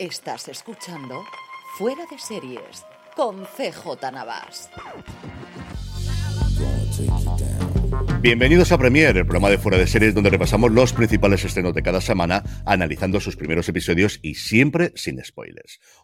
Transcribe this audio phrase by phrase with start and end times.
[0.00, 1.26] Estás escuchando
[1.76, 4.70] Fuera de Series con CJ Navas.
[8.22, 11.82] Bienvenidos a Premier, el programa de fuera de series donde repasamos los principales estrenos de
[11.82, 15.49] cada semana, analizando sus primeros episodios y siempre sin spoilers.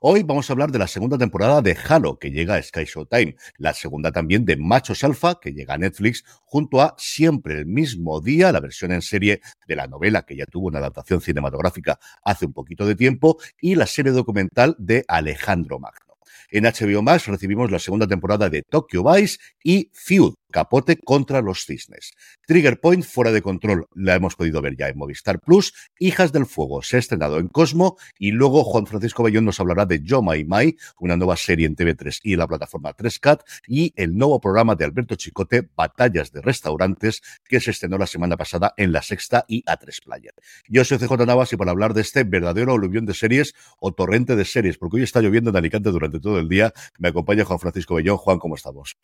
[0.00, 3.36] Hoy vamos a hablar de la segunda temporada de Halo, que llega a Sky Showtime,
[3.58, 8.20] la segunda también de Machos Alpha, que llega a Netflix, junto a siempre el mismo
[8.20, 12.46] día, la versión en serie de la novela, que ya tuvo una adaptación cinematográfica hace
[12.46, 16.06] un poquito de tiempo, y la serie documental de Alejandro Magno.
[16.50, 21.66] En HBO Max recibimos la segunda temporada de Tokyo Vice y Feud, Capote contra los
[21.66, 22.14] cisnes.
[22.46, 25.74] Trigger Point fuera de control, la hemos podido ver ya en Movistar Plus.
[25.98, 29.84] Hijas del Fuego se ha estrenado en Cosmo y luego Juan Francisco Bayón nos hablará
[29.84, 33.92] de Yo My Mai, una nueva serie en TV3 y en la plataforma 3CAT y
[33.96, 38.72] el nuevo programa de Alberto Chicote, Batallas de Restaurantes, que se estrenó la semana pasada
[38.78, 40.32] en La Sexta y A3 Player.
[40.68, 44.36] Yo soy CJ Navas y para hablar de este verdadero aluvión de series o torrente
[44.36, 47.58] de series, porque hoy está lloviendo en Alicante durante todo el día, me acompaña Juan
[47.58, 48.16] Francisco Bellón.
[48.16, 48.96] Juan, ¿cómo estamos?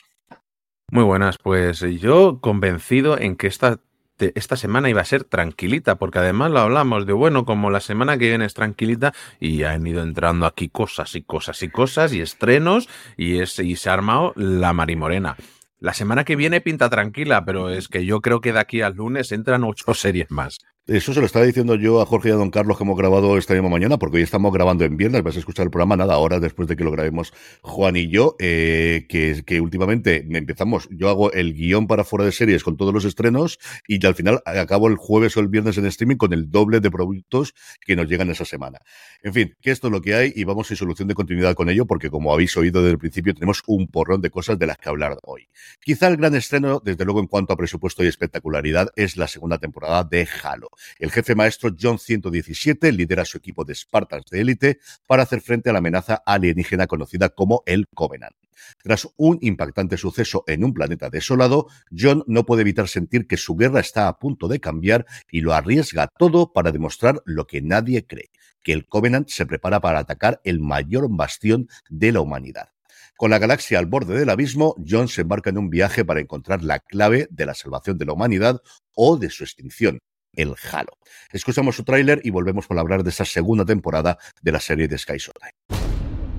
[0.92, 3.80] Muy buenas, pues yo convencido en que esta,
[4.18, 8.18] esta semana iba a ser tranquilita, porque además lo hablamos de, bueno, como la semana
[8.18, 12.20] que viene es tranquilita y han ido entrando aquí cosas y cosas y cosas y
[12.20, 15.36] estrenos y, es, y se ha armado la marimorena.
[15.78, 18.92] La semana que viene pinta tranquila, pero es que yo creo que de aquí al
[18.92, 20.58] lunes entran ocho series más.
[20.88, 23.38] Eso se lo estaba diciendo yo a Jorge y a Don Carlos que hemos grabado
[23.38, 26.14] esta misma mañana, porque hoy estamos grabando en viernes, vas a escuchar el programa nada,
[26.14, 31.08] ahora después de que lo grabemos Juan y yo, eh, que, que últimamente empezamos, yo
[31.08, 34.88] hago el guion para fuera de series con todos los estrenos y al final acabo
[34.88, 37.54] el jueves o el viernes en streaming con el doble de productos
[37.86, 38.80] que nos llegan esa semana.
[39.22, 41.68] En fin, que esto es lo que hay y vamos sin solución de continuidad con
[41.68, 44.78] ello, porque como habéis oído desde el principio, tenemos un porrón de cosas de las
[44.78, 45.46] que hablar hoy.
[45.80, 49.58] Quizá el gran estreno, desde luego en cuanto a presupuesto y espectacularidad, es la segunda
[49.58, 50.71] temporada de Halo.
[50.98, 55.70] El jefe maestro John 117 lidera su equipo de Spartans de élite para hacer frente
[55.70, 58.36] a la amenaza alienígena conocida como el Covenant.
[58.82, 63.56] Tras un impactante suceso en un planeta desolado, John no puede evitar sentir que su
[63.56, 68.06] guerra está a punto de cambiar y lo arriesga todo para demostrar lo que nadie
[68.06, 68.30] cree,
[68.62, 72.68] que el Covenant se prepara para atacar el mayor bastión de la humanidad.
[73.16, 76.64] Con la galaxia al borde del abismo, John se embarca en un viaje para encontrar
[76.64, 78.60] la clave de la salvación de la humanidad
[78.94, 80.00] o de su extinción,
[80.34, 80.92] el Halo.
[81.32, 84.98] Escuchamos su tráiler y volvemos para hablar de esa segunda temporada de la serie de
[84.98, 85.52] Sky Showtime.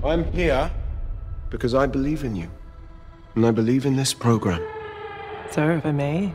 [0.02, 0.70] I'm here
[1.50, 2.48] because I believe in you.
[3.36, 4.60] And I believe in this program.
[5.50, 6.32] Sir, if I may,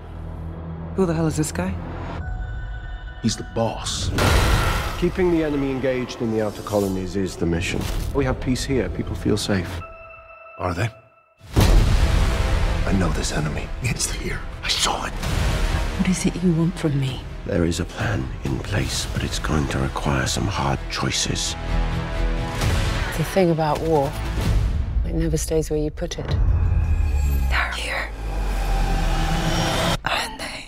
[0.96, 1.74] who the hell is this guy?
[3.22, 4.12] He's the boss.
[5.00, 7.82] Keeping the enemy engaged in the outer colonies is the mission.
[8.14, 8.90] We have peace here.
[8.90, 9.80] People feel safe.
[10.58, 10.90] Are they?
[12.86, 13.68] I know this enemy.
[13.82, 14.40] It's here.
[14.64, 15.14] I saw it.
[16.00, 17.22] What is it you want from me?
[17.46, 21.56] There is a plan in place, but it's going to require some hard choices.
[23.18, 24.12] The thing about war,
[25.06, 26.28] it never stays where you put it.
[27.50, 28.10] They're here.
[30.06, 30.66] Aren't they?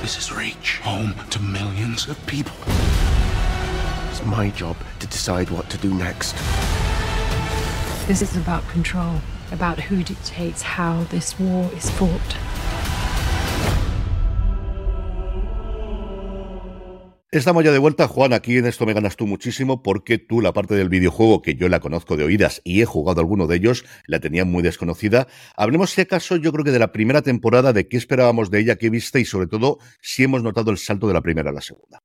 [0.00, 2.56] This is Reach, home to millions of people.
[4.10, 6.34] It's my job to decide what to do next.
[8.06, 9.20] This is about control,
[9.52, 12.36] about who dictates how this war is fought.
[17.34, 18.32] Estamos ya de vuelta, Juan.
[18.32, 21.68] Aquí en esto me ganas tú muchísimo porque tú la parte del videojuego que yo
[21.68, 25.26] la conozco de oídas y he jugado alguno de ellos, la tenía muy desconocida.
[25.56, 28.76] Hablemos si acaso yo creo que de la primera temporada, de qué esperábamos de ella,
[28.76, 31.60] qué viste y sobre todo si hemos notado el salto de la primera a la
[31.60, 31.98] segunda.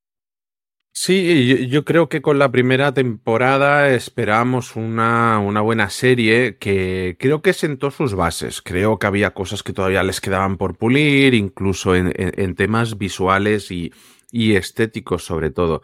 [0.92, 7.44] Sí, yo, creo que con la primera temporada esperábamos una, una, buena serie que creo
[7.44, 8.64] que sentó sus bases.
[8.64, 13.70] Creo que había cosas que todavía les quedaban por pulir, incluso en, en temas visuales
[13.70, 13.94] y,
[14.32, 15.82] y estéticos sobre todo,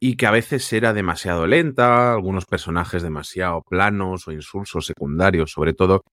[0.00, 5.74] y que a veces era demasiado lenta, algunos personajes demasiado planos o insulsos secundarios sobre
[5.74, 6.04] todo,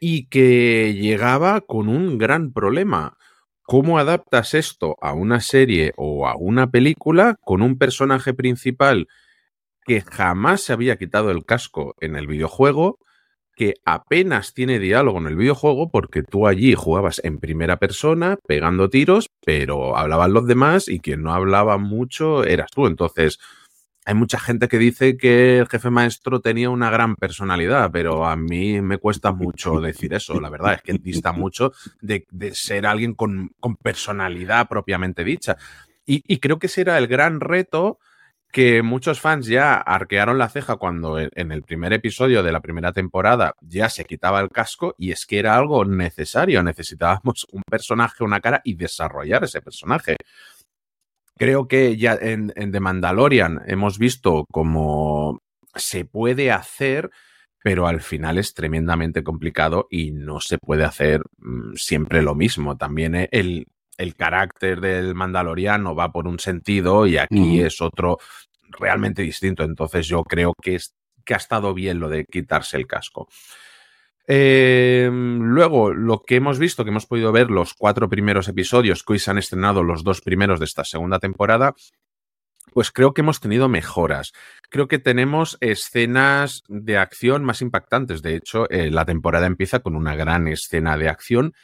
[0.00, 3.16] y que llegaba con un gran problema.
[3.62, 9.08] ¿Cómo adaptas esto a una serie o a una película con un personaje principal
[9.84, 12.98] que jamás se había quitado el casco en el videojuego,
[13.58, 18.88] que apenas tiene diálogo en el videojuego porque tú allí jugabas en primera persona pegando
[18.88, 22.86] tiros, pero hablaban los demás y quien no hablaba mucho eras tú.
[22.86, 23.40] Entonces,
[24.06, 28.36] hay mucha gente que dice que el jefe maestro tenía una gran personalidad, pero a
[28.36, 30.40] mí me cuesta mucho decir eso.
[30.40, 35.56] La verdad es que dista mucho de, ser alguien con, con, personalidad propiamente dicha.
[36.06, 37.98] Y, y creo que ese era el gran reto
[38.50, 42.92] que muchos fans ya arquearon la ceja cuando en el primer episodio de la primera
[42.92, 48.24] temporada ya se quitaba el casco y es que era algo necesario, necesitábamos un personaje,
[48.24, 50.16] una cara y desarrollar ese personaje.
[51.36, 55.38] Creo que ya en, The Mandalorian hemos visto cómo
[55.74, 57.10] se puede hacer,
[57.62, 62.76] pero al final es tremendamente complicado y no se puede hacer mm, siempre lo mismo.
[62.76, 63.66] También eh, el,
[63.98, 68.18] el carácter del mandaloriano va por un sentido y aquí es otro
[68.62, 69.64] realmente distinto.
[69.64, 73.28] Entonces yo creo que, es, que ha estado bien lo de quitarse el casco.
[74.30, 79.14] Eh, luego, lo que hemos visto, que hemos podido ver los cuatro primeros episodios, que
[79.14, 81.74] hoy se han estrenado los dos primeros de esta segunda temporada,
[82.72, 84.32] pues creo que hemos tenido mejoras.
[84.68, 88.20] Creo que tenemos escenas de acción más impactantes.
[88.20, 91.54] De hecho, eh, la temporada empieza con una gran escena de acción.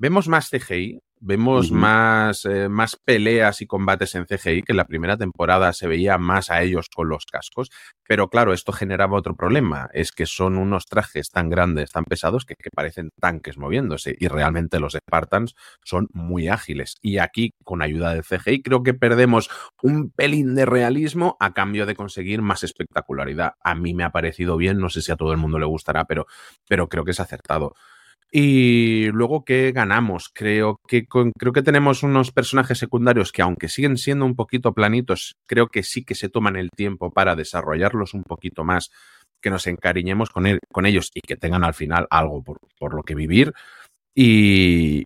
[0.00, 4.86] Vemos más CGI, vemos más, eh, más peleas y combates en CGI, que en la
[4.86, 7.70] primera temporada se veía más a ellos con los cascos.
[8.06, 12.44] Pero claro, esto generaba otro problema, es que son unos trajes tan grandes, tan pesados,
[12.44, 14.14] que, que parecen tanques moviéndose.
[14.18, 15.54] Y realmente los Spartans
[15.84, 16.96] son muy ágiles.
[17.02, 19.50] Y aquí, con ayuda del CGI, creo que perdemos
[19.82, 23.54] un pelín de realismo a cambio de conseguir más espectacularidad.
[23.62, 26.04] A mí me ha parecido bien, no sé si a todo el mundo le gustará,
[26.04, 26.26] pero,
[26.68, 27.74] pero creo que es acertado.
[28.30, 30.30] Y luego, ¿qué ganamos?
[30.34, 34.74] Creo que, con- creo que tenemos unos personajes secundarios que, aunque siguen siendo un poquito
[34.74, 38.90] planitos, creo que sí que se toman el tiempo para desarrollarlos un poquito más,
[39.40, 43.02] que nos encariñemos con, con ellos y que tengan al final algo por, por lo
[43.02, 43.52] que vivir.
[44.14, 45.04] Y,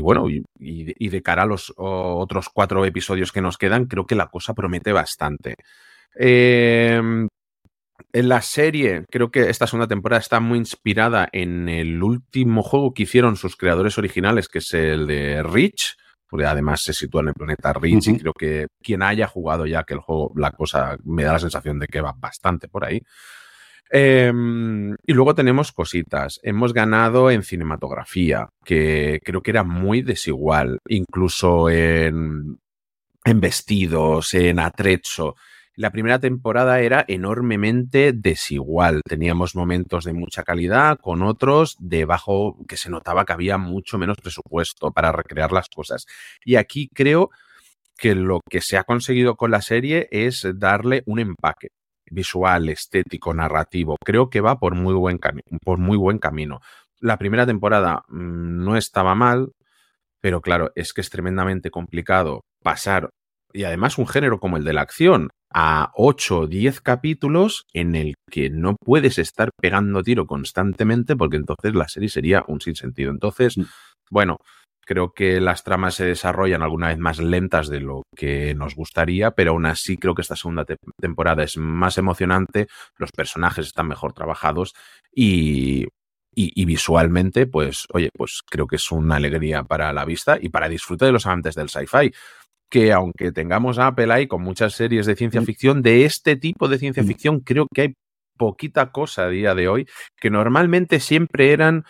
[0.00, 4.26] bueno, y, de cara a los otros cuatro episodios que nos quedan, creo que la
[4.28, 5.54] cosa promete bastante.
[6.18, 7.00] Eh,
[8.26, 13.04] la serie, creo que esta segunda temporada está muy inspirada en el último juego que
[13.04, 15.94] hicieron sus creadores originales, que es el de Reach,
[16.28, 18.20] porque además se sitúa en el planeta Reach y Ujú.
[18.20, 21.78] creo que quien haya jugado ya que el juego, la cosa me da la sensación
[21.78, 23.02] de que va bastante por ahí.
[23.90, 24.30] Eh,
[25.06, 26.40] y luego tenemos cositas.
[26.42, 32.58] Hemos ganado en cinematografía, que creo que era muy desigual, incluso en,
[33.24, 35.36] en vestidos, en atrecho.
[35.78, 39.00] La primera temporada era enormemente desigual.
[39.08, 43.96] Teníamos momentos de mucha calidad, con otros de bajo, que se notaba que había mucho
[43.96, 46.06] menos presupuesto para recrear las cosas.
[46.44, 47.30] Y aquí creo
[47.96, 51.68] que lo que se ha conseguido con la serie es darle un empaque
[52.10, 53.98] visual, estético, narrativo.
[54.04, 55.20] Creo que va por muy buen,
[55.64, 56.58] por muy buen camino.
[56.98, 59.52] La primera temporada mm, no estaba mal,
[60.20, 63.10] pero claro, es que es tremendamente complicado pasar,
[63.52, 67.94] y además un género como el de la acción, a 8 o 10 capítulos en
[67.94, 73.10] el que no puedes estar pegando tiro constantemente porque entonces la serie sería un sinsentido.
[73.10, 73.62] Entonces, Mm.
[74.10, 74.36] bueno,
[74.86, 79.32] creo que las tramas se desarrollan alguna vez más lentas de lo que nos gustaría,
[79.32, 83.88] pero aún así creo que esta segunda te- temporada es más emocionante, los personajes están
[83.88, 84.72] mejor trabajados
[85.14, 85.84] y,
[86.34, 90.48] y, y visualmente, pues, oye, pues creo que es una alegría para la vista y
[90.50, 92.12] para disfrutar de los amantes del sci-fi.
[92.70, 95.44] Que aunque tengamos a Apple ahí con muchas series de ciencia Mm.
[95.44, 97.06] ficción, de este tipo de ciencia Mm.
[97.06, 97.94] ficción, creo que hay
[98.36, 99.86] poquita cosa a día de hoy,
[100.20, 101.84] que normalmente siempre eran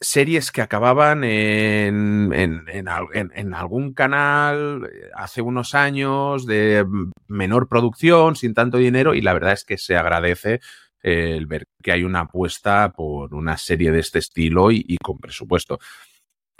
[0.00, 6.44] series que acababan en, en, en al- en- en algún canal eh, hace unos años
[6.46, 6.84] de
[7.28, 10.60] menor producción, sin tanto dinero, y la verdad es que se agradece
[11.04, 14.96] eh, el ver que hay una apuesta por una serie de este estilo y, y
[14.98, 15.78] con presupuesto.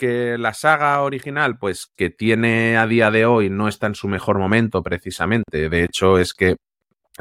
[0.02, 4.09] Que la saga original, pues que tiene a día de hoy, no está en su
[4.09, 5.68] mejor momento precisamente.
[5.68, 6.56] De hecho, es que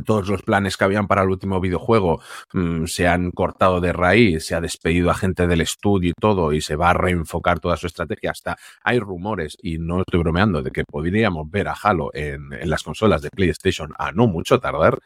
[0.04, 2.24] todos los planes que habían para el último videojuego
[2.54, 6.54] mm, se han cortado de raíz, se ha despedido a gente del estudio y todo,
[6.54, 8.32] y se va a reenfocar toda su estrategia.
[8.32, 12.68] Hasta hay rumores, y no estoy bromeando, de que podríamos ver a Halo en, en
[12.68, 14.98] las consolas de PlayStation a no mucho tardar.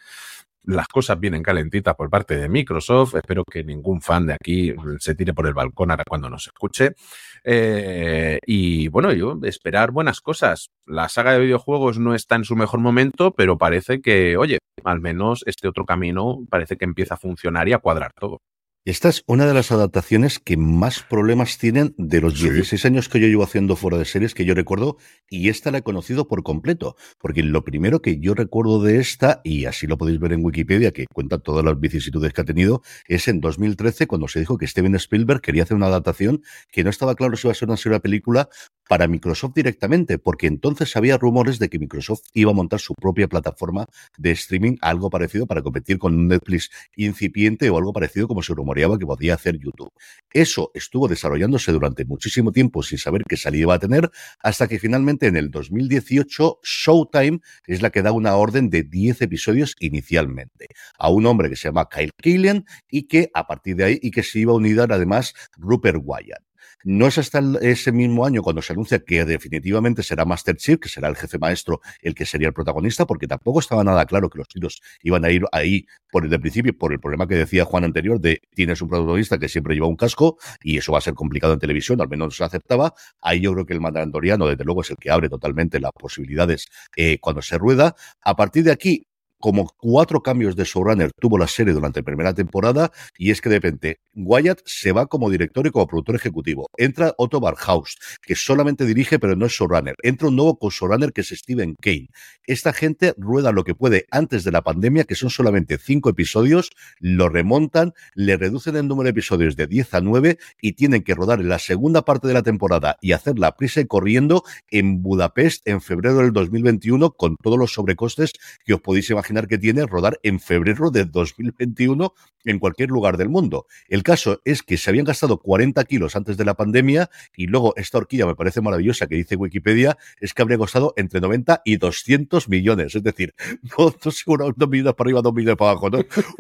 [0.68, 3.16] Las cosas vienen calentitas por parte de Microsoft.
[3.16, 6.96] Espero que ningún fan de aquí se tire por el balcón ahora cuando nos escuche.
[7.44, 10.72] Eh, y bueno, yo esperar buenas cosas.
[10.86, 15.02] La saga de videojuegos no está en su mejor momento, pero parece que, oye, al
[15.02, 18.42] menos este otro camino parece que empieza a funcionar y a cuadrar todo.
[18.88, 22.52] Esta es una de las adaptaciones que más problemas tienen de los Sí.
[22.52, 25.80] 16 años que yo llevo haciendo fuera de series que yo recuerdo, y esta la
[25.80, 29.98] he conocido por completo, porque lo primero que yo recuerdo de esta, y así lo
[29.98, 34.06] podéis ver en Wikipedia, que cuenta todas las vicisitudes que ha tenido, es en 2013
[34.06, 37.48] cuando se dijo que Steven Spielberg quería hacer una adaptación que no estaba claro si
[37.48, 38.50] iba a ser una serie o película
[38.88, 43.28] para Microsoft directamente, porque entonces había rumores de que Microsoft iba a montar su propia
[43.28, 43.88] plataforma
[44.20, 48.54] de streaming, algo parecido para competir con un Netflix incipiente o algo parecido como se
[48.76, 49.92] que podía hacer YouTube.
[50.32, 54.80] Eso estuvo desarrollándose durante muchísimo tiempo sin saber qué salida iba a tener, hasta que
[54.80, 60.68] finalmente en el 2018 Showtime es la que da una orden de 10 episodios inicialmente
[60.98, 64.12] a un hombre que se llama Kyle Killian y que a partir de ahí y
[64.12, 66.44] que se iba a unir además Rupert Wyatt.
[66.84, 70.90] No es hasta ese mismo año cuando se anuncia que definitivamente será Master Chief, que
[70.90, 74.38] será el jefe maestro el que sería el protagonista, porque tampoco estaba nada claro que
[74.38, 77.66] los tiros iban a ir ahí por el de principio, por el problema que decía
[77.66, 81.02] Juan anterior de tienes un protagonista que siempre lleva un casco y eso va a
[81.02, 82.94] ser complicado en televisión, al menos se aceptaba.
[83.22, 86.68] Ahí yo creo que el mandaloriano, desde luego, es el que abre totalmente las posibilidades
[86.96, 87.96] eh, cuando se rueda.
[88.22, 89.08] A partir de aquí,
[89.40, 93.50] como cuatro cambios de showrunner tuvo la serie durante la primera temporada y es que
[93.50, 96.70] de repente Wyatt se va como director y como productor ejecutivo.
[96.78, 99.96] Entra Otto Barhaus, que solamente dirige pero no es showrunner.
[100.04, 102.08] Entra un nuevo co-showrunner que es Steven Kane.
[102.48, 106.72] Esta gente rueda lo que puede antes de la pandemia, que son solamente cinco episodios,
[107.00, 111.14] lo remontan, le reducen el número de episodios de 10 a 9 y tienen que
[111.14, 115.68] rodar en la segunda parte de la temporada y hacerla prisa y corriendo en Budapest
[115.68, 118.34] en febrero del 2021 con todos los sobrecostes
[118.66, 122.14] que os podéis imaginar que tiene rodar en febrero de 2021
[122.46, 123.66] en cualquier lugar del mundo.
[123.88, 127.74] El caso es que se habían gastado 40 kilos antes de la pandemia y luego
[127.76, 131.78] esta horquilla me parece maravillosa que dice Wikipedia es que habría costado entre 90 y
[131.78, 132.96] 200 millones.
[132.96, 133.34] Es decir,
[133.78, 134.24] no, dos
[134.70, 135.90] millones para arriba, dos millones para abajo.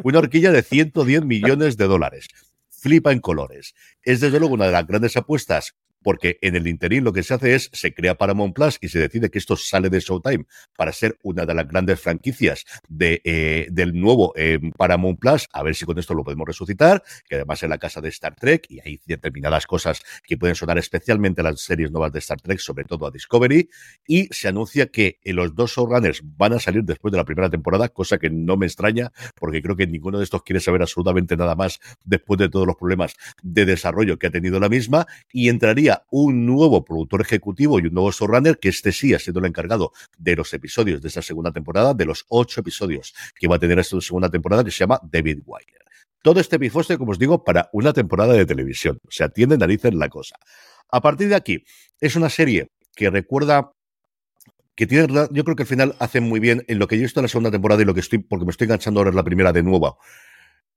[0.04, 2.28] Una horquilla de 110 millones de dólares
[2.70, 3.74] flipa en colores.
[4.04, 5.76] Es desde luego una de las grandes apuestas
[6.06, 9.00] porque en el interín lo que se hace es, se crea Paramount Plus y se
[9.00, 10.46] decide que esto sale de Showtime
[10.78, 15.64] para ser una de las grandes franquicias de, eh, del nuevo eh, Paramount Plus, a
[15.64, 18.68] ver si con esto lo podemos resucitar, que además es la casa de Star Trek
[18.70, 22.60] y hay determinadas cosas que pueden sonar especialmente a las series nuevas de Star Trek,
[22.60, 23.68] sobre todo a Discovery,
[24.06, 27.90] y se anuncia que los dos showrunners van a salir después de la primera temporada,
[27.90, 31.56] cosa que no me extraña, porque creo que ninguno de estos quiere saber absolutamente nada
[31.56, 35.95] más después de todos los problemas de desarrollo que ha tenido la misma, y entraría
[36.10, 39.92] un nuevo productor ejecutivo y un nuevo showrunner, que este sí ha sido el encargado
[40.18, 43.80] de los episodios de esa segunda temporada, de los ocho episodios que va a tener
[43.80, 45.86] esta segunda temporada, que se llama David Wyler.
[46.22, 49.00] Todo este bifoste, como os digo, para una temporada de televisión.
[49.08, 50.38] O sea, tiene narices la cosa.
[50.92, 51.64] A partir de aquí,
[52.00, 53.72] es una serie que recuerda
[54.76, 57.22] que tiene, yo creo que al final hace muy bien en lo que yo estoy
[57.22, 59.24] en la segunda temporada y lo que estoy, porque me estoy enganchando ahora es la
[59.24, 60.00] primera de nuevo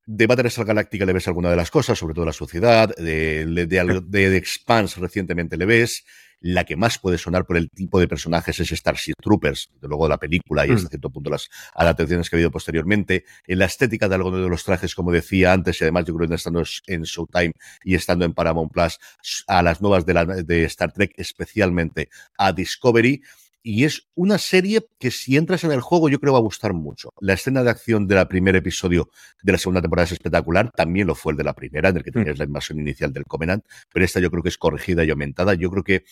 [0.09, 4.00] de Battlestar Galáctica le ves alguna de las cosas, sobre todo la sociedad, de, de,
[4.00, 6.07] de, Expanse recientemente le ves.
[6.41, 10.05] La que más puede sonar por el tipo de personajes es Starship Troopers, de luego
[10.05, 10.91] de la película y hasta mm.
[10.91, 13.25] cierto punto las adaptaciones que ha habido posteriormente.
[13.47, 16.27] En la estética de algunos de los trajes, como decía antes, y además yo creo
[16.27, 17.53] que estando en Showtime
[17.85, 18.99] y estando en Paramount Plus,
[19.47, 23.21] a las nuevas de, la, de Star Trek, especialmente a Discovery.
[23.62, 26.73] Y es una serie que si entras en el juego yo creo va a gustar
[26.73, 27.12] mucho.
[27.21, 29.11] La escena de acción del primer episodio
[29.43, 32.05] de la segunda temporada es espectacular, también lo fue el de la primera, en el
[32.05, 32.15] que mm.
[32.15, 35.55] tenías la invasión inicial del Covenant, pero esta yo creo que es corregida y aumentada.
[35.55, 36.05] Yo creo que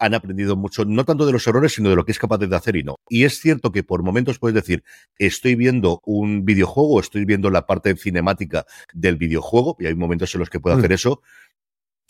[0.00, 2.56] han aprendido mucho, no tanto de los errores, sino de lo que es capaz de
[2.56, 2.96] hacer y no.
[3.08, 4.82] Y es cierto que por momentos puedes decir,
[5.18, 10.40] estoy viendo un videojuego, estoy viendo la parte cinemática del videojuego, y hay momentos en
[10.40, 10.78] los que puedo mm.
[10.78, 11.22] hacer eso,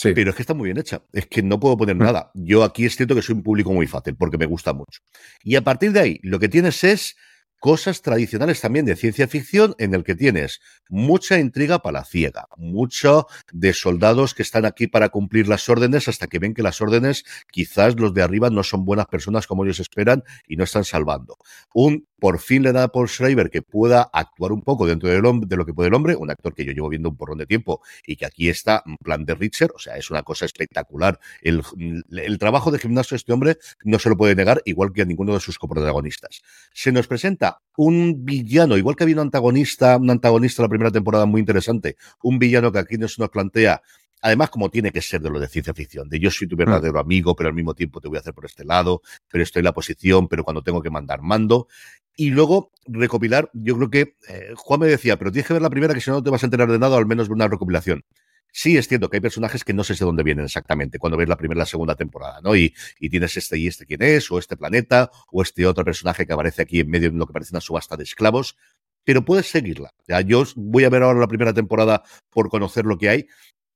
[0.03, 1.03] pero es que está muy bien hecha.
[1.13, 1.99] Es que no puedo poner mm.
[1.99, 2.31] nada.
[2.35, 5.01] Yo aquí es cierto que soy un público muy fácil porque me gusta mucho.
[5.43, 7.17] Y a partir de ahí, lo que tienes es
[7.61, 13.75] cosas tradicionales también de ciencia ficción en el que tienes mucha intriga palaciega, mucho de
[13.75, 18.01] soldados que están aquí para cumplir las órdenes hasta que ven que las órdenes quizás
[18.01, 21.37] los de arriba no son buenas personas como ellos esperan y no están salvando.
[21.75, 25.67] Un por fin le da Paul Schreiber que pueda actuar un poco dentro de lo
[25.67, 28.17] que puede el hombre, un actor que yo llevo viendo un porrón de tiempo y
[28.17, 31.19] que aquí está en plan de Richard, o sea, es una cosa espectacular.
[31.43, 31.63] El,
[32.11, 35.05] el trabajo de gimnasio de este hombre no se lo puede negar, igual que a
[35.05, 36.43] ninguno de sus coprotagonistas.
[36.73, 41.27] Se nos presenta un villano, igual que había un antagonista, un antagonista la primera temporada
[41.27, 43.83] muy interesante, un villano que aquí nos plantea
[44.23, 46.95] Además, como tiene que ser de lo de ciencia ficción, de yo soy tu verdadero
[46.95, 46.99] mm.
[46.99, 49.65] amigo, pero al mismo tiempo te voy a hacer por este lado, pero estoy en
[49.65, 51.69] la posición, pero cuando tengo que mandar, mando.
[52.17, 55.71] Y luego recopilar, yo creo que eh, Juan me decía, pero tienes que ver la
[55.71, 57.37] primera que si no, no te vas a enterar de nada, o al menos ver
[57.37, 58.05] una recopilación.
[58.53, 61.29] Sí, es cierto que hay personajes que no sé de dónde vienen exactamente cuando ves
[61.29, 62.57] la primera y la segunda temporada, ¿no?
[62.57, 66.27] Y, y, tienes este y este quién es, o este planeta, o este otro personaje
[66.27, 68.57] que aparece aquí en medio de lo que parece una subasta de esclavos,
[69.05, 69.95] pero puedes seguirla.
[70.09, 73.27] Ya, yo voy a ver ahora la primera temporada por conocer lo que hay,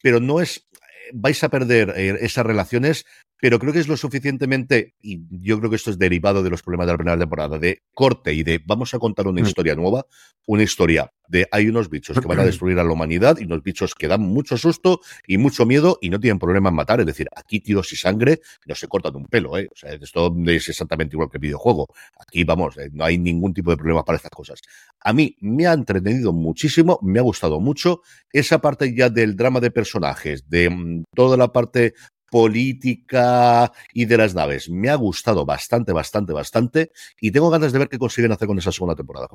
[0.05, 3.07] pero no es eh, vais a perder eh, esas relaciones
[3.45, 6.63] pero creo que es lo suficientemente, y yo creo que esto es derivado de los
[6.63, 9.45] problemas de la primera temporada, de corte y de vamos a contar una mm.
[9.45, 10.07] historia nueva,
[10.47, 13.63] una historia de hay unos bichos que van a destruir a la humanidad y unos
[13.63, 17.01] bichos que dan mucho susto y mucho miedo y no tienen problema en matar.
[17.01, 19.69] Es decir, aquí tiros y sangre no se cortan un pelo, ¿eh?
[19.73, 21.89] O sea, esto es exactamente igual que el videojuego.
[22.19, 24.61] Aquí, vamos, eh, no hay ningún tipo de problema para estas cosas.
[25.01, 28.03] A mí me ha entretenido muchísimo, me ha gustado mucho
[28.33, 31.95] esa parte ya del drama de personajes, de mm, toda la parte
[32.31, 34.69] política y de las naves.
[34.69, 36.91] Me ha gustado bastante, bastante, bastante
[37.21, 39.29] y tengo ganas de ver qué consiguen hacer con esa segunda temporada.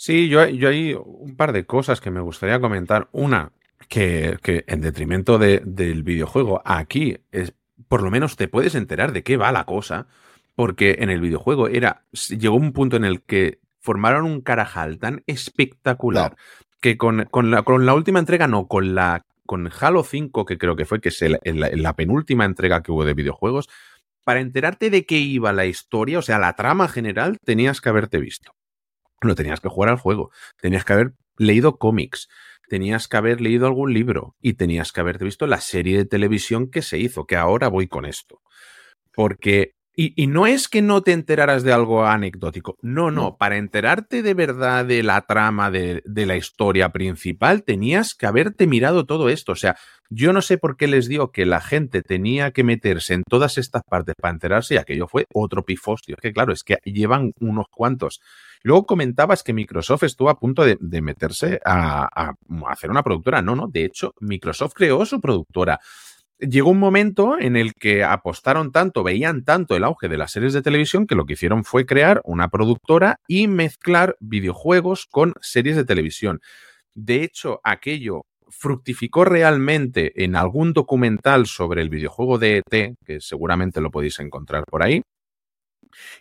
[0.00, 3.08] Sí, yo, yo hay un par de cosas que me gustaría comentar.
[3.10, 3.50] Una,
[3.88, 7.52] que, que en detrimento de- del videojuego, aquí es,
[7.88, 10.06] por lo menos te puedes enterar de qué va la cosa,
[10.54, 15.24] porque en el videojuego era, llegó un punto en el que formaron un carajal tan
[15.26, 16.36] espectacular
[16.80, 20.58] que con, con la, con la última entrega, no, con la con Halo 5, que
[20.58, 23.68] creo que fue, que es el- el- la penúltima entrega que hubo de videojuegos,
[24.22, 28.18] para enterarte de qué iba la historia, o sea, la trama general, tenías que haberte
[28.20, 28.52] visto.
[29.22, 32.28] No tenías que jugar al juego, tenías que haber leído cómics,
[32.68, 36.70] tenías que haber leído algún libro y tenías que haberte visto la serie de televisión
[36.70, 38.40] que se hizo, que ahora voy con esto.
[39.12, 43.56] Porque, y, y no es que no te enteraras de algo anecdótico, no, no, para
[43.56, 49.06] enterarte de verdad de la trama de, de la historia principal, tenías que haberte mirado
[49.06, 49.52] todo esto.
[49.52, 49.76] O sea,
[50.10, 53.58] yo no sé por qué les digo que la gente tenía que meterse en todas
[53.58, 56.14] estas partes para enterarse y aquello fue otro pifostio.
[56.16, 58.20] Es que claro, es que llevan unos cuantos.
[58.62, 62.34] Luego comentabas que Microsoft estuvo a punto de, meterse a, a
[62.68, 63.42] hacer una productora.
[63.42, 65.80] No, no, de hecho, Microsoft creó su productora.
[66.40, 70.52] Llegó un momento en el que apostaron tanto, veían tanto el auge de las series
[70.52, 75.74] de televisión que lo que hicieron fue crear una productora y mezclar videojuegos con series
[75.74, 76.40] de televisión.
[76.94, 83.80] De hecho, aquello fructificó realmente en algún documental sobre el videojuego de ET, que seguramente
[83.80, 85.02] lo podéis encontrar por ahí.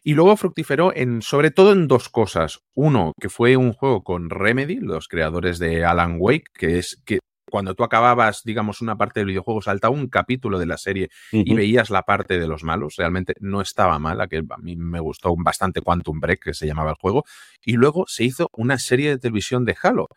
[0.03, 2.59] Y luego fructiferó en, sobre todo en dos cosas.
[2.73, 7.19] Uno, que fue un juego con Remedy, los creadores de Alan Wake, que es que
[7.49, 11.53] cuando tú acababas, digamos, una parte del videojuego, saltaba un capítulo de la serie y
[11.53, 12.95] veías la parte de los malos.
[12.97, 16.91] Realmente no estaba mala, que a mí me gustó bastante Quantum Break, que se llamaba
[16.91, 17.23] el juego.
[17.63, 20.07] Y luego se hizo una serie de televisión de Halo,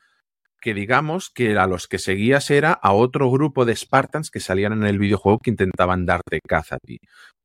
[0.60, 4.72] que digamos que a los que seguías era a otro grupo de Spartans que salían
[4.72, 6.98] en el videojuego que intentaban darte caza a ti.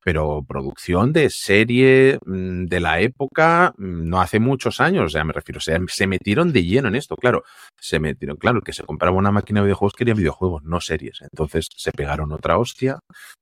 [0.06, 5.24] Pero producción de serie mm, de la época, mm, no hace muchos años, o sea,
[5.24, 7.44] me refiero, se metieron de lleno en esto, claro,
[7.80, 11.22] se metieron, claro, el que se compraba una máquina de videojuegos quería videojuegos, no series,
[11.24, 13.00] entonces se pegaron otra hostia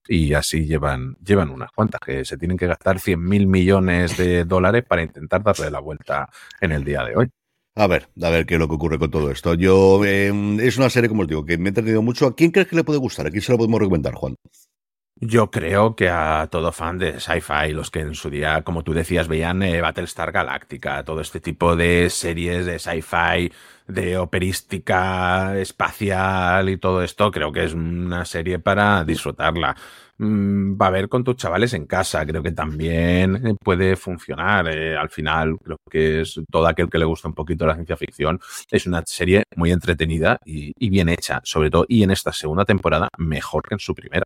[0.08, 4.45] y así llevan, llevan unas cuantas, que se tienen que gastar 100 mil millones de
[4.45, 6.30] dólares para intentar darle la vuelta
[6.62, 7.30] en el día de hoy.
[7.76, 9.56] A ver, a ver qué es lo que ocurre con todo esto.
[9.56, 12.28] Yo, eh, es una serie, como os digo, que me he entretenido mucho.
[12.28, 13.26] ¿A quién crees que le puede gustar?
[13.26, 14.36] ¿A quién se lo podemos recomendar, Juan?
[15.26, 18.94] Yo creo que a todo fan de sci-fi, los que en su día, como tú
[18.94, 23.50] decías, veían eh, Battlestar Galactica, todo este tipo de series de sci-fi,
[23.88, 29.76] de operística espacial y todo esto, creo que es una serie para disfrutarla.
[30.18, 34.68] Mm, Va a ver con tus chavales en casa, creo que también eh, puede funcionar.
[34.68, 37.96] Eh, al final, creo que es todo aquel que le gusta un poquito la ciencia
[37.96, 38.40] ficción.
[38.70, 42.66] Es una serie muy entretenida y, y bien hecha, sobre todo, y en esta segunda
[42.66, 44.24] temporada mejor que en su primera.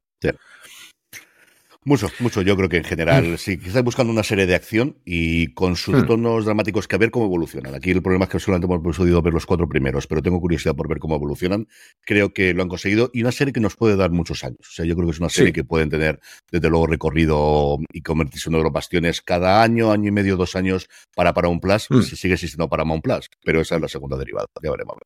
[1.87, 2.41] Mucho, mucho.
[2.41, 6.03] Yo creo que en general, si estáis buscando una serie de acción y con sus
[6.03, 6.05] Hmm.
[6.05, 7.73] tonos dramáticos, que a ver cómo evolucionan.
[7.75, 10.75] Aquí el problema es que solamente hemos podido ver los cuatro primeros, pero tengo curiosidad
[10.75, 11.65] por ver cómo evolucionan.
[12.01, 14.59] Creo que lo han conseguido y una serie que nos puede dar muchos años.
[14.67, 15.53] O sea, yo creo que es una serie Sí.
[15.53, 16.19] que pueden tener,
[16.51, 20.35] desde luego, recorrido y convertirse en uno de los bastiones cada año, año y medio,
[20.35, 22.01] dos años para Paramount Plus, Hmm.
[22.01, 23.29] si sigue existiendo Paramount Plus.
[23.45, 24.47] Pero esa es la segunda derivada.
[24.61, 24.97] Ya veremos.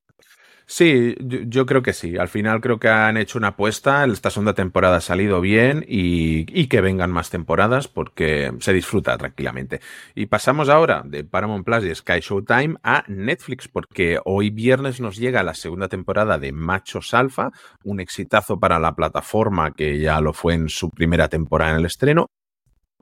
[0.74, 2.18] Sí, yo, creo que sí.
[2.18, 4.06] Al final creo que han hecho una apuesta.
[4.06, 9.18] Esta segunda temporada ha salido bien y, y que vengan más temporadas porque se disfruta
[9.18, 9.82] tranquilamente.
[10.16, 15.18] Y pasamos ahora de Paramount Plus y Sky Showtime a Netflix porque hoy viernes nos
[15.18, 17.50] llega la segunda temporada de Machos Alfa,
[17.84, 21.86] un exitazo para la plataforma que ya lo fue en su primera temporada en el
[21.86, 22.28] estreno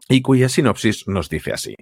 [0.08, 1.76] y cuya sinopsis nos dice así.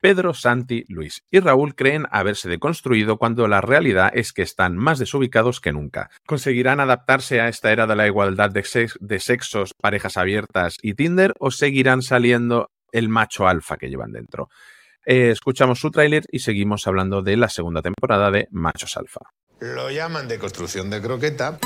[0.00, 4.98] Pedro, Santi, Luis y Raúl creen haberse deconstruido cuando la realidad es que están más
[4.98, 6.10] desubicados que nunca.
[6.26, 10.94] ¿Conseguirán adaptarse a esta era de la igualdad de, sex- de sexos, parejas abiertas y
[10.94, 14.48] Tinder o seguirán saliendo el macho alfa que llevan dentro?
[15.06, 19.20] Eh, escuchamos su tráiler y seguimos hablando de la segunda temporada de Machos Alfa.
[19.60, 21.58] Lo llaman de construcción de croqueta.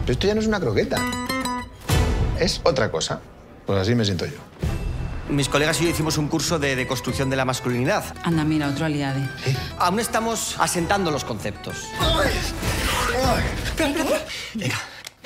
[0.00, 0.96] Pero esto ya no es una croqueta.
[2.40, 3.20] Es otra cosa.
[3.66, 4.38] Pues así me siento yo.
[5.32, 8.04] Mis colegas y yo hicimos un curso de deconstrucción de la masculinidad.
[8.22, 9.26] Anda, mira, otro aliade.
[9.78, 11.86] Aún estamos asentando los conceptos.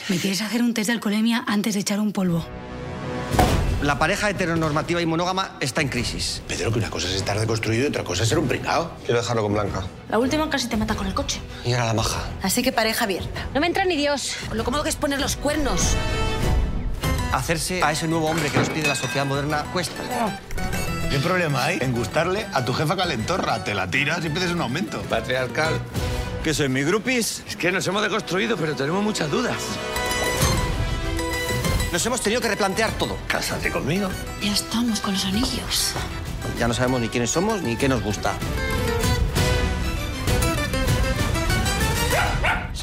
[0.09, 2.47] Me quieres hacer un test de alcoholemia antes de echar un polvo.
[3.83, 6.41] La pareja heteronormativa y monógama está en crisis.
[6.47, 8.93] Pedro, que una cosa es estar deconstruido y otra cosa es ser un pringao.
[9.05, 9.83] Quiero dejarlo con Blanca.
[10.09, 11.41] La última casi te mata con el coche.
[11.65, 12.21] Y ahora la maja.
[12.43, 13.49] Así que pareja abierta.
[13.53, 14.37] No me entra ni Dios.
[14.49, 15.97] Con lo cómodo que es poner los cuernos.
[17.37, 20.03] Hacerse a ese nuevo hombre que nos pide la sociedad moderna cuesta.
[21.11, 23.63] ¿Qué problema hay en gustarle a tu jefa calentorra?
[23.63, 25.03] Te la tiras y pides un aumento.
[25.03, 25.79] Patriarcal.
[26.43, 27.45] ¿Qué soy, mi grupis?
[27.47, 29.59] Es que nos hemos deconstruido, pero tenemos muchas dudas.
[31.93, 33.19] Nos hemos tenido que replantear todo.
[33.29, 34.09] Cásate conmigo.
[34.41, 35.93] Ya estamos con los anillos.
[36.59, 38.33] Ya no sabemos ni quiénes somos ni qué nos gusta.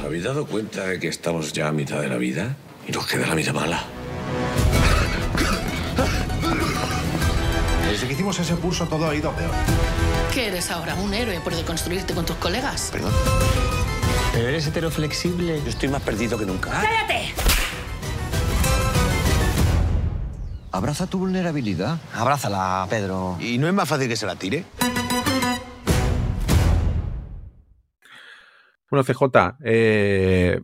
[0.06, 2.56] habéis dado cuenta de que estamos ya a mitad de la vida?
[2.88, 3.84] Y nos queda la mitad mala.
[7.90, 9.52] Desde que hicimos ese curso todo ha ido peor.
[10.34, 10.96] ¿Qué eres ahora?
[10.96, 12.90] ¿Un héroe por deconstruirte con tus colegas?
[12.92, 13.14] Perdón.
[14.34, 15.62] Pero eres heteroflexible.
[15.62, 16.72] Yo estoy más perdido que nunca.
[16.72, 17.34] ¡Cállate!
[20.72, 22.00] Abraza tu vulnerabilidad.
[22.16, 23.38] Abrázala, Pedro.
[23.40, 24.66] ¿Y no es más fácil que se la tire?
[28.94, 30.62] Bueno, CJ, eh,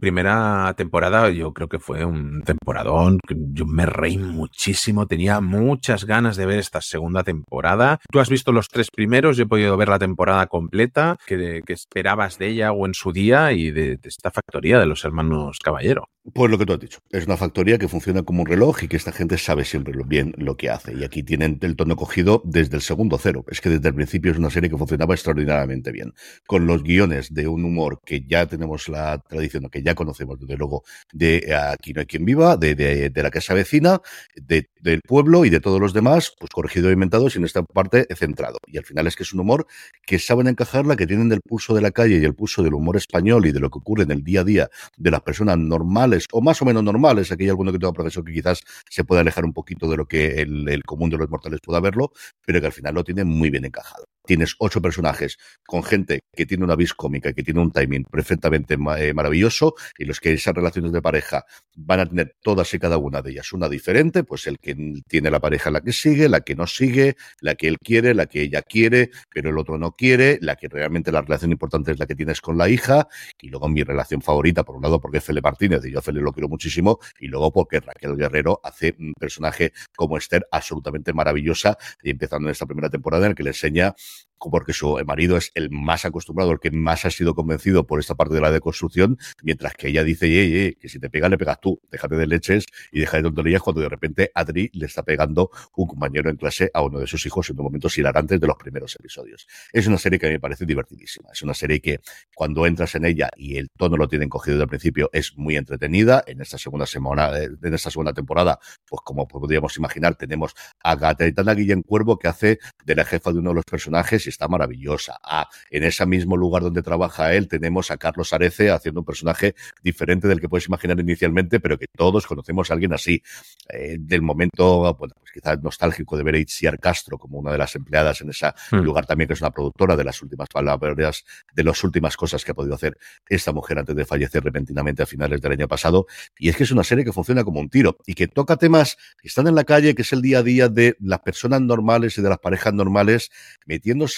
[0.00, 3.18] primera temporada, yo creo que fue un temporadón.
[3.28, 8.00] Yo me reí muchísimo, tenía muchas ganas de ver esta segunda temporada.
[8.10, 12.38] Tú has visto los tres primeros, yo he podido ver la temporada completa, que, esperabas
[12.38, 16.08] de ella o en su día y de, de esta factoría de los hermanos Caballero.
[16.34, 18.88] Pues lo que tú has dicho, es una factoría que funciona como un reloj y
[18.88, 20.94] que esta gente sabe siempre bien lo que hace.
[20.94, 23.44] Y aquí tienen el tono cogido desde el segundo cero.
[23.48, 26.12] Es que desde el principio es una serie que funcionaba extraordinariamente bien.
[26.46, 30.56] Con los guiones de un humor que ya tenemos la tradición, que ya conocemos desde
[30.56, 34.00] luego de Aquí no hay quien viva, de, de, de la casa vecina,
[34.34, 38.06] de, del pueblo y de todos los demás, pues corregido e inventado, en esta parte
[38.14, 38.58] centrado.
[38.66, 39.66] Y al final es que es un humor
[40.06, 42.96] que saben encajarla, que tienen del pulso de la calle y el pulso del humor
[42.96, 46.26] español y de lo que ocurre en el día a día de las personas normales
[46.32, 49.20] o más o menos normales, aquí hay alguno que tenga profesor que quizás se pueda
[49.20, 52.12] alejar un poquito de lo que el, común de los mortales pueda verlo,
[52.44, 56.44] pero que al final lo tiene muy bien encajado tienes ocho personajes con gente que
[56.44, 60.54] tiene una vis cómica, que tiene un timing perfectamente eh, maravilloso, y los que esas
[60.54, 64.46] relaciones de pareja van a tener todas y cada una de ellas una diferente, pues
[64.46, 67.78] el que tiene la pareja la que sigue, la que no sigue, la que él
[67.78, 71.52] quiere, la que ella quiere, pero el otro no quiere, la que realmente la relación
[71.52, 73.08] importante es la que tienes con la hija,
[73.40, 76.12] y luego mi relación favorita, por un lado porque es Fele Martínez, y yo a
[76.12, 81.78] lo quiero muchísimo, y luego porque Raquel Guerrero hace un personaje como Esther absolutamente maravillosa,
[82.02, 83.94] y empezando en esta primera temporada en el que le enseña
[84.38, 88.14] porque su marido es el más acostumbrado, el que más ha sido convencido por esta
[88.14, 91.38] parte de la deconstrucción, mientras que ella dice, ye, ye, que si te pega, le
[91.38, 95.02] pegas tú, déjate de leches y deja de tonterías cuando de repente Adri le está
[95.02, 98.56] pegando un compañero en clase a uno de sus hijos en momentos hilarantes de los
[98.56, 99.46] primeros episodios.
[99.72, 102.00] Es una serie que a mí me parece divertidísima, es una serie que
[102.34, 105.56] cuando entras en ella y el tono lo tienen cogido desde el principio es muy
[105.56, 110.94] entretenida, en esta segunda semana, en esta segunda temporada, pues como podríamos imaginar, tenemos a
[110.96, 115.18] Gaetana Guillén Cuervo que hace de la jefa de uno de los personajes está maravillosa.
[115.22, 119.54] Ah, en ese mismo lugar donde trabaja él tenemos a Carlos Arece haciendo un personaje
[119.82, 123.22] diferente del que puedes imaginar inicialmente, pero que todos conocemos a alguien así.
[123.68, 127.58] Eh, del momento, bueno, pues quizás nostálgico de ver a Itziar Castro como una de
[127.58, 128.76] las empleadas en ese mm.
[128.76, 132.52] lugar también, que es una productora de las últimas palabras, de las últimas cosas que
[132.52, 136.06] ha podido hacer esta mujer antes de fallecer repentinamente a finales del año pasado.
[136.38, 138.96] Y es que es una serie que funciona como un tiro y que toca temas
[139.20, 142.16] que están en la calle, que es el día a día de las personas normales
[142.18, 143.30] y de las parejas normales,
[143.66, 144.17] metiéndose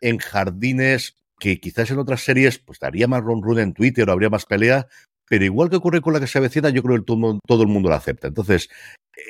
[0.00, 4.12] en jardines que quizás en otras series pues daría más run run en Twitter o
[4.12, 4.86] habría más pelea,
[5.28, 7.68] pero igual que ocurre con la que se avecina, yo creo que todo, todo el
[7.68, 8.28] mundo la acepta.
[8.28, 8.68] Entonces,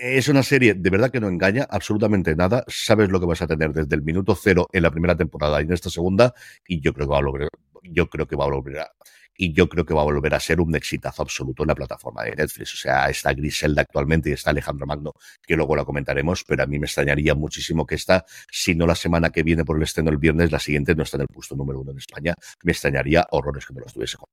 [0.00, 2.64] es una serie de verdad que no engaña absolutamente nada.
[2.68, 5.64] Sabes lo que vas a tener desde el minuto cero en la primera temporada y
[5.64, 6.34] en esta segunda,
[6.66, 7.48] y yo creo que va a lograr,
[7.82, 8.90] yo creo que va a lograr
[9.36, 12.24] y yo creo que va a volver a ser un exitazo absoluto en la plataforma
[12.24, 12.74] de Netflix.
[12.74, 16.66] O sea, está Griselda actualmente y está Alejandro Magno, que luego la comentaremos, pero a
[16.66, 20.10] mí me extrañaría muchísimo que esta, si no la semana que viene por el estreno
[20.10, 22.34] el viernes, la siguiente no está en el puesto número uno en España.
[22.62, 24.26] Me extrañaría horrores que no lo estuviese con.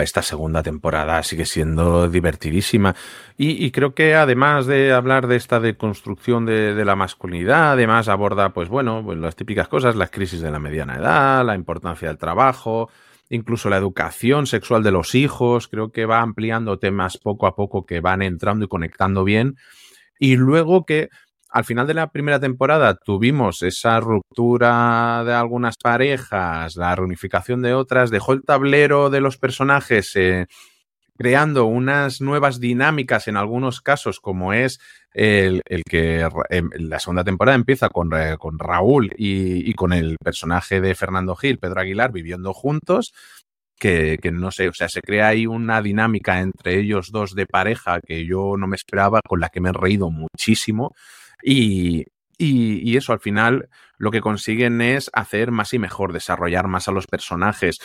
[0.00, 2.94] Esta segunda temporada sigue siendo divertidísima.
[3.36, 8.70] Y, creo que además de hablar de esta deconstrucción de, la masculinidad, además aborda, pues
[8.70, 12.88] bueno, pues las típicas cosas, la crisis de la mediana edad, la importancia del trabajo,
[13.30, 17.86] incluso la educación sexual de los hijos, creo que va ampliando temas poco a poco
[17.86, 19.56] que van entrando y conectando bien.
[20.18, 21.08] Y luego que
[21.50, 27.74] al final de la primera temporada tuvimos esa ruptura de algunas parejas, la reunificación de
[27.74, 30.46] otras, dejó el tablero de los personajes eh,
[31.16, 34.80] creando unas nuevas dinámicas en algunos casos, como es
[35.12, 40.80] el, que en la segunda temporada empieza con, con Raúl y, y, con el personaje
[40.80, 43.14] de Fernando Gil, Pedro Aguilar, viviendo juntos.
[43.76, 47.44] Que, que, no sé, o sea, se crea ahí una dinámica entre ellos dos de
[47.44, 50.94] pareja que yo no me esperaba, con la que me he reído muchísimo.
[51.42, 52.04] Y,
[52.38, 56.92] y, eso al final lo que consiguen es hacer más y mejor, desarrollar más a
[56.92, 57.78] los personajes.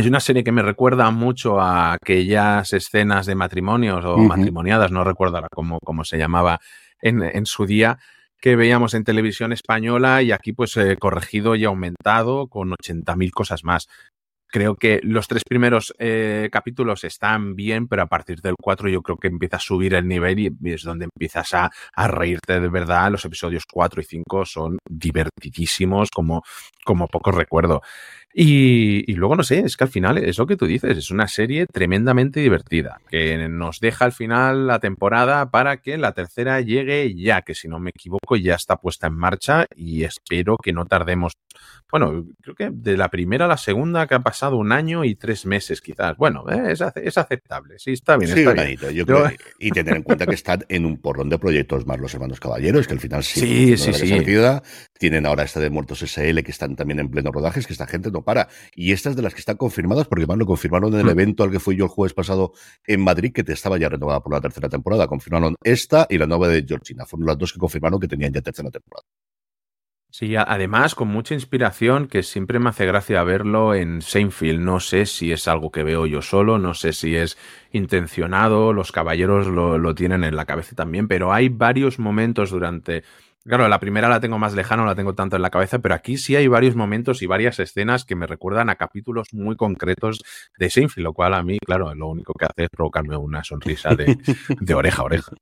[0.00, 4.28] Es una serie que me recuerda mucho a aquellas escenas de matrimonios o uh -huh.
[4.28, 6.58] matrimoniadas, no recuerdo ahora cómo, cómo se llamaba
[7.02, 7.98] en, en, su día,
[8.40, 13.62] que veíamos en televisión española y aquí pues eh, corregido y aumentado con 80.000 cosas
[13.62, 13.88] más.
[14.52, 19.02] Creo que los tres primeros eh, capítulos están bien, pero a partir del cuatro yo
[19.02, 22.68] creo que empieza a subir el nivel y es donde empiezas a, a reírte de
[22.68, 23.12] verdad.
[23.12, 26.42] Los episodios cuatro y cinco son divertidísimos, como,
[26.84, 27.82] como poco recuerdo.
[28.32, 31.10] Y, y, luego, no sé, es que al final es lo que tú dices, es
[31.10, 36.60] una serie tremendamente divertida, que nos deja al final la temporada para que la tercera
[36.60, 40.72] llegue ya, que si no me equivoco ya está puesta en marcha y espero que
[40.72, 41.32] no tardemos,
[41.90, 45.16] bueno, creo que de la primera a la segunda que ha pasado un año y
[45.16, 46.16] tres meses quizás.
[46.16, 48.32] Bueno, eh, es, es, aceptable, sí, está bien.
[48.32, 48.78] Sí, está bien.
[48.94, 52.14] Yo creo, y tener en cuenta que están en un porrón de proyectos más los
[52.14, 54.24] hermanos caballeros, que al final sí, sí, sí, sí.
[54.98, 57.86] Tienen ahora esta de Muertos SL que están también en pleno rodaje, es que esta
[57.86, 58.48] gente no para.
[58.74, 61.10] Y estas de las que están confirmadas, porque además lo confirmaron en el mm.
[61.10, 62.52] evento al que fui yo el jueves pasado
[62.86, 65.06] en Madrid, que te estaba ya renovada por la tercera temporada.
[65.06, 67.06] Confirmaron esta y la nueva de Georgina.
[67.06, 69.04] Fueron las dos que confirmaron que tenían ya tercera temporada.
[70.12, 74.60] Sí, además con mucha inspiración que siempre me hace gracia verlo en Seinfeld.
[74.60, 77.38] No sé si es algo que veo yo solo, no sé si es
[77.70, 83.04] intencionado, los caballeros lo, lo tienen en la cabeza también, pero hay varios momentos durante
[83.44, 85.94] Claro, la primera la tengo más lejana, no la tengo tanto en la cabeza, pero
[85.94, 90.22] aquí sí hay varios momentos y varias escenas que me recuerdan a capítulos muy concretos
[90.58, 93.94] de Seinfeld, lo cual a mí, claro, lo único que hace es provocarme una sonrisa
[93.94, 94.18] de,
[94.60, 95.32] de oreja a oreja.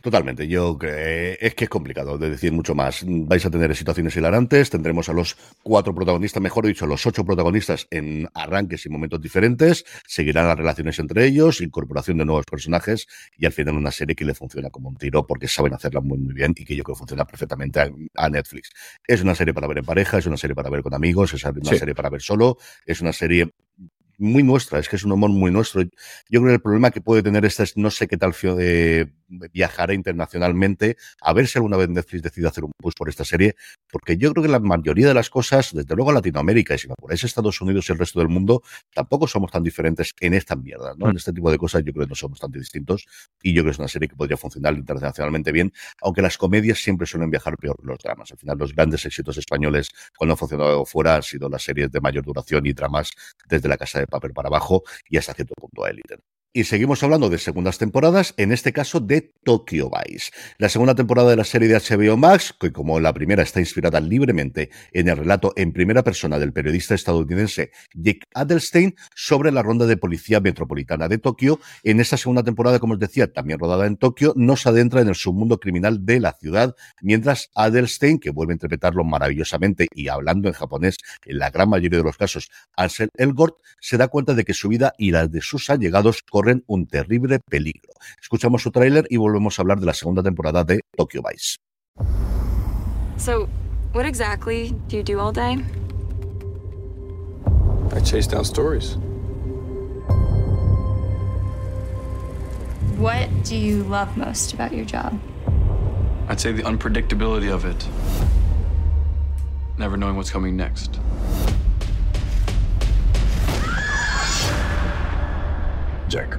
[0.00, 0.48] Totalmente.
[0.48, 3.04] Yo creo es que es complicado de decir mucho más.
[3.06, 7.24] Vais a tener situaciones hilarantes, tendremos a los cuatro protagonistas, mejor dicho, a los ocho
[7.24, 13.06] protagonistas en arranques y momentos diferentes, seguirán las relaciones entre ellos, incorporación de nuevos personajes
[13.36, 16.18] y al final una serie que le funciona como un tiro porque saben hacerla muy
[16.18, 17.80] muy bien y que yo creo que funciona perfectamente
[18.14, 18.70] a, Netflix.
[19.06, 21.44] Es una serie para ver en pareja, es una serie para ver con amigos, es
[21.44, 23.50] una serie para ver solo, es una serie
[24.18, 25.82] muy nuestra, es que es un humor muy nuestro.
[25.82, 25.90] Yo
[26.40, 29.10] creo que el problema que puede tener esta es no sé qué tal de
[29.52, 33.56] viajar internacionalmente, a ver si alguna vez Netflix decide hacer un push por esta serie,
[33.90, 36.94] porque yo creo que la mayoría de las cosas, desde luego Latinoamérica y si me
[36.94, 38.62] apuráis Estados Unidos y el resto del mundo,
[38.92, 41.10] tampoco somos tan diferentes en esta mierda, ¿no?
[41.10, 43.06] En este tipo de cosas yo creo que no somos tan distintos
[43.42, 46.78] y yo creo que es una serie que podría funcionar internacionalmente bien, aunque las comedias
[46.78, 48.32] siempre suelen viajar peor que los dramas.
[48.32, 52.00] Al final los grandes éxitos españoles cuando han funcionado fuera han sido las series de
[52.00, 53.10] mayor duración y dramas
[53.48, 56.16] desde la casa de papel para abajo y hasta cierto punto a élite.
[56.52, 60.32] Y seguimos hablando de segundas temporadas, en este caso de Tokyo Vice.
[60.58, 64.00] La segunda temporada de la serie de HBO Max, que como la primera está inspirada
[64.00, 69.86] libremente en el relato en primera persona del periodista estadounidense Dick Adelstein sobre la ronda
[69.86, 73.96] de policía metropolitana de Tokio, en esta segunda temporada, como os decía, también rodada en
[73.96, 78.56] Tokio, nos adentra en el submundo criminal de la ciudad, mientras Adelstein, que vuelve a
[78.56, 83.54] interpretarlo maravillosamente y hablando en japonés en la gran mayoría de los casos, Ansel Elgort,
[83.80, 87.38] se da cuenta de que su vida y la de sus allegados corren un terrible
[87.38, 87.92] peligro.
[88.20, 91.56] Escuchamos su tráiler y volvemos a hablar de la segunda temporada de Tokyo Vice.
[93.18, 93.46] So,
[93.92, 95.58] what exactly do you do all day?
[97.94, 98.96] I chase down stories.
[102.96, 105.18] What do you love most about your job?
[106.28, 107.86] I'd say the unpredictability of it.
[109.76, 110.98] Never knowing what's coming next.
[116.10, 116.38] Jack,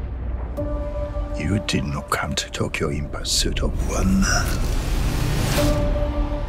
[1.38, 4.60] you did not come to Tokyo in pursuit of one man.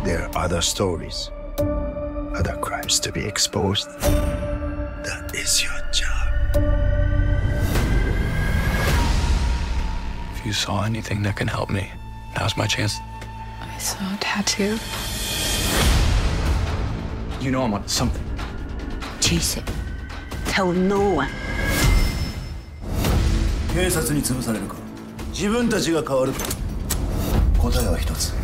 [0.05, 3.89] There are other stories, other crimes to be exposed.
[4.01, 6.33] That is your job.
[10.35, 11.93] If you saw anything that can help me,
[12.37, 12.99] now's my chance.
[13.61, 14.81] I saw a tattoo.
[17.41, 18.25] You know I'm on something.
[19.21, 19.71] Chase it.
[20.47, 21.31] Tell no one.
[23.75, 24.75] 警察に潰されるか。
[25.31, 26.41] 自分たちが変わるか。
[27.59, 28.35] 答えは一つ。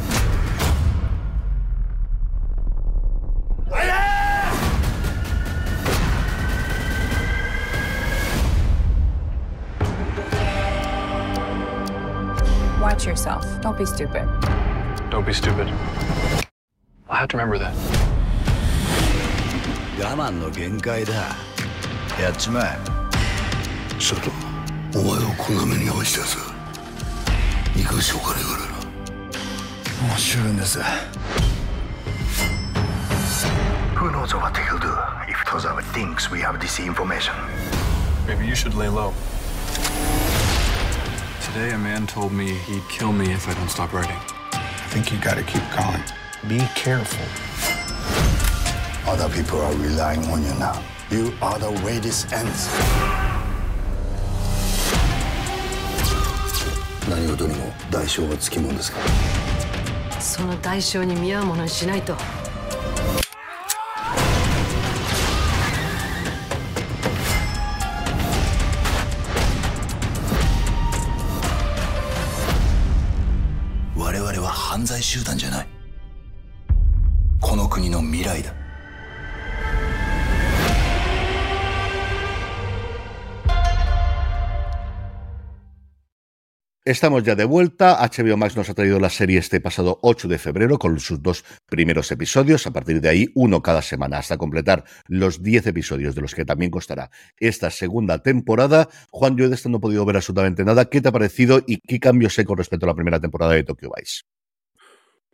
[22.18, 24.47] やっちまえ。
[24.95, 26.37] お前をこんな目に遭わしたやつ
[27.75, 28.73] 生かしおかねえからな
[30.07, 30.79] もう十分です
[33.95, 34.93] Who knows what he'll do
[35.29, 37.33] if Tozawa thinks we have this information?
[38.27, 39.13] Maybe you should lay low.
[41.41, 44.17] Today, a man told me he'd kill me if I don't stop writing.
[44.53, 46.01] I think you gotta keep calm.
[46.49, 47.23] Be careful.
[49.09, 50.81] Other people are relying on you now.
[51.09, 52.67] You are the way this ends.
[57.18, 60.20] 何事にも代償がつきもんですから。
[60.20, 62.16] その代償に見合うものにしないと。
[73.96, 75.77] 我々は犯罪集団じゃない
[86.88, 87.98] Estamos ya de vuelta.
[88.00, 91.44] HBO Max nos ha traído la serie este pasado 8 de febrero con sus dos
[91.66, 92.66] primeros episodios.
[92.66, 96.46] A partir de ahí, uno cada semana hasta completar los 10 episodios de los que
[96.46, 98.88] también costará esta segunda temporada.
[99.10, 100.86] Juan, yo de esto no he podido ver absolutamente nada.
[100.86, 103.64] ¿Qué te ha parecido y qué cambios hay con respecto a la primera temporada de
[103.64, 104.22] Tokyo Vice?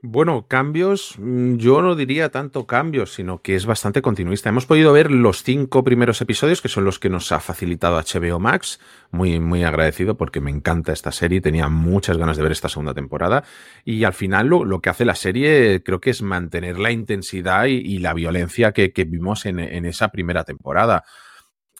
[0.06, 4.50] Bueno, cambios, mm, yo no diría tanto cambios, sino que es bastante continuista.
[4.50, 8.38] Hemos podido ver los cinco primeros episodios, que son los que nos ha facilitado HBO
[8.38, 8.80] Max.
[9.10, 12.92] Muy, muy agradecido porque me encanta esta serie, tenía muchas ganas de ver esta segunda
[12.92, 13.44] temporada.
[13.82, 17.98] Y al final lo, que hace la serie creo que es mantener la intensidad y,
[17.98, 21.04] la violencia que, vimos en, en esa primera temporada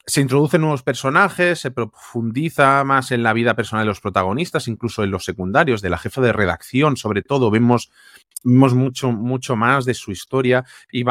[0.07, 5.03] se introducen nuevos personajes, se profundiza más en la vida personal de los protagonistas, incluso
[5.03, 7.91] en los secundarios, de la jefa de redacción, sobre todo, vemos,
[8.43, 11.05] vemos mucho, mucho más de su historia y,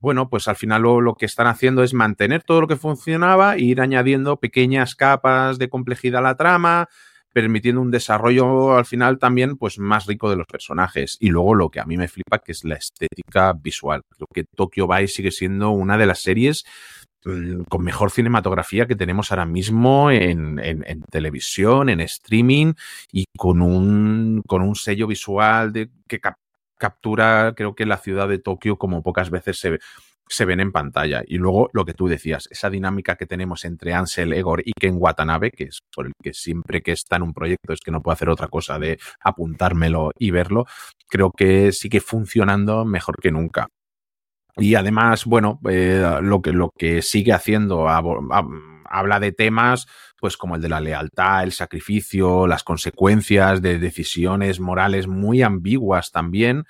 [0.00, 3.60] bueno, pues al final lo, que están haciendo es mantener todo lo que funcionaba e
[3.60, 6.88] ir añadiendo pequeñas capas de complejidad a la trama,
[7.32, 11.16] permitiendo un desarrollo al final también pues más rico de los personajes.
[11.20, 14.02] Y luego lo que a mí me flipa que es la estética visual.
[14.08, 16.64] Creo que Tokyo Vice sigue siendo una de las series
[17.68, 20.60] con mejor cinematografía que tenemos ahora mismo en,
[21.10, 22.74] televisión, en streaming
[23.12, 26.20] y con un, con un sello visual de, que
[26.78, 29.78] captura, creo que la ciudad de Tokio como pocas veces se,
[30.28, 31.22] se ven en pantalla.
[31.26, 34.96] Y luego lo que tú decías, esa dinámica que tenemos entre Ansel Egor y Ken
[34.98, 38.02] Watanabe, que es por el que siempre que está en un proyecto es que no
[38.02, 40.66] puedo hacer otra cosa de apuntármelo y verlo,
[41.08, 43.68] creo que sigue funcionando mejor que nunca.
[44.56, 49.86] Y además, bueno, eh, lo, que, lo que sigue haciendo habla de temas
[50.24, 56.12] pues como el de la lealtad, el sacrificio, las consecuencias de decisiones morales muy ambiguas
[56.12, 56.64] también.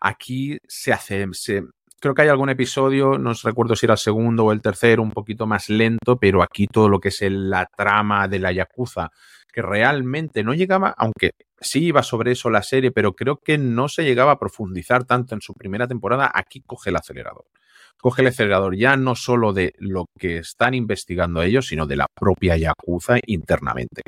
[0.00, 1.64] Aquí se hace, se,
[1.98, 5.10] creo que hay algún episodio, no recuerdo si era el segundo o el tercero, un
[5.10, 9.10] poquito más lento, pero aquí todo lo que es la trama de la Yakuza,
[9.52, 13.88] que realmente no llegaba, aunque sí iba sobre eso la serie, pero creo que no
[13.88, 16.30] se llegaba a profundizar tanto en su primera temporada.
[16.34, 17.44] Aquí coge el acelerador.
[17.98, 22.06] Coge el acelerador ya no solo de lo que están investigando ellos, sino de la
[22.12, 24.02] propia Yakuza internamente.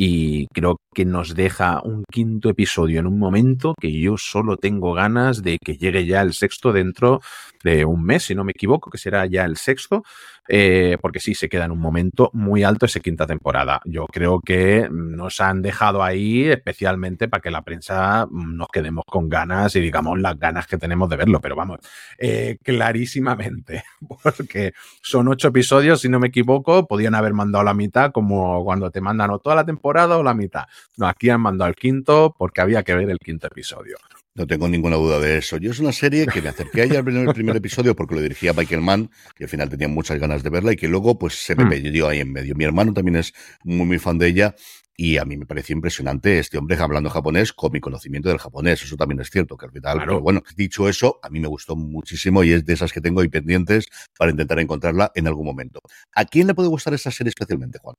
[0.00, 4.94] Y creo que nos deja un quinto episodio en un momento que yo solo tengo
[4.94, 7.20] ganas de que llegue ya el sexto dentro
[7.64, 10.04] de un mes, si no me equivoco, que será ya el sexto,
[10.46, 13.80] eh, porque sí, se queda en un momento muy alto esa quinta temporada.
[13.86, 19.28] Yo creo que nos han dejado ahí especialmente para que la prensa nos quedemos con
[19.28, 21.80] ganas y digamos las ganas que tenemos de verlo, pero vamos,
[22.18, 23.82] eh, clarísimamente,
[24.22, 28.92] porque son ocho episodios, si no me equivoco, podían haber mandado la mitad como cuando
[28.92, 30.64] te mandan o toda la temporada o la mitad.
[30.96, 33.96] No, aquí han mandado el quinto porque había que ver el quinto episodio.
[34.34, 35.56] No tengo ninguna duda de eso.
[35.56, 38.52] Yo es una serie que me acerqué ayer en el primer episodio porque lo dirigía
[38.52, 41.56] Michael Mann, y al final tenía muchas ganas de verla y que luego pues se
[41.56, 41.68] me mm.
[41.68, 42.54] perdió ahí en medio.
[42.54, 44.54] Mi hermano también es muy, muy fan de ella
[45.00, 48.82] y a mí me pareció impresionante este hombre hablando japonés con mi conocimiento del japonés.
[48.82, 51.76] Eso también es cierto, que al final, pero bueno, dicho eso, a mí me gustó
[51.76, 53.86] muchísimo y es de esas que tengo ahí pendientes
[54.18, 55.80] para intentar encontrarla en algún momento.
[56.14, 57.94] ¿A quién le puede gustar esta serie especialmente, Juan?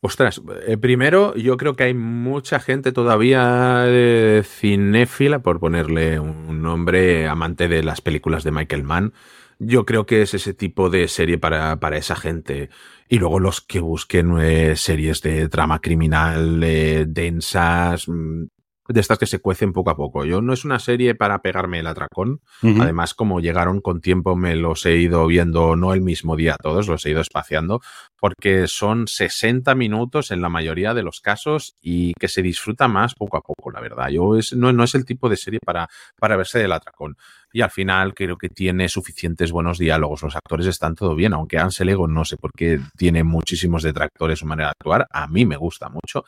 [0.00, 6.62] Ostras, eh, primero yo creo que hay mucha gente todavía eh, cinéfila, por ponerle un
[6.62, 9.12] nombre, amante de las películas de Michael Mann.
[9.58, 12.70] Yo creo que es ese tipo de serie para, para esa gente.
[13.08, 16.60] Y luego los que busquen eh, series de trama criminal
[17.08, 18.44] densas, mm,
[18.88, 20.24] de estas que se cuecen poco a poco.
[20.24, 22.40] Yo no es una serie para pegarme el atracón.
[22.62, 26.88] Además, como llegaron con tiempo, me los he ido viendo no el mismo día todos,
[26.88, 27.80] los he ido espaciando,
[28.18, 33.14] porque son 60 minutos en la mayoría de los casos y que se disfruta más
[33.14, 34.08] poco a poco, la verdad.
[34.08, 37.16] Yo es, no, no es el tipo de serie para, para verse del atracón.
[37.52, 40.22] Y al final creo que tiene suficientes buenos diálogos.
[40.22, 44.38] Los actores están todo bien, aunque Ansel Ego no sé por qué tiene muchísimos detractores
[44.38, 45.06] su manera de actuar.
[45.10, 46.24] A mí me gusta mucho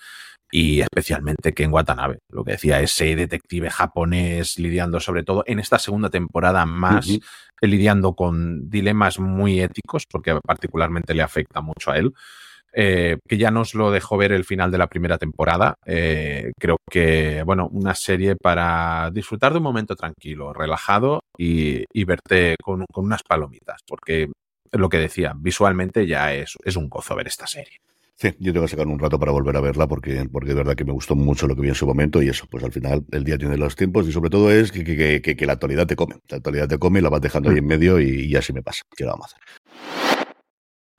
[0.51, 5.59] y especialmente que en Watanabe, lo que decía, ese detective japonés lidiando sobre todo en
[5.59, 7.09] esta segunda temporada más,
[7.61, 12.13] lidiando con dilemas muy éticos, porque particularmente le afecta mucho a él.
[12.73, 15.75] Eh, que ya nos lo dejó ver el final de la primera temporada.
[15.85, 22.55] Eh, creo que, bueno, una serie para disfrutar de un momento tranquilo, relajado y, verte
[22.63, 24.31] con, con, unas palomitas, porque
[24.71, 27.79] lo que decía, visualmente ya es, es un gozo ver esta serie.
[28.21, 30.75] Sí, yo tengo que sacar un rato para volver a verla porque, porque es verdad
[30.75, 33.03] que me gustó mucho lo que vi en su momento y eso, pues al final
[33.13, 35.87] el día tiene los tiempos y sobre todo es que, que, que, que la actualidad
[35.87, 36.17] te come.
[36.29, 38.63] La actualidad te come y la vas dejando ahí en medio y, y así me
[38.63, 38.83] pasa.
[38.95, 39.41] ¿Qué lo vamos a hacer?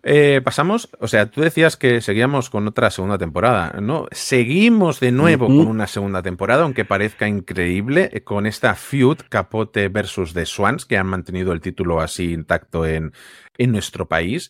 [0.01, 4.07] Eh, pasamos, o sea, tú decías que seguíamos con otra segunda temporada, ¿no?
[4.11, 9.89] Seguimos de nuevo con una segunda temporada, aunque parezca increíble, eh, con esta feud Capote
[9.89, 13.11] versus The Swans, que han mantenido el título así intacto en,
[13.59, 14.49] en nuestro país.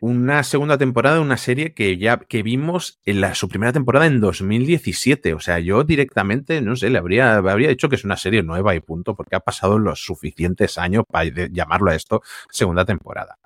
[0.00, 4.06] Una segunda temporada de una serie que ya que vimos en la, su primera temporada
[4.06, 5.34] en 2017.
[5.34, 8.74] O sea, yo directamente, no sé, le habría, habría dicho que es una serie nueva
[8.74, 13.38] y punto, porque ha pasado los suficientes años para llamarlo a esto segunda temporada.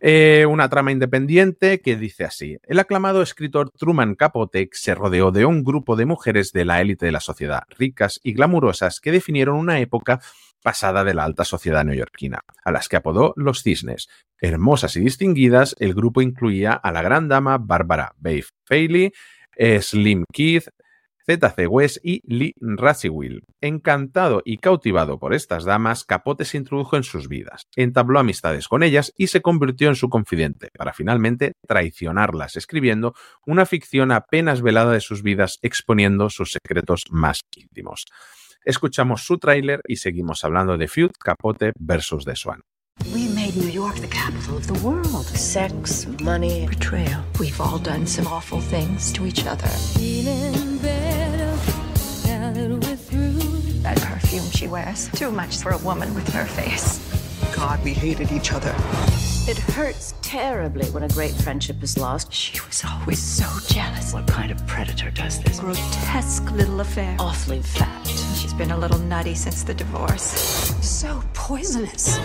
[0.00, 2.58] Eh, una trama independiente que dice así.
[2.64, 7.06] El aclamado escritor Truman Capote se rodeó de un grupo de mujeres de la élite
[7.06, 10.20] de la sociedad, ricas y glamurosas, que definieron una época
[10.64, 14.08] pasada de la alta sociedad neoyorquina, a las que apodó los cisnes.
[14.40, 19.12] Hermosas y distinguidas, el grupo incluía a la gran dama Barbara Babe Faley,
[19.80, 20.68] Slim Keith,
[21.26, 21.66] Z.C.
[21.66, 23.44] West y Lee Radziwill.
[23.60, 28.82] Encantado y cautivado por estas damas, Capote se introdujo en sus vidas, entabló amistades con
[28.82, 33.14] ellas y se convirtió en su confidente, para finalmente traicionarlas escribiendo
[33.46, 38.06] una ficción apenas velada de sus vidas exponiendo sus secretos más íntimos.
[38.64, 42.62] Escuchamos su tráiler y seguimos hablando de Feud, Capote versus The Swan.
[43.12, 45.26] We made New York the capital of the world.
[45.26, 47.22] Sex, money, betrayal.
[47.38, 49.68] We've all done some awful things to each other.
[53.82, 57.13] That perfume she wears, too much for a woman with her face.
[57.54, 58.74] God, we hated each other.
[59.46, 62.32] It hurts terribly when a great friendship is lost.
[62.32, 64.12] She was always so jealous.
[64.12, 65.60] What kind of predator does this?
[65.60, 67.14] Grotesque little affair.
[67.20, 68.06] Awfully fat.
[68.36, 70.22] She's been a little nutty since the divorce.
[70.82, 72.18] So poisonous.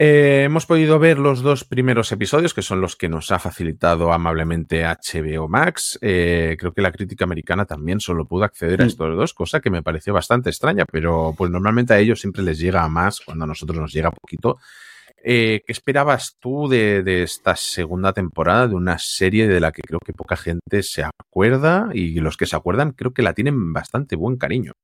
[0.00, 4.12] Eh, hemos podido ver los dos primeros episodios, que son los que nos ha facilitado
[4.12, 5.98] amablemente HBO Max.
[6.00, 9.70] Eh, creo que la crítica americana también solo pudo acceder a estos dos, cosa que
[9.70, 13.48] me pareció bastante extraña, pero pues normalmente a ellos siempre les llega más cuando a
[13.48, 14.58] nosotros nos llega poquito.
[15.24, 19.82] Eh, ¿Qué esperabas tú de, de, esta segunda temporada de una serie de la que
[19.82, 23.72] creo que poca gente se acuerda y los que se acuerdan creo que la tienen
[23.72, 24.74] bastante buen cariño?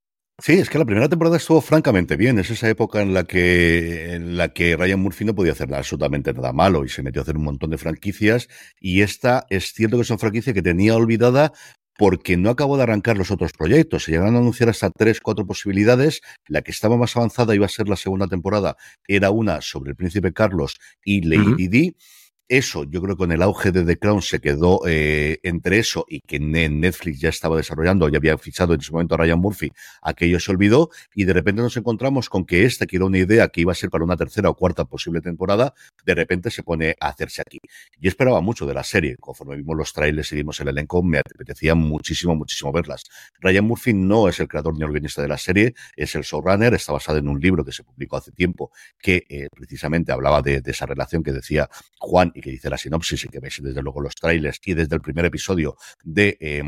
[0.42, 2.38] Sí, es que la primera temporada estuvo francamente bien.
[2.40, 6.32] Es esa época en la que, en la que Ryan Murphy no podía hacer absolutamente
[6.32, 8.48] nada malo y se metió a hacer un montón de franquicias.
[8.80, 11.52] Y esta es cierto que es una franquicia que tenía olvidada
[11.96, 14.04] porque no acabó de arrancar los otros proyectos.
[14.04, 16.20] Se llegaron a anunciar hasta tres, cuatro posibilidades.
[16.48, 18.76] La que estaba más avanzada iba a ser la segunda temporada.
[19.06, 21.68] Era una sobre el príncipe Carlos y Lady uh -huh.
[21.68, 21.96] Di.
[22.46, 26.04] Eso, yo creo que con el auge de The Crown se quedó eh, entre eso
[26.06, 29.72] y que Netflix ya estaba desarrollando, ya había fichado en ese momento a Ryan Murphy,
[30.02, 33.48] aquello se olvidó y de repente nos encontramos con que esta, que era una idea
[33.48, 35.72] que iba a ser para una tercera o cuarta posible temporada,
[36.04, 37.60] de repente se pone a hacerse aquí.
[37.98, 41.20] Yo esperaba mucho de la serie, conforme vimos los trailers y vimos el elenco, me
[41.20, 43.04] apetecía muchísimo, muchísimo verlas.
[43.40, 46.92] Ryan Murphy no es el creador ni organista de la serie, es el showrunner, está
[46.92, 50.84] basado en un libro que se publicó hace tiempo que eh, precisamente hablaba de esa
[50.84, 54.14] relación que decía Juan y que dice la sinopsis y que veis desde luego los
[54.14, 56.62] trailers y desde el primer episodio de eh,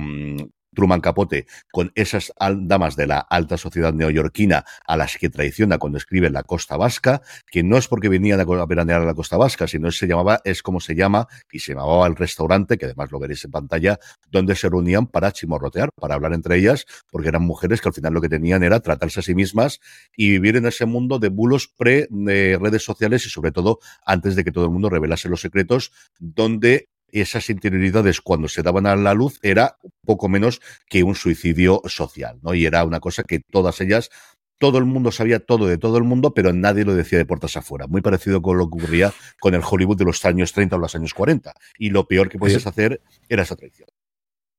[0.76, 5.98] Truman Capote con esas damas de la alta sociedad neoyorquina a las que traiciona cuando
[5.98, 9.66] escribe La Costa Vasca, que no es porque venían a veranear a la Costa Vasca,
[9.66, 13.18] sino se llamaba, es como se llama, y se llamaba el restaurante, que además lo
[13.18, 13.98] veréis en pantalla,
[14.30, 18.12] donde se reunían para chimorrotear, para hablar entre ellas, porque eran mujeres que al final
[18.12, 19.80] lo que tenían era tratarse a sí mismas
[20.16, 24.36] y vivir en ese mundo de bulos pre de redes sociales y sobre todo antes
[24.36, 26.88] de que todo el mundo revelase los secretos, donde
[27.20, 32.38] esas interioridades cuando se daban a la luz era poco menos que un suicidio social,
[32.42, 32.54] ¿no?
[32.54, 34.10] Y era una cosa que todas ellas
[34.58, 37.56] todo el mundo sabía todo de todo el mundo, pero nadie lo decía de puertas
[37.56, 37.86] afuera.
[37.86, 40.94] Muy parecido con lo que ocurría con el Hollywood de los años 30 o los
[40.94, 41.52] años 40.
[41.78, 43.88] Y lo peor que podías hacer era esa traición.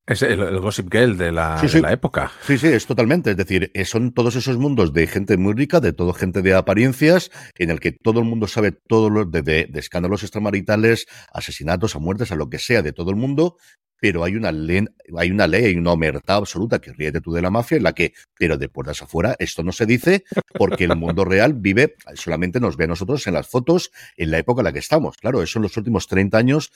[0.07, 1.75] Es el, el, Gossip Girl de la, sí, sí.
[1.75, 2.31] de la época.
[2.41, 3.31] Sí, sí, es totalmente.
[3.31, 7.29] Es decir, son todos esos mundos de gente muy rica, de todo gente de apariencias,
[7.55, 11.95] en el que todo el mundo sabe todo lo de, de, de escándalos extramaritales, asesinatos,
[11.95, 13.57] a muertes, a lo que sea de todo el mundo,
[13.99, 14.85] pero hay una ley,
[15.17, 17.93] hay una ley, hay una omertad absoluta que ríete tú de la mafia, en la
[17.93, 22.59] que, pero de puertas afuera, esto no se dice, porque el mundo real vive, solamente
[22.59, 25.17] nos ve a nosotros en las fotos en la época en la que estamos.
[25.17, 26.71] Claro, eso en los últimos 30 años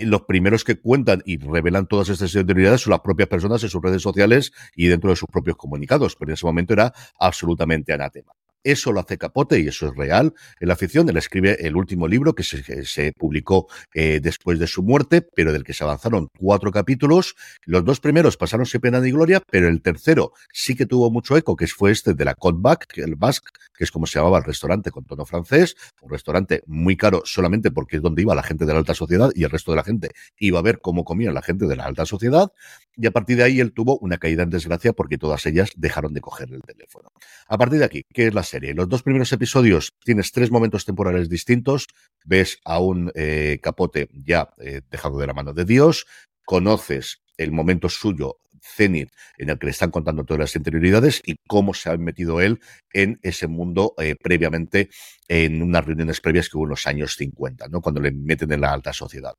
[0.00, 3.82] los primeros que cuentan y revelan todas estas interioridades son las propias personas en sus
[3.82, 8.37] redes sociales y dentro de sus propios comunicados, pero en ese momento era absolutamente anatema.
[8.64, 11.08] Eso lo hace Capote y eso es real en la ficción.
[11.08, 15.52] Él escribe el último libro que se, se publicó eh, después de su muerte, pero
[15.52, 17.36] del que se avanzaron cuatro capítulos.
[17.64, 21.36] Los dos primeros pasaron sin pena ni gloria, pero el tercero sí que tuvo mucho
[21.36, 24.44] eco, que fue este de la Basque, el Basque, que es como se llamaba el
[24.44, 28.66] restaurante con tono francés, un restaurante muy caro solamente porque es donde iba la gente
[28.66, 31.32] de la alta sociedad y el resto de la gente iba a ver cómo comía
[31.32, 32.52] la gente de la alta sociedad.
[32.96, 36.12] Y a partir de ahí él tuvo una caída en desgracia porque todas ellas dejaron
[36.14, 37.10] de coger el teléfono.
[37.46, 38.74] A partir de aquí, ¿qué es la serie.
[38.74, 41.86] Los dos primeros episodios tienes tres momentos temporales distintos.
[42.24, 46.06] Ves a un eh, capote ya eh, dejado de la mano de Dios,
[46.44, 51.36] conoces el momento suyo cenit en el que le están contando todas las interioridades y
[51.46, 52.60] cómo se ha metido él
[52.92, 54.90] en ese mundo eh, previamente
[55.28, 57.80] en unas reuniones previas que hubo en los años 50, ¿no?
[57.80, 59.34] cuando le meten en la alta sociedad.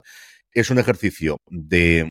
[0.51, 2.09] Es un ejercicio de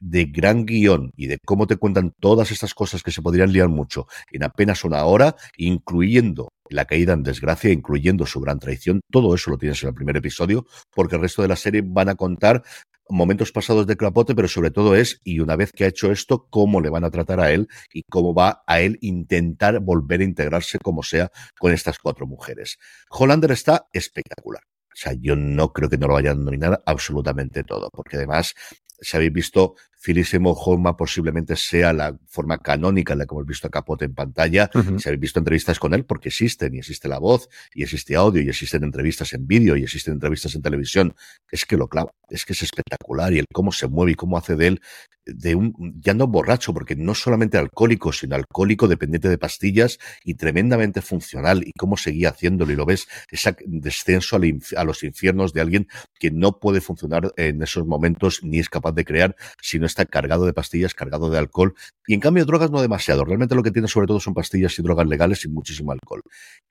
[0.00, 3.68] de gran guion y de cómo te cuentan todas estas cosas que se podrían liar
[3.68, 9.34] mucho en apenas una hora, incluyendo la caída en desgracia, incluyendo su gran traición, todo
[9.34, 12.14] eso lo tienes en el primer episodio, porque el resto de la serie van a
[12.14, 12.62] contar
[13.10, 16.46] momentos pasados de Clapote, pero sobre todo es, y una vez que ha hecho esto,
[16.48, 20.24] cómo le van a tratar a él y cómo va a él intentar volver a
[20.24, 22.78] integrarse como sea con estas cuatro mujeres.
[23.10, 24.62] Hollander está espectacular.
[24.92, 28.54] O sea, yo no creo que no lo vayan a nominar absolutamente todo, porque además,
[29.00, 33.66] si habéis visto Filísimo Homa posiblemente sea la forma canónica en la que hemos visto
[33.66, 34.70] a Capote en pantalla.
[34.96, 38.40] Si habéis visto entrevistas con él, porque existen, y existe la voz, y existe audio,
[38.40, 41.14] y existen entrevistas en vídeo, y existen entrevistas en televisión,
[41.50, 44.38] es que lo clava, es que es espectacular, y el cómo se mueve y cómo
[44.38, 44.80] hace de él,
[45.26, 50.32] de un, ya no borracho, porque no solamente alcohólico, sino alcohólico dependiente de pastillas y
[50.34, 54.40] tremendamente funcional, y cómo seguía haciéndolo, y lo ves, ese descenso
[54.76, 55.88] a los infiernos de alguien
[56.18, 60.46] que no puede funcionar en esos momentos, ni es capaz de crear, sino está cargado
[60.46, 61.74] de pastillas, cargado de alcohol,
[62.06, 63.24] y en cambio drogas no demasiado.
[63.24, 66.22] Realmente lo que tiene sobre todo son pastillas y drogas legales y muchísimo alcohol.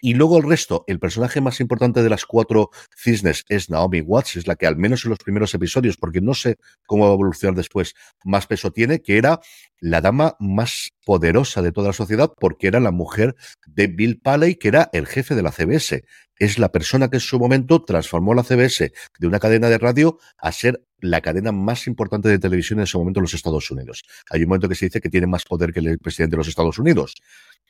[0.01, 4.37] Y luego el resto, el personaje más importante de las cuatro cisnes es Naomi Watts,
[4.37, 6.57] es la que al menos en los primeros episodios, porque no sé
[6.87, 7.93] cómo va a evolucionar después,
[8.23, 9.39] más peso tiene, que era
[9.79, 13.35] la dama más poderosa de toda la sociedad porque era la mujer
[13.65, 16.03] de Bill Paley, que era el jefe de la CBS.
[16.37, 20.19] Es la persona que en su momento transformó la CBS de una cadena de radio
[20.37, 24.03] a ser la cadena más importante de televisión en ese momento en los Estados Unidos.
[24.29, 26.47] Hay un momento que se dice que tiene más poder que el presidente de los
[26.47, 27.15] Estados Unidos.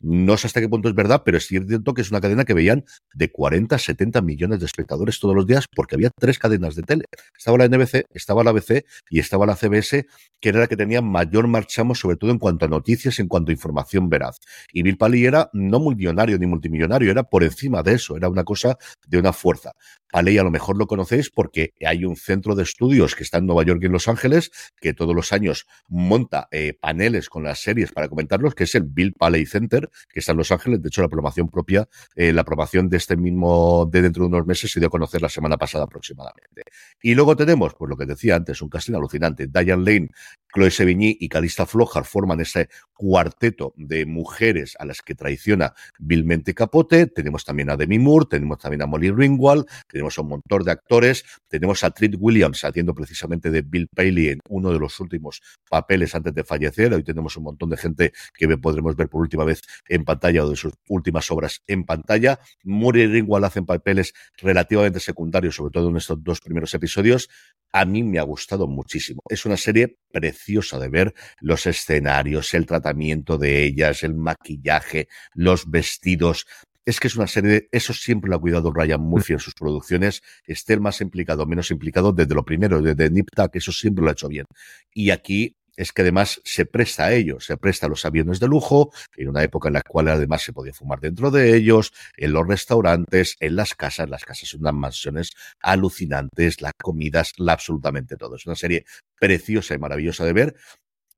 [0.02, 2.54] No sé hasta qué punto es verdad, pero es cierto que es una cadena que
[2.54, 6.76] veían de 40 a 70 millones de espectadores todos los días porque había tres cadenas
[6.76, 7.06] de tele.
[7.38, 10.08] Estaba la NBC, estaba la ABC y estaba la CBS,
[10.40, 13.52] que era la que tenía mayor marchamo, sobre todo en cuanto a noticias, en cuanto
[13.52, 14.40] a información veraz.
[14.72, 18.46] Y Bill Paley era no millonario ni multimillonario, era por encima de eso, era una
[18.46, 19.74] cosa de una fuerza.
[20.12, 23.46] Paley a lo mejor lo conocéis porque hay un centro de estudios que está en
[23.46, 27.60] Nueva York y en Los Ángeles, que todos los años monta eh, paneles con las
[27.60, 30.82] series para comentarlos, que es el Bill Paley Center, que está en Los Ángeles.
[30.82, 34.46] De hecho, la aprobación propia, eh, la aprobación de este mismo, de dentro de unos
[34.46, 36.64] meses, se dio a conocer la semana pasada aproximadamente.
[37.02, 39.48] Y luego tenemos, pues lo que decía antes, un casting alucinante.
[39.48, 40.10] Diane Lane,
[40.54, 46.54] Chloe Sevigny y Calista Flojar forman ese cuarteto de mujeres a las que traiciona vilmente
[46.54, 47.08] Capote.
[47.08, 50.72] Tenemos también a Demi Moore, tenemos también a Molly Ringwald, tenemos a un montón de
[50.72, 55.42] actores, tenemos a Treat Williams haciendo precisamente de Bill Paley en uno de los últimos
[55.70, 56.94] papeles antes de fallecer.
[56.94, 60.50] Hoy tenemos un montón de gente que podremos ver por última vez en pantalla o
[60.50, 62.40] de sus últimas obras en pantalla.
[62.64, 67.30] Moore y Ringwald hacen papeles relativamente secundarios, sobre todo en estos dos primeros episodios.
[67.72, 69.22] A mí me ha gustado muchísimo.
[69.30, 75.70] Es una serie preciosa de ver los escenarios, el tratamiento de ellas, el maquillaje, los
[75.70, 76.46] vestidos.
[76.86, 79.54] Es que es una serie de eso siempre lo ha cuidado Ryan Murphy en sus
[79.54, 84.04] producciones, esté el más implicado, menos implicado desde lo primero, desde Nip Tuck, eso siempre
[84.04, 84.46] lo ha hecho bien.
[84.94, 88.50] Y aquí es que además se presta a ello, se presta a los aviones de
[88.50, 92.34] lujo, en una época en la cual además se podía fumar dentro de ellos, en
[92.34, 98.18] los restaurantes, en las casas, las casas son unas mansiones alucinantes, las comidas, la, absolutamente
[98.18, 98.36] todo.
[98.36, 98.84] Es una serie
[99.18, 100.56] preciosa y maravillosa de ver,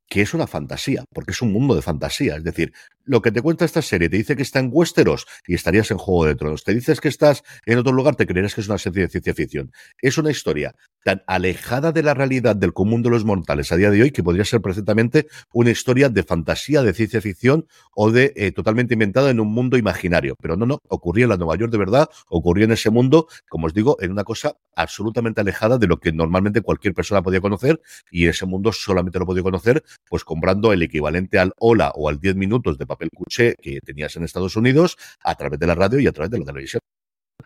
[0.08, 2.36] que es una fantasía, porque es un mundo de fantasía.
[2.36, 2.72] Es decir,
[3.06, 5.98] lo que te cuenta esta serie te dice que está en Westeros y estarías en
[5.98, 6.64] Juego de Tronos.
[6.64, 9.34] Te dices que estás en otro lugar, te creerás que es una serie de ciencia
[9.34, 9.72] ficción.
[10.02, 13.90] Es una historia tan alejada de la realidad del común de los mortales a día
[13.90, 18.34] de hoy que podría ser perfectamente una historia de fantasía, de ciencia ficción o de
[18.36, 20.36] eh, totalmente inventada en un mundo imaginario.
[20.42, 23.68] Pero no, no, ocurría en la Nueva York de verdad, ocurría en ese mundo, como
[23.68, 27.82] os digo, en una cosa absolutamente alejada de lo que normalmente cualquier persona podía conocer
[28.12, 32.20] y ese mundo solamente lo podía conocer pues comprando el equivalente al hola o al
[32.20, 36.00] 10 minutos de papel cuché que tenías en Estados Unidos a través de la radio
[36.00, 36.82] y a través de la televisión.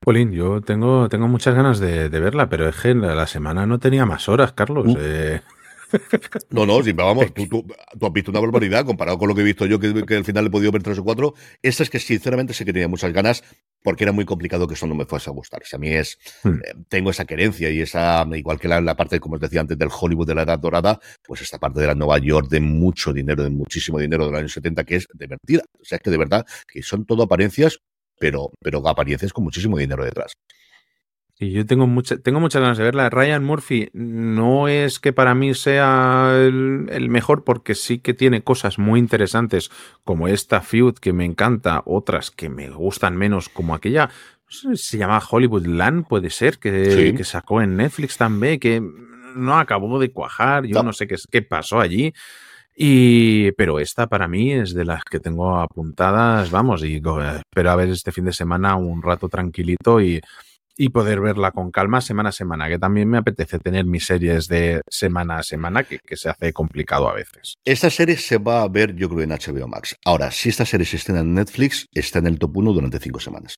[0.02, 4.06] Polín, yo tengo, tengo muchas ganas de, verla, pero es que la semana no tenía
[4.06, 4.86] más horas, Carlos.
[4.88, 4.98] Uh.
[5.00, 5.42] Eh.
[6.50, 7.66] No, no, si vamos, tú,
[8.02, 10.50] has visto una barbaridad comparado con lo que he visto yo, que, al final he
[10.50, 11.34] podido ver tres o cuatro.
[11.62, 13.44] Esta es que sinceramente sé que tenía muchas ganas
[13.84, 15.62] porque era muy complicado que eso no me fuese a gustar.
[15.64, 16.50] Si a mí es, hmm.
[16.50, 19.90] eh, tengo esa querencia y esa, igual que la, parte, como os decía antes, del
[19.90, 23.44] Hollywood de la Edad Dorada, pues esta parte de la Nueva York de mucho dinero,
[23.44, 25.64] de muchísimo dinero de los años 70, que es divertida.
[25.80, 27.80] O sea, es que de verdad, que son todo apariencias,
[28.20, 30.34] pero, pero apariencias con muchísimo dinero detrás.
[31.38, 33.10] Y yo tengo, mucha, tengo muchas ganas de verla.
[33.10, 38.42] Ryan Murphy no es que para mí sea el, el, mejor porque sí que tiene
[38.42, 39.70] cosas muy interesantes
[40.06, 44.10] como esta feud que me encanta, otras que me gustan menos como aquella.
[44.48, 47.14] Se llama Hollywood Land, puede ser, que, sí.
[47.14, 48.82] que sacó en Netflix también, que
[49.36, 50.66] no acabó de cuajar.
[50.66, 52.14] Yo no, no sé qué, qué pasó allí.
[52.78, 57.76] Y, pero esta para mí es de las que tengo apuntadas, vamos, y espero a
[57.76, 60.22] ver este fin de semana un rato tranquilito y,
[60.78, 64.48] y poder verla con calma semana a semana, que también me apetece tener mis series
[64.48, 67.56] de semana a semana, que, que, se hace complicado a veces.
[67.64, 69.96] Esta serie se va a ver, yo creo, en HBO Max.
[70.06, 73.20] Ahora, si esta serie se estrena en Netflix, está en el top 1 durante cinco
[73.20, 73.56] semanas.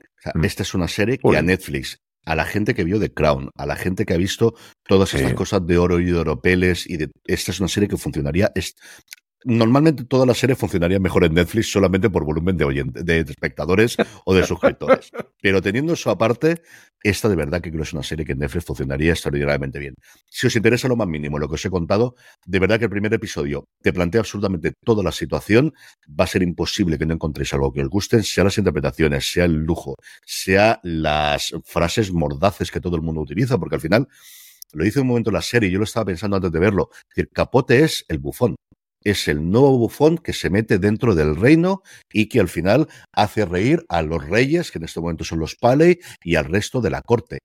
[0.00, 0.44] O sea, mm.
[0.44, 3.66] esta es una serie que a Netflix, a la gente que vio The Crown, a
[3.66, 4.54] la gente que ha visto
[4.86, 7.96] todas estas cosas de oro y de oropeles, y de, esta es una serie que
[7.96, 8.50] funcionaría.
[8.54, 8.74] Es,
[9.44, 13.96] Normalmente toda la serie funcionaría mejor en Netflix solamente por volumen de, oyentes, de espectadores
[14.24, 15.10] o de suscriptores.
[15.40, 16.60] Pero teniendo eso aparte,
[17.02, 19.94] esta de verdad que creo es una serie que en Netflix funcionaría extraordinariamente bien.
[20.28, 22.16] Si os interesa lo más mínimo lo que os he contado,
[22.46, 25.72] de verdad que el primer episodio te plantea absolutamente toda la situación.
[26.08, 29.44] Va a ser imposible que no encontréis algo que os guste, sea las interpretaciones, sea
[29.44, 29.94] el lujo,
[30.26, 34.08] sea las frases mordaces que todo el mundo utiliza, porque al final
[34.72, 36.90] lo hice un momento en la serie, yo lo estaba pensando antes de verlo.
[36.92, 38.56] Es decir, Capote es el bufón
[39.04, 41.82] es el nuevo bufón que se mete dentro del reino
[42.12, 45.56] y que al final hace reír a los reyes, que en este momento son los
[45.56, 47.40] Paley, y al resto de la corte.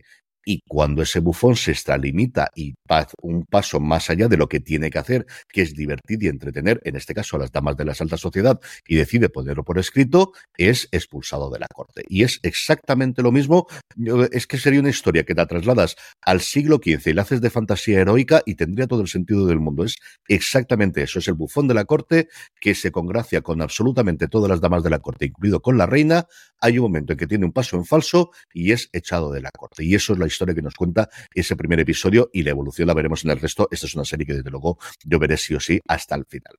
[0.45, 4.59] Y cuando ese bufón se extralimita y va un paso más allá de lo que
[4.59, 7.85] tiene que hacer, que es divertir y entretener, en este caso a las damas de
[7.85, 12.03] la alta sociedad, y decide ponerlo por escrito, es expulsado de la corte.
[12.07, 13.67] Y es exactamente lo mismo.
[14.31, 17.49] Es que sería una historia que te trasladas al siglo XV y la haces de
[17.49, 19.83] fantasía heroica y tendría todo el sentido del mundo.
[19.83, 21.19] Es exactamente eso.
[21.19, 22.27] Es el bufón de la corte
[22.59, 26.27] que se congracia con absolutamente todas las damas de la corte, incluido con la reina.
[26.59, 29.51] Hay un momento en que tiene un paso en falso y es echado de la
[29.51, 29.83] corte.
[29.83, 32.93] Y eso es la historia que nos cuenta ese primer episodio y la evolución la
[32.93, 33.67] veremos en el resto.
[33.71, 36.55] Esta es una serie que desde luego yo veré sí o sí hasta el final.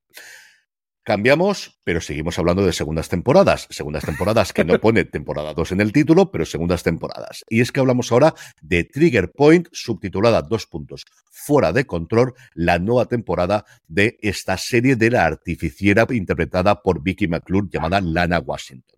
[1.04, 3.66] Cambiamos, pero seguimos hablando de segundas temporadas.
[3.68, 7.44] Segundas temporadas que no pone temporada 2 en el título, pero segundas temporadas.
[7.50, 12.78] Y es que hablamos ahora de Trigger Point, subtitulada dos puntos, fuera de control, la
[12.78, 18.93] nueva temporada de esta serie de la artificiera interpretada por Vicky McClure llamada Lana Washington.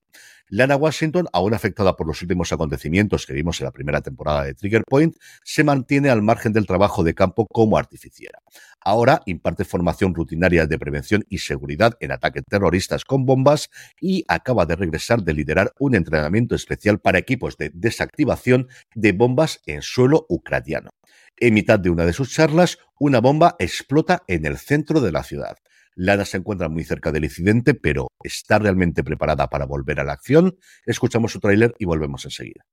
[0.48, 4.54] Lana Washington, aún afectada por los últimos acontecimientos que vimos en la primera temporada de
[4.54, 8.38] Trigger Point, se mantiene al margen del trabajo de campo como artificiera.
[8.80, 13.70] Ahora imparte formación rutinaria de prevención y seguridad en ataques terroristas con bombas
[14.00, 19.60] y acaba de regresar de liderar un entrenamiento especial para equipos de desactivación de bombas
[19.66, 20.90] en suelo ucraniano.
[21.38, 25.22] En mitad de una de sus charlas, una bomba explota en el centro de la
[25.22, 25.56] ciudad.
[25.96, 30.12] Lana se encuentra muy cerca del incidente, pero ¿está realmente preparada para volver a la
[30.12, 30.54] acción?
[30.84, 32.66] Escuchamos su tráiler y volvemos enseguida.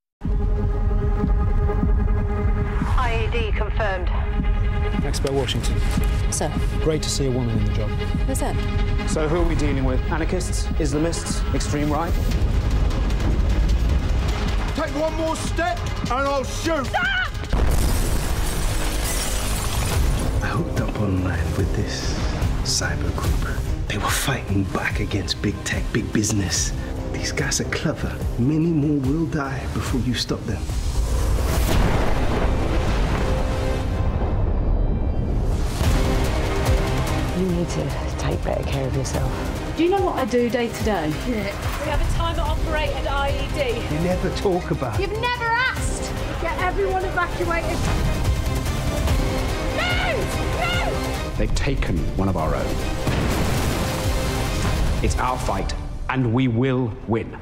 [2.97, 4.09] IED confirmed.
[5.05, 5.75] Expert Washington.
[6.31, 6.51] Sir.
[6.83, 7.89] Great to see a woman in the job.
[8.27, 8.55] Who's that?
[9.07, 10.01] So who are we dealing with?
[10.11, 10.65] Anarchists?
[10.79, 11.41] Islamists?
[11.55, 12.13] Extreme right?
[14.75, 15.79] Take one more step
[16.11, 16.85] and I'll shoot!
[16.87, 17.29] Stop!
[20.41, 23.87] I hooked up online with this cyber group.
[23.87, 26.71] They were fighting back against big tech, big business.
[27.11, 28.15] These guys are clever.
[28.39, 30.61] Many more will die before you stop them.
[37.37, 37.83] You need to
[38.17, 39.31] take better care of yourself.
[39.77, 41.07] Do you know what I do day to day?
[41.27, 43.91] We have a timer operated IED.
[43.91, 46.11] You never talk about You've never asked.
[46.41, 48.13] Get everyone evacuated.
[51.37, 52.75] They've taken one of our own.
[55.03, 55.73] It's our fight,
[56.09, 57.37] and we will win.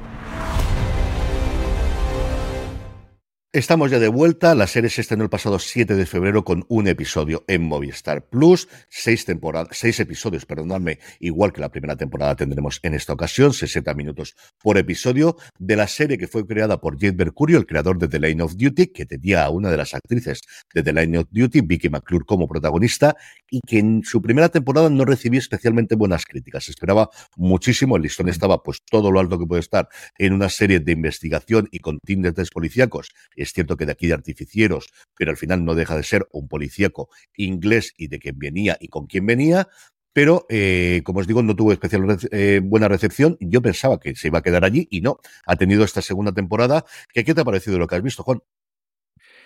[3.54, 4.54] Estamos ya de vuelta.
[4.54, 8.66] La serie se estrenó el pasado 7 de febrero con un episodio en Movistar Plus.
[8.88, 13.92] Seis, temporadas, seis episodios, perdonadme, igual que la primera temporada tendremos en esta ocasión, 60
[13.92, 18.08] minutos por episodio, de la serie que fue creada por Jade Mercurio, el creador de
[18.08, 20.40] The Line of Duty, que tenía a una de las actrices
[20.72, 23.18] de The Line of Duty, Vicky McClure, como protagonista,
[23.50, 26.64] y que en su primera temporada no recibió especialmente buenas críticas.
[26.64, 27.96] Se esperaba muchísimo.
[27.96, 31.68] El listón estaba pues todo lo alto que puede estar en una serie de investigación
[31.70, 33.10] y con tintes policíacos
[33.42, 36.48] es cierto que de aquí de artificieros, pero al final no deja de ser un
[36.48, 39.68] policíaco inglés y de quién venía y con quién venía.
[40.12, 43.36] Pero, eh, como os digo, no tuvo especial eh, buena recepción.
[43.40, 45.18] Yo pensaba que se iba a quedar allí y no.
[45.46, 46.84] Ha tenido esta segunda temporada.
[47.12, 48.40] ¿Qué, te ha parecido lo que has visto, Juan?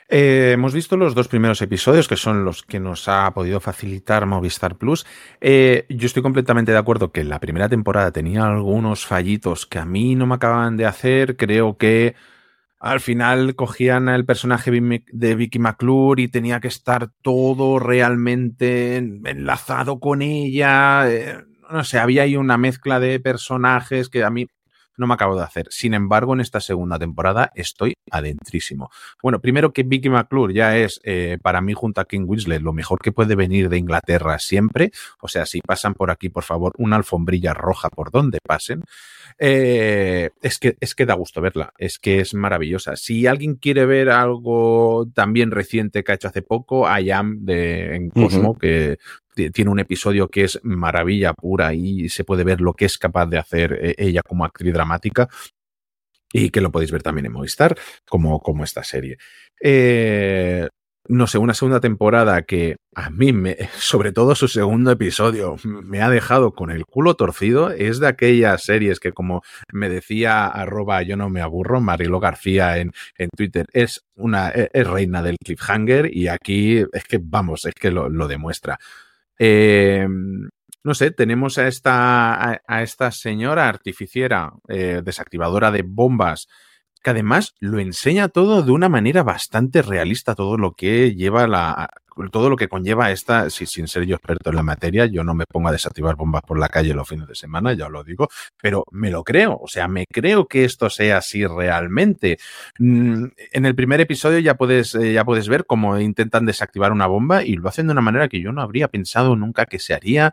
[0.09, 4.27] Eh, hemos visto los dos primeros episodios, que son los que nos ha podido facilitar
[4.27, 5.05] Movistar Plus.
[5.41, 10.15] Yo estoy completamente de acuerdo que la primera temporada tenía algunos fallitos que a mí
[10.15, 11.37] no me acaban de hacer.
[11.37, 12.15] Creo que
[12.79, 19.99] al final cogían el personaje de Vicky McClure y tenía que estar todo realmente enlazado
[19.99, 21.11] con ella.
[21.11, 24.47] Eh, no sé, había ahí una mezcla de personajes que a mí
[24.97, 25.67] no me acabo de hacer.
[25.71, 28.91] Sin embargo, en esta segunda temporada estoy adentrísimo.
[29.23, 32.73] Bueno, primero que Vicky McClure ya es eh, para mí junto a King Winslet lo
[32.73, 34.93] mejor que puede venir de Inglaterra siempre.
[35.21, 38.83] O sea, si pasan por aquí, por favor, una alfombrilla roja por donde pasen.
[39.39, 42.97] Eh, es, que, es que da gusto verla, es que es maravillosa.
[42.97, 47.97] Si alguien quiere ver algo también reciente que ha hecho hace poco, I Am de,
[47.97, 48.99] en Cosmo, que
[49.53, 53.27] tiene un episodio que es maravilla pura y se puede ver lo que es capaz
[53.27, 55.29] de hacer eh, ella como actriz dramática
[56.33, 57.77] y que lo podéis ver también en Movistar
[58.09, 59.19] como, como esta serie.
[59.61, 60.69] Eh,
[61.09, 66.03] no sé, una segunda temporada que a mí, me, sobre todo su segundo episodio, me
[66.03, 67.71] ha dejado con el culo torcido.
[67.71, 72.79] Es de aquellas series que, como me decía arroba yo no me aburro, Marilo García
[72.79, 77.75] en, en Twitter, es una es reina del cliffhanger y aquí es que, vamos, es
[77.75, 78.79] que lo, lo demuestra.
[79.39, 80.07] Eh,
[80.85, 86.47] no sé, tenemos a esta, a, esta señora artificiera, eh, desactivadora de bombas,
[87.03, 91.91] que además lo enseña todo de una manera bastante realista, todo lo que lleva la,
[92.31, 95.35] todo lo que conlleva esta, si, sin ser yo experto en la materia, yo no
[95.35, 98.29] me pongo a desactivar bombas por la calle los fines de semana, ya lo digo,
[98.61, 102.39] pero me lo creo, o sea, me creo que esto sea así realmente.
[102.79, 107.07] Mm, en el primer episodio ya puedes, eh, ya puedes ver cómo intentan desactivar una
[107.07, 109.95] bomba y lo hacen de una manera que yo no habría pensado nunca que se
[109.95, 110.33] haría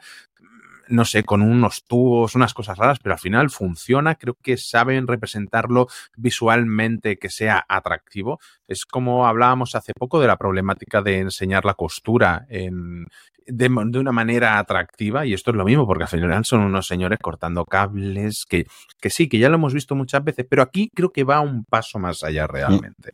[0.88, 4.15] no sé, con unos tubos, unas cosas raras, pero al final funciona.
[4.15, 8.39] Creo que saben representarlo visualmente que sea atractivo.
[8.67, 13.07] Es como hablábamos hace poco de la problemática de enseñar la costura en,
[13.45, 17.19] de, una manera atractiva y esto es lo mismo porque al final son unos señores
[17.21, 18.65] cortando cables que,
[18.99, 21.65] que sí, que ya lo hemos visto muchas veces, pero aquí creo que va un
[21.65, 23.13] paso más allá realmente.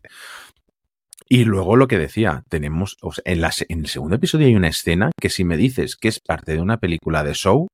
[1.32, 5.44] Y luego lo que decía, tenemos, en, el segundo episodio hay una escena que si
[5.44, 7.68] me dices que es parte de una película de show,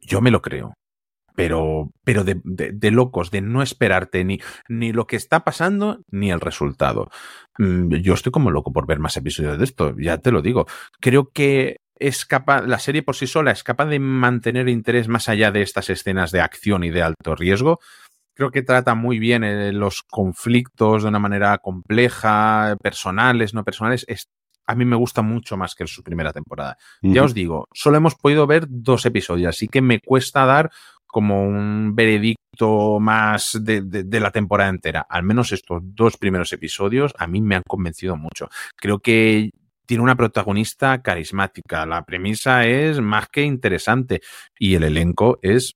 [0.00, 0.74] yo me lo creo.
[1.36, 6.30] Pero, pero de, de, locos, de no esperarte ni, ni lo que está pasando ni
[6.30, 7.10] el resultado.
[7.58, 10.66] Mm, yo estoy como loco por ver más episodios de esto, ya te lo digo.
[11.00, 15.28] Creo que es capaz, la serie por sí sola es capaz de mantener interés más
[15.28, 17.78] allá de estas escenas de acción y de alto riesgo,
[18.34, 24.06] creo que trata muy bien eh, los conflictos de una manera compleja, personales, no personales.
[24.66, 26.76] a mí me gusta mucho más que su primera temporada.
[27.02, 30.70] Ya os digo, solo hemos podido ver dos episodios, así que me cuesta dar
[31.06, 35.06] como un veredicto más de, de, la temporada entera.
[35.08, 38.48] Al menos estos dos primeros episodios a mí me han convencido mucho.
[38.76, 39.50] Creo que
[39.84, 41.84] tiene una protagonista carismática.
[41.84, 44.22] La premisa es más que interesante
[44.58, 45.74] y el elenco es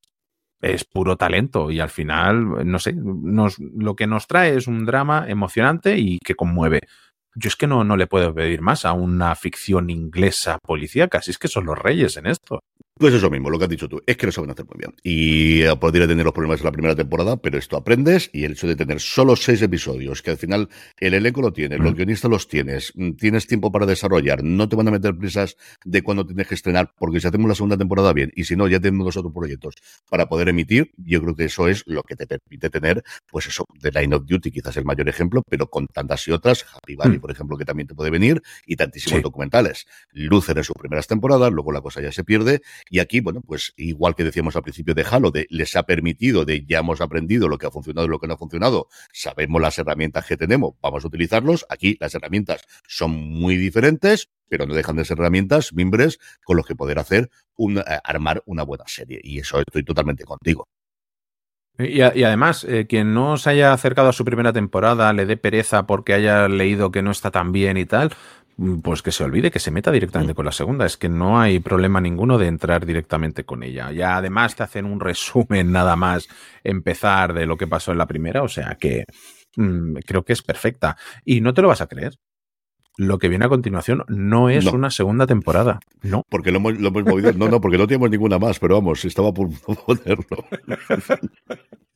[0.60, 4.86] es puro talento y al final, no sé, nos, lo que nos trae es un
[4.86, 6.80] drama emocionante y que conmueve.
[7.34, 11.30] Yo es que no, no le puedo pedir más a una ficción inglesa policíaca, si
[11.30, 12.60] es que son los reyes en esto.
[12.98, 14.94] Pues eso mismo, lo que has dicho tú, es que lo saben hacer muy bien.
[15.02, 18.52] Y eh, podría tener los problemas en la primera temporada, pero esto aprendes y el
[18.52, 21.96] hecho de tener solo seis episodios, que al final el elenco lo tiene, los mm.
[21.96, 26.02] guionistas los tienes, mm, tienes tiempo para desarrollar, no te van a meter prisas de
[26.02, 28.80] cuando tienes que estrenar, porque si hacemos la segunda temporada bien, y si no, ya
[28.80, 29.74] tenemos los otros proyectos
[30.08, 33.66] para poder emitir, yo creo que eso es lo que te permite tener, pues eso,
[33.78, 37.18] The Line of Duty, quizás el mayor ejemplo, pero con tantas y otras, Happy Valley,
[37.18, 37.20] mm.
[37.20, 39.86] por ejemplo, que también te puede venir, y tantísimos documentales.
[40.12, 43.72] Lucer en sus primeras temporadas, luego la cosa ya se pierde, y aquí, bueno, pues
[43.76, 47.48] igual que decíamos al principio de Halo, de les ha permitido, de ya hemos aprendido
[47.48, 50.74] lo que ha funcionado y lo que no ha funcionado, sabemos las herramientas que tenemos,
[50.80, 51.66] vamos a utilizarlos.
[51.68, 56.66] Aquí las herramientas son muy diferentes, pero no dejan de ser herramientas, mimbres, con los
[56.66, 59.20] que poder hacer un, eh, armar una buena serie.
[59.22, 60.68] Y eso estoy totalmente contigo.
[61.78, 65.86] Y, además, eh, quien no se haya acercado a su primera temporada, le dé pereza
[65.86, 68.12] porque haya leído que no está tan bien y tal,
[68.82, 70.86] pues que se olvide, que se meta directamente con la segunda.
[70.86, 73.92] Es que no hay problema ninguno de entrar directamente con ella.
[73.92, 76.28] Ya además te hacen un resumen nada más
[76.64, 79.04] empezar de lo que pasó en la primera, o sea que
[79.56, 80.96] mm, creo que es perfecta.
[81.24, 82.14] Y no te lo vas a creer.
[82.98, 85.80] Lo que viene a continuación no es una segunda temporada.
[86.00, 86.22] No.
[86.30, 87.30] Porque lo hemos, lo hemos movido.
[87.34, 89.50] No, no, porque no tenemos ninguna más, pero vamos, estaba por
[89.84, 90.46] ponerlo.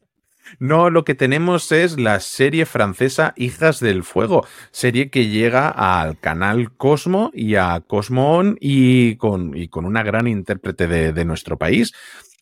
[0.58, 6.18] No, lo que tenemos es la serie francesa Hijas del Fuego, serie que llega al
[6.18, 11.58] canal Cosmo y a Cosmo y con, y con una gran intérprete de, de nuestro
[11.58, 11.92] país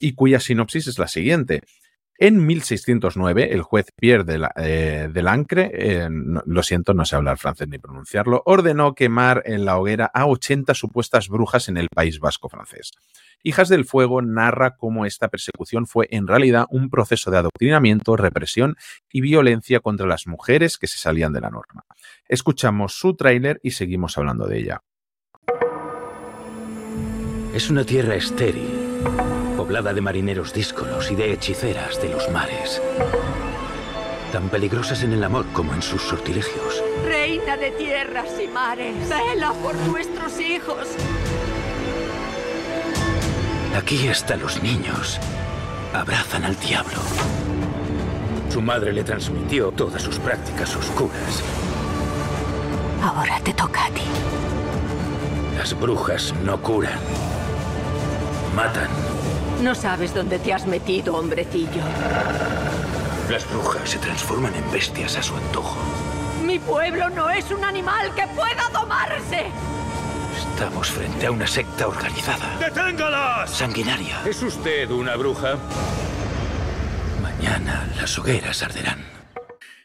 [0.00, 1.62] y cuya sinopsis es la siguiente.
[2.20, 7.68] En 1609, el juez Pierre de, eh, Lancre, eh, lo siento, no sé hablar francés
[7.68, 12.48] ni pronunciarlo, ordenó quemar en la hoguera a 80 supuestas brujas en el País Vasco
[12.48, 12.90] francés.
[13.44, 18.74] Hijas del Fuego narra cómo esta persecución fue en realidad un proceso de adoctrinamiento, represión
[19.12, 21.84] y violencia contra las mujeres que se salían de la norma.
[22.28, 24.82] Escuchamos su tráiler y seguimos hablando de ella.
[27.54, 28.70] Es una tierra estéril,
[29.59, 32.80] poblada de marineros díscolos y de hechiceras de los mares.
[34.30, 36.80] Tan peligrosas en el amor como en sus sortilegios.
[37.04, 40.86] Reina de tierras y mares, vela por nuestros hijos.
[43.76, 45.18] Aquí hasta los niños
[45.92, 47.00] abrazan al diablo.
[48.50, 51.42] Su madre le transmitió todas sus prácticas oscuras.
[53.02, 54.02] Ahora te toca a ti.
[55.56, 57.00] Las brujas no curan.
[58.54, 58.88] Matan.
[59.62, 61.82] No sabes dónde te has metido, hombrecillo.
[63.28, 65.76] Las brujas se transforman en bestias a su antojo.
[66.44, 69.46] Mi pueblo no es un animal que pueda domarse.
[70.36, 72.56] Estamos frente a una secta organizada.
[72.59, 73.50] ¡Deténgalas!
[73.50, 74.22] Sanguinaria.
[74.24, 75.56] ¿Es usted una bruja?
[77.20, 79.17] Mañana las hogueras arderán.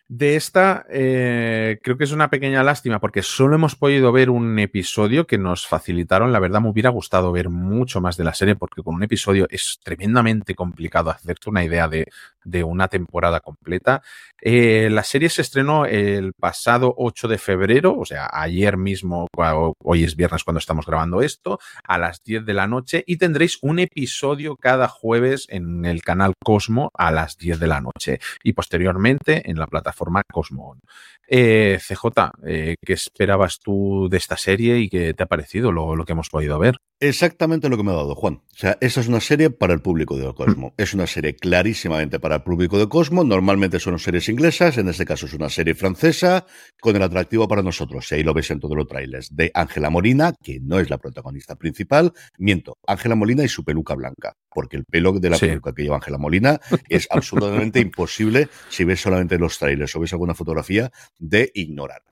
[0.10, 4.60] De esta, eh, creo que es una pequeña lástima porque solo hemos podido ver un
[4.60, 6.32] episodio que nos facilitaron.
[6.32, 9.48] La verdad, me hubiera gustado ver mucho más de la serie porque con un episodio
[9.50, 12.10] es tremendamente complicado hacerte una idea de,
[12.44, 14.02] de una temporada completa.
[14.42, 19.28] Eh, la serie se estrenó el pasado 8 de febrero, o sea, ayer mismo,
[19.84, 23.58] hoy es viernes cuando estamos grabando esto, a las 10 de la noche y tendréis
[23.62, 28.54] un episodio cada jueves en el canal Cosmo a las 10 de la noche y
[28.54, 30.78] posteriormente en la plataforma Cosmo.
[31.36, 35.96] Eh, CJ, eh, ¿qué esperabas tú de esta serie y qué te ha parecido lo,
[35.96, 36.76] lo, que hemos podido ver?
[37.00, 38.36] Exactamente lo que me ha dado Juan.
[38.36, 40.68] O sea, esa es una serie para el público de Cosmo.
[40.70, 40.74] Mm.
[40.82, 43.24] Es una serie clarísimamente para el público de Cosmo.
[43.24, 46.46] Normalmente son series inglesas, en este caso es una serie francesa,
[46.80, 49.90] con el atractivo para nosotros, y ahí lo ves en todos los trailers, de Ángela
[49.90, 52.14] Molina, que no es la protagonista principal.
[52.38, 55.48] Miento, Ángela Molina y su peluca blanca, porque el pelo de la sí.
[55.48, 60.14] peluca que lleva Ángela Molina es absolutamente imposible si ves solamente los trailers o ves
[60.14, 60.92] alguna fotografía
[61.24, 62.04] de ignorar.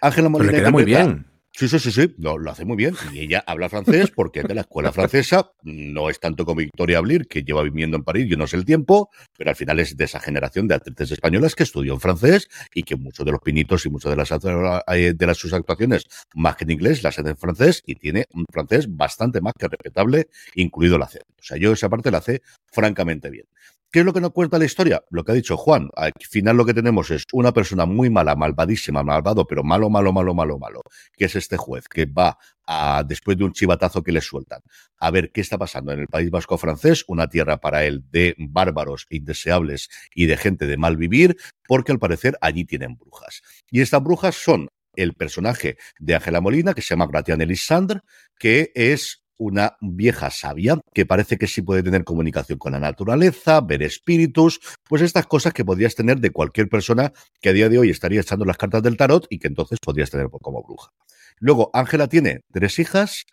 [0.00, 1.26] Ángela Molina Pero le queda muy bien.
[1.58, 2.94] Sí, sí, sí, sí, lo, lo, hace muy bien.
[3.12, 5.50] Y ella habla francés porque es de la escuela francesa.
[5.64, 8.64] No es tanto como Victoria Blir, que lleva viviendo en París, yo no sé el
[8.64, 12.48] tiempo, pero al final es de esa generación de actrices españolas que estudió en francés
[12.72, 16.54] y que muchos de los pinitos y muchas de las, de las sus actuaciones, más
[16.54, 20.28] que en inglés, las hacen en francés y tiene un francés bastante más que respetable,
[20.54, 21.26] incluido el acento.
[21.40, 23.46] O sea, yo esa parte la hace francamente bien.
[23.90, 25.02] ¿Qué es lo que nos cuenta la historia?
[25.10, 25.88] Lo que ha dicho Juan.
[25.96, 30.12] Al final lo que tenemos es una persona muy mala, malvadísima, malvado, pero malo, malo,
[30.12, 30.82] malo, malo, malo,
[31.16, 32.36] que es este juez que va
[32.66, 34.60] a, después de un chivatazo que le sueltan,
[34.98, 38.34] a ver qué está pasando en el País Vasco francés, una tierra para él de
[38.36, 43.40] bárbaros, indeseables y de gente de mal vivir, porque al parecer allí tienen brujas.
[43.70, 48.00] Y estas brujas son el personaje de Ángela Molina, que se llama Gratian Elisandre,
[48.38, 53.60] que es una vieja sabia que parece que sí puede tener comunicación con la naturaleza,
[53.60, 57.78] ver espíritus, pues estas cosas que podrías tener de cualquier persona que a día de
[57.78, 60.90] hoy estaría echando las cartas del tarot y que entonces podrías tener como bruja.
[61.38, 63.24] Luego, Ángela tiene tres hijas.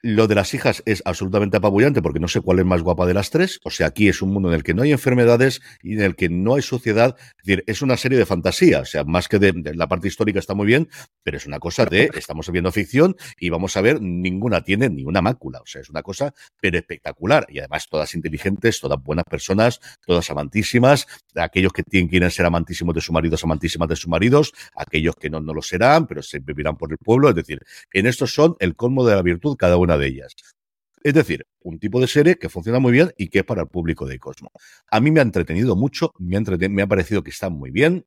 [0.00, 3.14] Lo de las hijas es absolutamente apabullante porque no sé cuál es más guapa de
[3.14, 3.58] las tres.
[3.64, 6.14] O sea, aquí es un mundo en el que no hay enfermedades y en el
[6.14, 7.16] que no hay sociedad.
[7.18, 8.80] Es decir, es una serie de fantasía.
[8.80, 10.88] O sea, más que de, la parte histórica está muy bien,
[11.24, 15.04] pero es una cosa de estamos viendo ficción y vamos a ver, ninguna tiene ni
[15.04, 15.60] una mácula.
[15.60, 17.46] O sea, es una cosa pero espectacular.
[17.48, 21.08] Y además todas inteligentes, todas buenas personas, todas amantísimas.
[21.34, 24.52] Aquellos que tienen, quieren ser amantísimos de sus maridos, amantísimas de sus maridos.
[24.76, 27.30] Aquellos que no, no lo serán, pero se vivirán por el pueblo.
[27.30, 27.60] Es decir,
[27.92, 30.34] en estos son el colmo de la virtud cada de ellas.
[31.02, 33.68] Es decir, un tipo de serie que funciona muy bien y que es para el
[33.68, 34.50] público de Cosmo.
[34.90, 38.04] A mí me ha entretenido mucho, me ha, me ha parecido que está muy bien.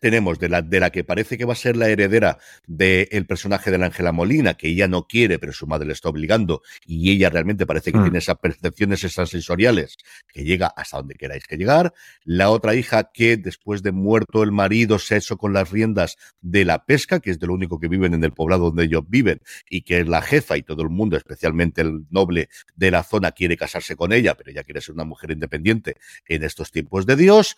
[0.00, 3.24] Tenemos de la, de la que parece que va a ser la heredera del de
[3.24, 6.62] personaje de la Ángela Molina, que ella no quiere, pero su madre le está obligando,
[6.86, 8.02] y ella realmente parece que mm.
[8.02, 9.96] tiene esas percepciones extrasensoriales
[10.32, 11.92] que llega hasta donde queráis que llegar.
[12.24, 16.16] La otra hija que después de muerto el marido se ha hecho con las riendas
[16.40, 19.04] de la pesca, que es de lo único que viven en el poblado donde ellos
[19.08, 23.02] viven, y que es la jefa y todo el mundo, especialmente el noble de la
[23.02, 27.06] zona, quiere casarse con ella, pero ella quiere ser una mujer independiente en estos tiempos
[27.06, 27.56] de Dios.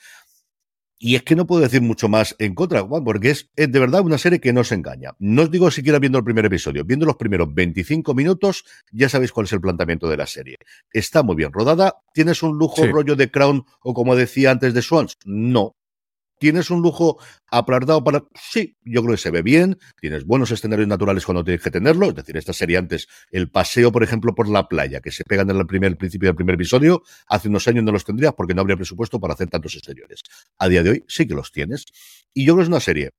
[0.98, 3.78] Y es que no puedo decir mucho más en contra, Juan, porque es, es, de
[3.78, 5.10] verdad una serie que no se engaña.
[5.18, 9.32] No os digo siquiera viendo el primer episodio, viendo los primeros 25 minutos, ya sabéis
[9.32, 10.56] cuál es el planteamiento de la serie.
[10.92, 11.96] Está muy bien rodada.
[12.14, 12.88] ¿Tienes un lujo Sí.
[12.90, 15.18] rollo de Crown o como decía antes de Swans?
[15.24, 15.76] No.
[16.44, 17.18] ¿Tienes un lujo
[17.50, 18.22] aplardado para...?
[18.38, 22.08] Sí, yo creo que se ve bien, tienes buenos escenarios naturales cuando tienes que tenerlo,
[22.10, 25.48] es decir, esta serie antes, el paseo, por ejemplo, por la playa, que se pegan
[25.48, 28.60] en el primer principio del primer episodio, hace unos años no los tendrías porque no
[28.60, 30.20] habría presupuesto para hacer tantos exteriores.
[30.58, 31.86] A día de hoy sí que los tienes.
[32.34, 33.12] Y yo creo que es una serie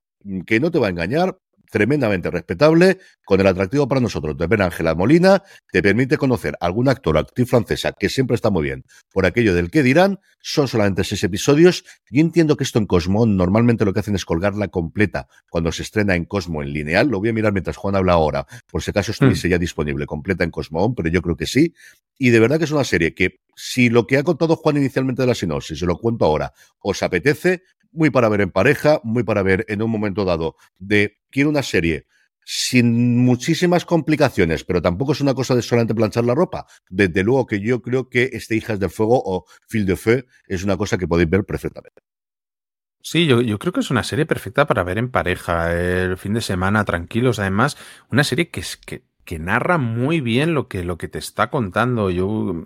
[0.46, 1.36] que no te va a engañar,
[1.70, 6.54] tremendamente respetable, con el atractivo para nosotros de ver a Ángela Molina, te permite conocer
[6.60, 9.82] a algún actor o actriz francesa que siempre está muy bien por aquello del que
[9.82, 14.14] dirán, son solamente seis episodios, y entiendo que esto en Cosmo normalmente lo que hacen
[14.14, 17.76] es colgarla completa cuando se estrena en Cosmo en lineal, lo voy a mirar mientras
[17.76, 21.36] Juan habla ahora, por si acaso estuviese ya disponible completa en Cosmo, pero yo creo
[21.36, 21.74] que sí,
[22.18, 25.22] y de verdad que es una serie que si lo que ha contado Juan inicialmente
[25.22, 27.62] de la sinopsis, se lo cuento ahora, os apetece,
[27.96, 31.62] muy para ver en pareja, muy para ver en un momento dado de quiero una
[31.62, 32.06] serie
[32.48, 36.66] sin muchísimas complicaciones, pero tampoco es una cosa de solamente planchar la ropa.
[36.88, 40.62] Desde luego que yo creo que este Hijas del Fuego o Fil de Feu es
[40.62, 42.02] una cosa que podéis ver perfectamente.
[43.02, 46.34] Sí, yo, yo, creo que es una serie perfecta para ver en pareja, el fin
[46.34, 47.40] de semana, tranquilos.
[47.40, 47.76] Además,
[48.10, 51.50] una serie que, es, que, que narra muy bien lo que, lo que te está
[51.50, 52.10] contando.
[52.10, 52.64] Yo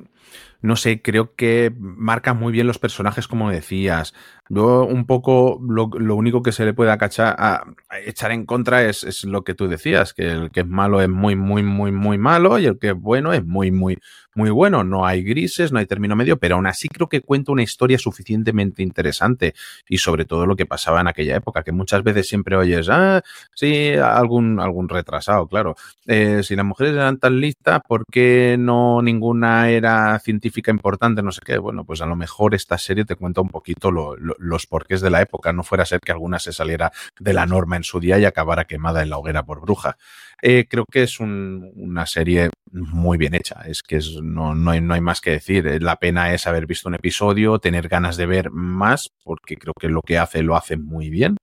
[0.63, 4.15] no sé, creo que marca muy bien los personajes, como decías.
[4.49, 7.65] Yo un poco lo, único que se le puede acachar, a,
[8.05, 11.09] echar en contra es, es, lo que tú decías, que el que es malo es
[11.09, 13.99] muy, muy, muy, muy malo y el que es bueno es muy, muy,
[14.35, 14.85] muy bueno.
[14.85, 17.99] No hay grises, no hay término medio, pero aún así creo que cuenta una historia
[17.99, 19.55] suficientemente interesante
[19.89, 23.23] y sobre todo lo que pasaba en aquella época, que muchas veces siempre oyes, ah,
[23.55, 25.77] sí, algún, algún retrasado, claro.
[26.07, 31.23] Eh, si las mujeres eran tan listas, ¿por qué no ninguna era científica importante?
[31.23, 31.59] No sé qué.
[31.59, 35.01] Bueno, pues a lo mejor esta serie te cuenta un poquito lo, lo, los porqués
[35.01, 37.85] de la época, no fuera a ser que alguna se saliera de la norma en
[37.85, 39.97] su día y acabara quemada en la hoguera por bruja.
[40.43, 44.81] Eh, creo que es un, una serie muy bien hecha, es que no, no, hay,
[44.81, 45.83] no hay más que decir.
[45.83, 49.89] La pena es haber visto un episodio, tener ganas de ver más, porque creo que
[49.89, 51.37] lo que hace lo hace muy bien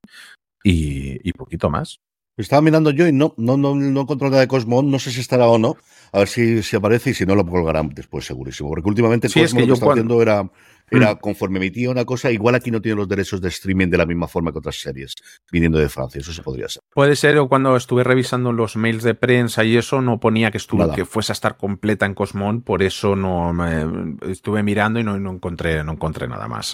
[0.64, 2.00] y poquito más.
[2.38, 5.20] Estaba mirando yo y no, no, no, no encontré nada de Cosmo, no sé si
[5.22, 5.76] estará o no.
[6.14, 8.70] A ver si, si aparece y si no lo colgarán después, segurísimo.
[8.70, 10.50] Porque últimamente Sí, es Cosmo que lo que yo está cuan- haciendo era,
[10.90, 14.06] era conforme emitía una cosa, igual aquí no tiene los derechos de streaming de la
[14.06, 15.16] misma forma que otras series,
[15.52, 16.22] viniendo de Francia.
[16.22, 16.82] Eso se podría ser.
[16.94, 20.58] Puede ser, o cuando estuve revisando los mails de prensa y eso, no ponía que
[20.58, 20.96] estuvo, Nada.
[20.96, 25.20] que fuese a estar completa en Cosmón, por eso no me, estuve mirando y no,
[25.20, 26.74] no encontré, no encontré nada más.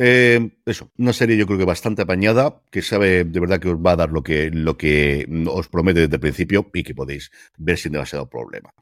[0.00, 3.76] Eh, eso, una serie yo creo que bastante apañada, que sabe de verdad que os
[3.76, 7.32] va a dar lo que, lo que os promete desde el principio y que podéis
[7.56, 8.72] ver sin demasiado problema.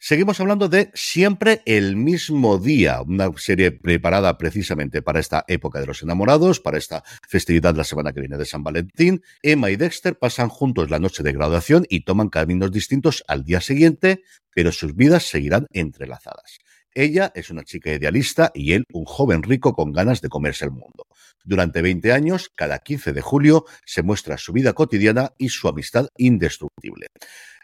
[0.00, 5.86] Seguimos hablando de Siempre el mismo día, una serie preparada precisamente para esta época de
[5.86, 9.22] los enamorados, para esta festividad la semana que viene de San Valentín.
[9.42, 13.60] Emma y Dexter pasan juntos la noche de graduación y toman caminos distintos al día
[13.60, 14.22] siguiente,
[14.54, 16.58] pero sus vidas seguirán entrelazadas.
[17.00, 20.72] Ella es una chica idealista y él un joven rico con ganas de comerse el
[20.72, 21.06] mundo.
[21.44, 26.08] Durante 20 años, cada 15 de julio, se muestra su vida cotidiana y su amistad
[26.16, 27.06] indestructible.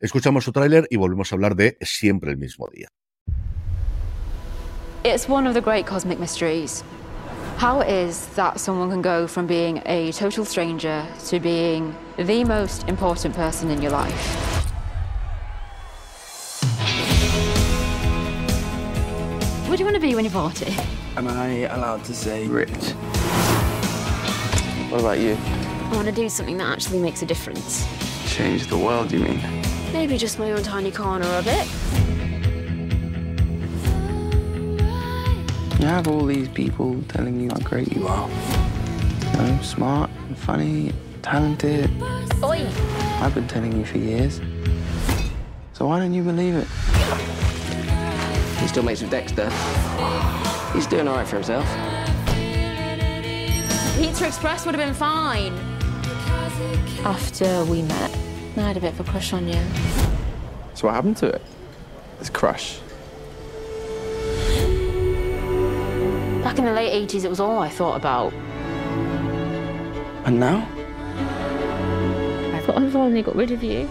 [0.00, 2.86] Escuchamos su tráiler y volvemos a hablar de Siempre el mismo día.
[5.02, 6.84] It's one of the great cosmic mysteries.
[7.60, 12.88] How is that someone can go from being a total stranger to being the most
[12.88, 14.53] important person in your life.
[19.66, 20.66] What do you want to be when you're 40?
[21.16, 22.70] Am I allowed to say rich?
[24.90, 25.36] What about you?
[25.40, 27.86] I want to do something that actually makes a difference.
[28.26, 29.40] Change the world, you mean?
[29.92, 31.66] Maybe just my own tiny corner of it.
[35.80, 38.28] You have all these people telling you how great you are.
[38.28, 40.92] You know, smart, and funny,
[41.22, 41.90] talented.
[42.42, 42.68] Oi!
[43.20, 44.40] I've been telling you for years.
[45.72, 46.68] So why don't you believe it?
[48.58, 49.50] He still mates with Dexter.
[50.72, 51.66] He's doing all right for himself.
[53.96, 55.52] Pizza Express would have been fine.
[57.04, 58.10] After we met,
[58.56, 59.60] I had a bit of a crush on you.
[60.74, 61.42] So what happened to it?
[62.18, 62.78] This crush.
[66.42, 68.32] Back in the late 80s, it was all I thought about.
[70.26, 70.66] And now?
[72.54, 73.88] I thought I've only got rid of you.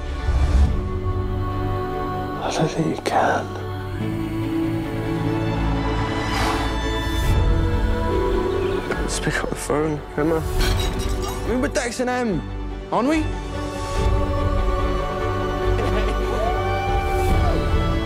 [2.41, 3.45] I don't think you can.
[9.13, 10.39] Let's pick up the phone, Emma.
[11.47, 12.41] We were texting Dex and M,
[12.91, 13.17] aren't we?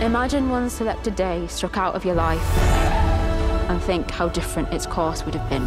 [0.04, 2.58] Imagine one selected day struck out of your life
[3.70, 5.66] and think how different its course would have been.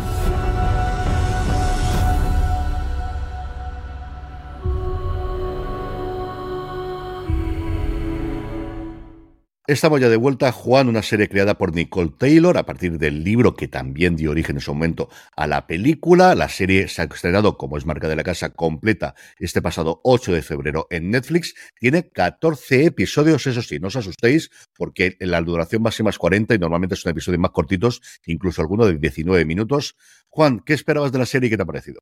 [9.71, 13.55] Estamos ya de vuelta, Juan, una serie creada por Nicole Taylor a partir del libro
[13.55, 16.35] que también dio origen en su momento a la película.
[16.35, 20.33] La serie se ha estrenado, como es marca de la casa, completa este pasado 8
[20.33, 21.55] de febrero en Netflix.
[21.79, 26.59] Tiene 14 episodios, eso sí, no os asustéis, porque la duración máxima es 40 y
[26.59, 29.95] normalmente son episodios más cortitos, incluso alguno de 19 minutos.
[30.27, 32.01] Juan, ¿qué esperabas de la serie y qué te ha parecido?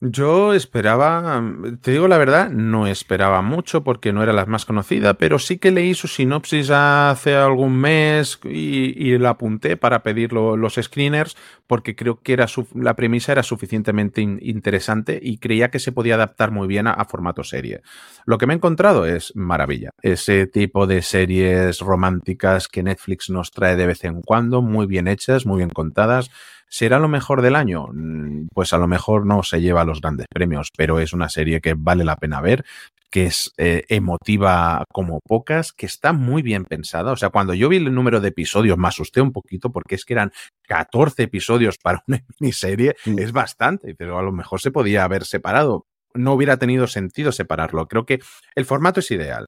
[0.00, 1.42] Yo esperaba,
[1.82, 5.58] te digo la verdad, no esperaba mucho porque no era la más conocida, pero sí
[5.58, 11.36] que leí su sinopsis hace algún mes y, la apunté para pedir los screeners
[11.66, 12.46] porque creo que era
[12.76, 17.42] la premisa era suficientemente interesante y creía que se podía adaptar muy bien a, formato
[17.42, 17.82] serie.
[18.24, 19.90] Lo que me he encontrado es maravilla.
[20.00, 25.08] Ese tipo de series románticas que Netflix nos trae de vez en cuando, muy bien
[25.08, 26.30] hechas, muy bien contadas
[26.68, 27.88] ¿Será lo mejor del año?
[27.92, 31.60] Mm, pues a lo mejor no se lleva los grandes premios, pero es una serie
[31.60, 32.64] que vale la pena ver,
[33.10, 37.12] que es eh, emotiva como pocas, que está muy bien pensada.
[37.12, 40.04] O sea, cuando yo vi el número de episodios me asusté un poquito porque es
[40.04, 40.32] que eran
[40.66, 43.18] 14 episodios para una miniserie, mm.
[43.18, 45.86] es bastante, pero a lo mejor se podía haber separado.
[46.14, 47.86] No hubiera tenido sentido separarlo.
[47.86, 48.20] Creo que
[48.54, 49.46] el formato es ideal.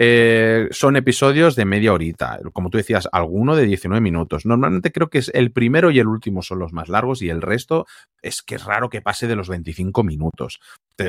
[0.00, 4.46] Eh, son episodios de media horita, como tú decías, alguno de 19 minutos.
[4.46, 7.42] Normalmente creo que es el primero y el último son los más largos y el
[7.42, 7.84] resto
[8.22, 10.60] es que es raro que pase de los 25 minutos.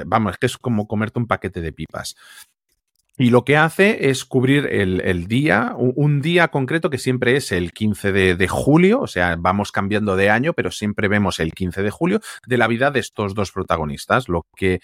[0.08, 2.16] Vamos, es que es como comerte un paquete de pipas.
[3.16, 7.74] Y lo que hace es cubrir el, día, un día concreto que siempre es el
[7.74, 11.84] 15 de, de, julio, o sea, vamos cambiando de año, pero siempre vemos el 15
[11.84, 14.80] de julio de la vida de estos dos protagonistas, lo que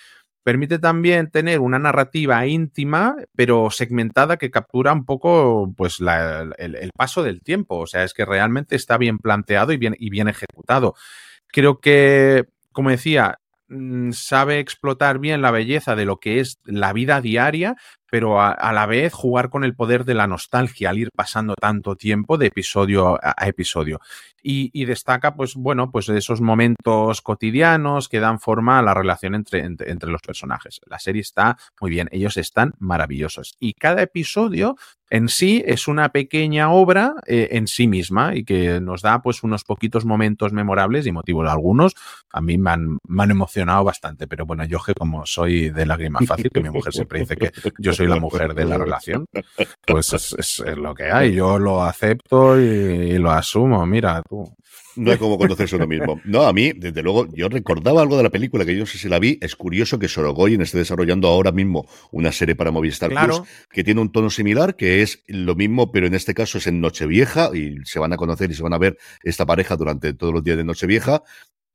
[0.45, 7.23] Permite también tener una narrativa íntima, pero segmentada que captura un poco pues, el, paso
[7.23, 7.79] del tiempo.
[7.79, 10.93] O sea, es que realmente está bien planteado y bien, y bien ejecutado.
[11.47, 13.39] Creo que, como decía,
[13.69, 17.75] mm, sabe explotar bien la belleza de lo que es la vida diaria,
[18.09, 21.95] pero a, la vez jugar con el poder de la nostalgia al ir pasando tanto
[21.95, 23.99] tiempo de episodio a, episodio.
[24.47, 29.61] Y, destaca, pues bueno, pues esos momentos cotidianos que dan forma a la relación entre,
[29.61, 30.79] entre, los personajes.
[30.85, 33.55] La serie está muy bien, ellos están maravillosos.
[33.59, 34.75] Y cada episodio
[35.09, 39.43] en sí es una pequeña obra eh, en sí misma y que nos da pues
[39.43, 41.95] unos poquitos momentos memorables y motivos algunos.
[42.31, 45.85] A mí me han, me han emocionado bastante, pero bueno, yo que como soy de
[45.85, 49.25] lágrima fácil, que mi mujer siempre dice que yo soy la mujer de la relación,
[49.85, 51.33] pues es, lo que hay.
[51.33, 53.85] Yo lo acepto y, lo asumo.
[53.85, 54.45] Mira, tú.
[54.95, 56.21] No hay como conocerse uno mismo.
[56.23, 58.97] No, a mí, desde luego, yo recordaba algo de la película que yo no sé
[58.97, 59.37] si la vi.
[59.41, 64.01] Es curioso que Sorogoyen esté desarrollando ahora mismo una serie para Movistar Plus que tiene
[64.01, 67.77] un tono similar, que es lo mismo, pero en este caso es en Nochevieja y
[67.83, 70.57] se van a conocer y se van a ver esta pareja durante todos los días
[70.57, 71.23] de Nochevieja.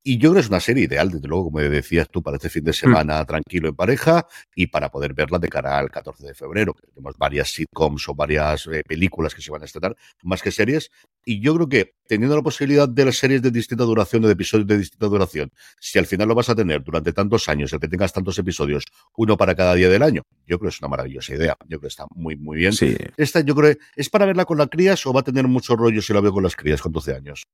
[0.02, 2.48] Y yo creo que es una serie ideal, desde luego, como decías tú, para este
[2.48, 2.74] fin de mm.
[2.74, 6.74] semana tranquilo en pareja y para poder verla de cara al 14 de febrero.
[6.94, 10.90] Tenemos varias sitcoms o varias eh, películas que se van a estrenar, más que series.
[11.24, 14.66] Y yo creo que teniendo la posibilidad de las series de distinta duración, de episodios
[14.66, 17.88] de distinta duración, si al final lo vas a tener durante tantos años, el que
[17.88, 18.84] tengas tantos episodios,
[19.16, 21.56] uno para cada día del año, yo creo que es una maravillosa idea.
[21.64, 22.72] Yo creo que está muy, muy bien.
[22.72, 22.96] Sí.
[23.18, 26.00] Esta yo creo es para verla con las crías o va a tener mucho rollo
[26.00, 27.44] si la veo con las crías con 12 años.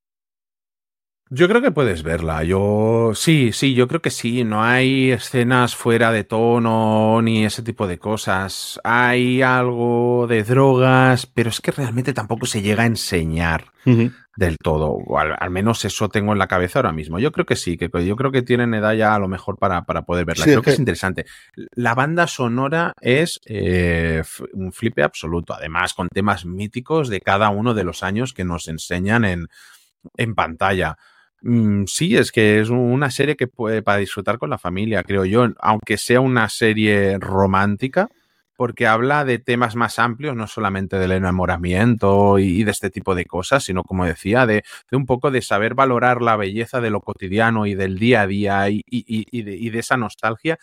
[1.29, 2.43] Yo creo que puedes verla.
[2.43, 4.43] Yo sí, sí, yo creo que sí.
[4.45, 8.79] No hay escenas fuera de tono ni ese tipo de cosas.
[8.83, 13.71] Hay algo de drogas, pero es que realmente tampoco se llega a enseñar
[14.37, 14.91] del todo.
[14.91, 17.19] O al, menos eso tengo en la cabeza ahora mismo.
[17.19, 19.83] Yo creo que sí, que yo creo que tienen edad ya a lo mejor para,
[19.83, 20.45] para poder verla.
[20.45, 20.71] creo que...
[20.71, 21.25] es interesante.
[21.73, 24.23] La banda sonora es eh,
[24.53, 25.53] un flipe absoluto.
[25.53, 29.47] Además, con temas míticos de cada uno de los años que nos enseñan en,
[30.15, 30.97] en pantalla.
[31.47, 35.23] Mm, sí, es que es una serie que puede para disfrutar con la familia, creo
[35.23, 38.09] yo, aunque sea una serie romántica,
[38.57, 43.23] porque habla de temas más amplios, no solamente del enamoramiento y, de este tipo de
[43.25, 47.65] cosas, sino, como decía, de, un poco de saber valorar la belleza de lo cotidiano
[47.65, 50.59] y del día a día y, de, esa nostalgia.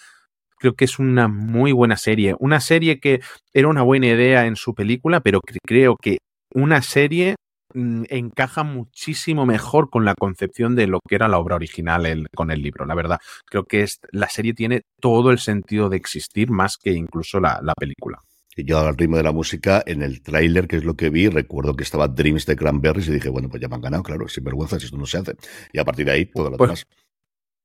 [0.58, 2.34] Creo que es una muy buena serie.
[2.40, 3.20] Una serie que
[3.54, 6.18] era una buena idea en su película, pero creo que
[6.52, 7.36] una serie
[7.74, 12.62] encaja muchísimo mejor con la concepción de lo que era la obra original con el
[12.62, 12.86] libro.
[12.86, 16.92] La verdad, creo que es, la serie tiene todo el sentido de existir más que
[16.92, 18.18] incluso la, película.
[18.56, 21.74] yo al ritmo de la música, en el tráiler, que es lo que vi, recuerdo
[21.74, 24.44] que estaba Dreams de Cranberries y dije, bueno, pues ya me han ganado, claro, sin
[24.44, 25.34] vergüenza, si esto no se hace.
[25.72, 26.86] Y a partir de ahí, todo lo pues demás.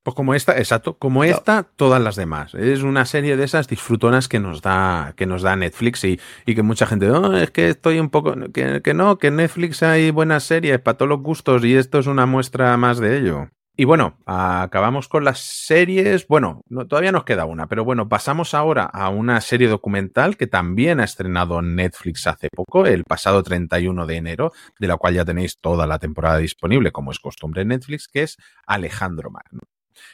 [0.04, 2.54] Pues como esta, exacto, como esta, todas las demás.
[2.56, 6.56] Es una serie de esas disfrutonas que nos da, que nos da Netflix y, y
[6.56, 9.84] que mucha gente, no, es que estoy un poco, que, que no, que en Netflix
[9.84, 13.50] hay buenas series para todos los gustos y esto es una muestra más de ello.
[13.80, 16.28] Y bueno, acabamos con las series.
[16.28, 20.48] Bueno, no, todavía nos queda una, pero bueno, pasamos ahora a una serie documental que
[20.48, 25.24] también ha estrenado Netflix hace poco, el pasado 31 de enero, de la cual ya
[25.24, 28.36] tenéis toda la temporada disponible, como es costumbre en Netflix, que es
[28.68, 29.62] Alejandro Magno.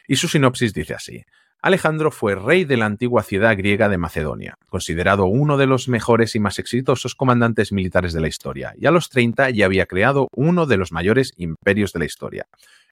[0.08, 1.26] Y su sinopsis dice así.
[1.62, 6.36] Alejandro fue rey de la antigua ciudad griega de Macedonia, considerado uno de los mejores
[6.36, 10.28] y más exitosos comandantes militares de la historia, y a los 30 ya había creado
[10.36, 12.46] uno de los mayores imperios de la historia.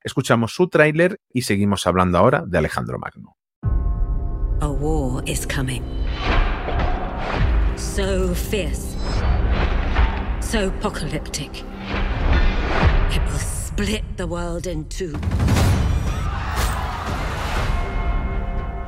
[0.03, 3.36] Escuchamos su tráiler y seguimos hablando ahora de Alejandro Magno.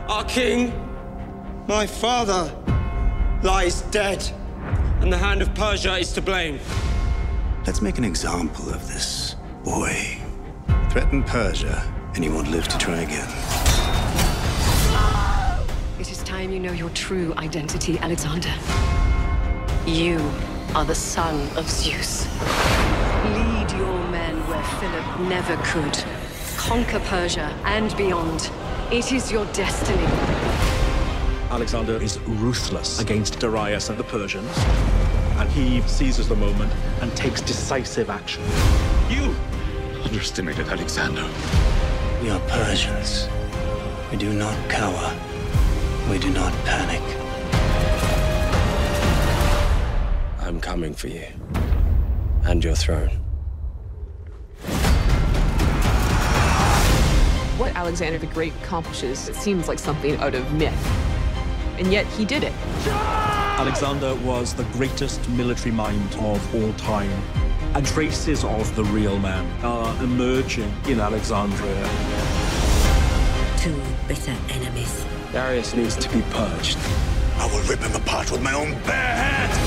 [0.07, 0.71] Our king,
[1.67, 2.55] my father,
[3.41, 4.23] lies dead,
[5.01, 6.59] and the hand of Persia is to blame.
[7.65, 10.19] Let's make an example of this boy.
[10.91, 13.27] Threaten Persia, and he won't live to try again.
[15.99, 18.53] It is time you know your true identity, Alexander.
[19.87, 20.19] You
[20.75, 22.27] are the son of Zeus.
[23.25, 25.97] Lead your men where Philip never could.
[26.57, 28.51] Conquer Persia and beyond.
[28.95, 30.05] It is your destiny.
[31.51, 34.57] Alexander is ruthless against Darius and the Persians,
[35.35, 38.41] and he seizes the moment and takes decisive action.
[39.09, 39.35] You
[40.01, 41.29] underestimated Alexander.
[42.21, 43.27] We are Persians.
[44.11, 45.13] We do not cower.
[46.09, 47.03] We do not panic.
[50.39, 51.27] I'm coming for you
[52.45, 53.24] and your throne.
[57.57, 60.75] What Alexander the Great accomplishes, it seems like something out of myth.
[61.77, 62.51] And yet he did it.
[62.85, 67.09] Alexander was the greatest military mind of all time,
[67.73, 71.89] and traces of the real man are emerging in Alexandria.
[73.57, 75.05] Two bitter enemies.
[75.31, 76.77] Darius needs to be purged.
[77.37, 79.57] I will rip him apart with my own bare hands.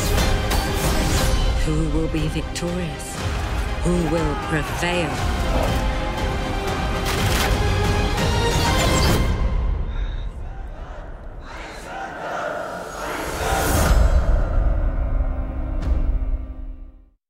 [1.65, 3.16] Who will be victorious?
[3.85, 5.98] Who will prevail?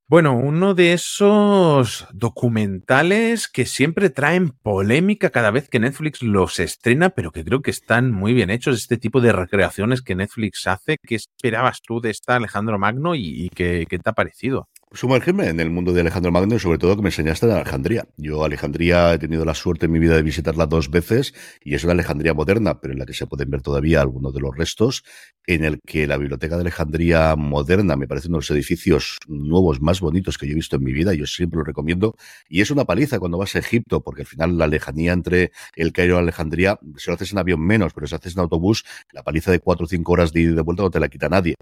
[0.09, 7.11] Bueno, uno de esos documentales que siempre traen polémica cada vez que Netflix los estrena,
[7.11, 10.97] pero que creo que están muy bien hechos, este tipo de recreaciones que Netflix hace.
[11.05, 14.67] ¿Qué esperabas tú de esta Alejandro Magno y, qué te ha parecido?
[14.91, 18.07] Sumergirme en el mundo de Alejandro Magno y sobre todo que me enseñaste de Alejandría.
[18.17, 21.83] Yo Alejandría he tenido la suerte en mi vida de visitarla dos veces y es
[21.83, 25.03] una Alejandría moderna, pero en la que se pueden ver todavía algunos de los restos,
[25.45, 29.79] en el que la biblioteca de Alejandría moderna me parece uno de los edificios nuevos
[29.79, 32.15] más bonitos que yo he visto en mi vida, yo siempre lo recomiendo,
[32.47, 35.93] y es una paliza cuando vas a Egipto, porque al final la lejanía entre el
[35.93, 39.21] Cairo y Alejandría, si lo haces en avión menos, pero si haces en autobús, la
[39.21, 41.29] paliza de cuatro o cinco horas de ida y de vuelta no te la quita
[41.29, 41.53] nadie.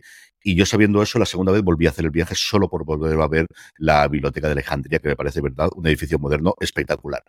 [0.41, 3.16] Y yo sabiendo eso, la segunda vez volví a hacer el viaje solo por volver
[3.23, 7.23] a ver la Biblioteca de Alejandría, que me parece, verdad, un edificio moderno espectacular.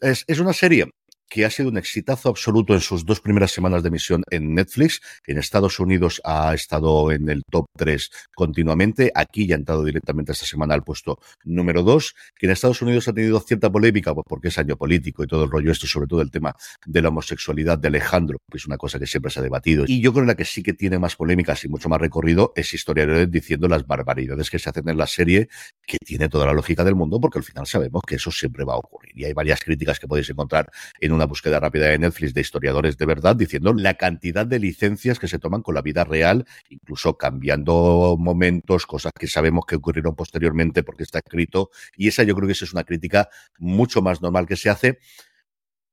[0.00, 0.92] Es, es una serie
[1.28, 5.00] que ha sido un exitazo absoluto en sus dos primeras semanas de emisión en Netflix.
[5.26, 9.10] En Estados Unidos ha estado en el top 3 continuamente.
[9.14, 12.14] Aquí ya ha entrado directamente esta semana al puesto número 2.
[12.36, 15.44] Que en Estados Unidos ha tenido cierta polémica, pues porque es año político y todo
[15.44, 16.54] el rollo esto, sobre todo el tema
[16.84, 19.84] de la homosexualidad de Alejandro, que es una cosa que siempre se ha debatido.
[19.86, 22.52] Y yo creo que la que sí que tiene más polémicas y mucho más recorrido
[22.54, 25.48] es historiadores diciendo las barbaridades que se hacen en la serie,
[25.86, 28.74] que tiene toda la lógica del mundo, porque al final sabemos que eso siempre va
[28.74, 29.12] a ocurrir.
[29.16, 30.70] Y hay varias críticas que podéis encontrar
[31.00, 35.18] en una búsqueda rápida de Netflix de historiadores de verdad diciendo la cantidad de licencias
[35.18, 40.14] que se toman con la vida real, incluso cambiando momentos, cosas que sabemos que ocurrieron
[40.14, 41.70] posteriormente porque está escrito.
[41.96, 43.28] Y esa yo creo que esa es una crítica
[43.58, 44.98] mucho más normal que se hace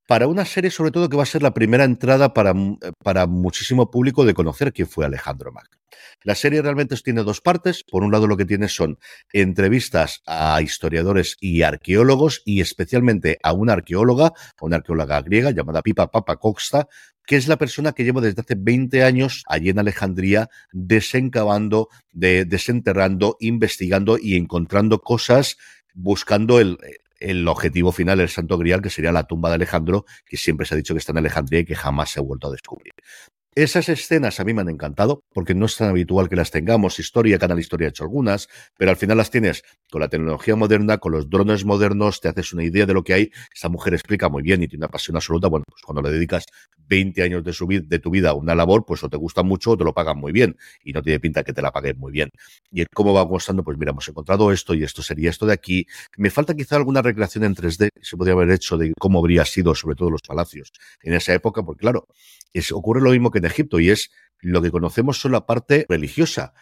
[0.08, 2.54] para una serie sobre todo que va a ser la primera entrada para,
[3.04, 5.78] para muchísimo público de conocer quién fue Alejandro Magno.
[6.24, 7.84] La serie realmente tiene dos partes.
[7.84, 8.98] Por un lado lo que tiene son
[9.32, 16.12] entrevistas a historiadores y arqueólogos y especialmente a una arqueóloga, una arqueóloga griega llamada Pipa
[16.12, 16.88] Papa Costa,
[17.26, 22.46] que es la persona que lleva desde hace 20 años allí en Alejandría desencavando, de,
[22.46, 25.58] desenterrando, investigando y encontrando cosas
[25.94, 26.78] buscando el,
[27.24, 30.74] el objetivo final, el Santo Grial, que sería la tumba de Alejandro, que siempre se
[30.74, 32.94] ha dicho que está en Alejandría y que jamás se ha vuelto a descubrir.
[33.56, 36.98] Esas escenas a mí me han encantado, porque no es tan habitual que las tengamos.
[36.98, 38.50] Historia, Canal Historia ha hecho algunas,
[38.80, 39.62] pero al final las tienes
[39.92, 43.14] con la tecnología moderna, con los drones modernos, te haces una idea de lo que
[43.14, 43.32] hay.
[43.54, 45.50] Esta mujer explica muy bien y tiene una pasión absoluta.
[45.50, 46.46] Bueno, pues cuando le dedicas
[46.88, 49.78] 20 años de, su de tu vida una labor, pues o te gusta mucho o
[49.78, 50.58] te lo pagan muy bien.
[50.84, 52.32] Y no tiene pinta que te la paguen muy bien.
[52.72, 55.86] Y cómo va mostrando, pues mira, hemos encontrado esto y esto sería esto de aquí.
[56.18, 59.46] Me falta quizá alguna recreación en 3D que se podría haber hecho de cómo habría
[59.46, 60.72] sido, sobre todo los palacios
[61.04, 62.08] en esa época, porque claro,
[62.54, 65.86] es, ocurre lo mismo que en Egipto y es lo que conocemos son la parte
[65.90, 66.54] religiosa,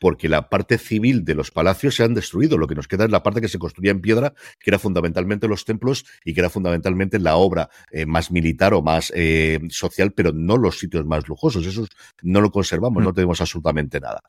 [0.00, 2.56] porque la parte civil de los palacios se han destruido.
[2.56, 5.46] Lo que nos queda es la parte que se construía en piedra, que era fundamentalmente
[5.46, 10.12] los templos y que era fundamentalmente la obra eh, más militar o más eh, social,
[10.12, 11.66] pero no los sitios más lujosos.
[11.66, 11.86] Eso
[12.22, 14.22] no lo conservamos, no tenemos absolutamente nada.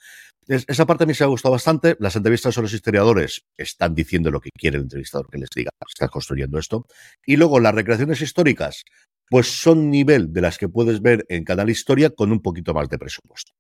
[0.46, 1.96] Es- esa parte a mí se ha gustado bastante.
[2.00, 5.70] Las entrevistas a los historiadores están diciendo lo que quiere el entrevistador que les diga.
[5.88, 6.86] Estás construyendo esto.
[7.26, 8.84] Y luego las recreaciones históricas,
[9.32, 12.90] pues son nivel de las que puedes ver en Canal Historia con un poquito más
[12.90, 13.54] de presupuesto.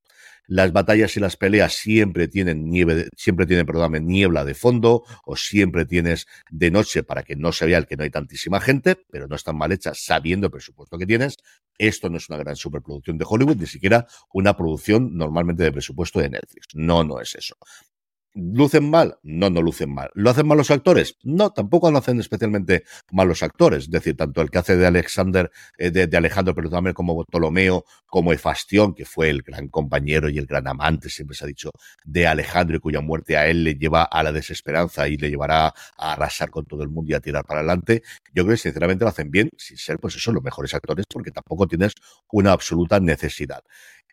[0.45, 3.65] Las batallas y las peleas siempre tienen nieve, siempre tienen,
[4.05, 7.95] niebla de fondo o siempre tienes de noche para que no se vea el que
[7.95, 11.37] no hay tantísima gente, pero no están mal hechas sabiendo el presupuesto que tienes.
[11.77, 16.19] Esto no es una gran superproducción de Hollywood, ni siquiera una producción normalmente de presupuesto
[16.19, 16.67] de Netflix.
[16.73, 17.55] No, no es eso.
[18.33, 19.17] ¿Lucen mal?
[19.23, 20.09] No, no lucen mal.
[20.13, 21.17] ¿Lo hacen mal los actores?
[21.23, 23.83] No, tampoco lo hacen especialmente mal los actores.
[23.83, 27.83] Es decir, tanto el que hace de Alexander, eh, de, Alejandro, pero también como Ptolomeo,
[28.05, 31.71] como Efastión, que fue el gran compañero y el gran amante, siempre se ha dicho,
[32.05, 35.67] de Alejandro, y cuya muerte a él le lleva a la desesperanza y le llevará
[35.97, 38.01] a arrasar con todo el mundo y a tirar para adelante.
[38.33, 41.31] Yo creo que sinceramente lo hacen bien, sin ser, pues eso, los mejores actores, porque
[41.31, 41.93] tampoco tienes
[42.31, 43.61] una absoluta necesidad.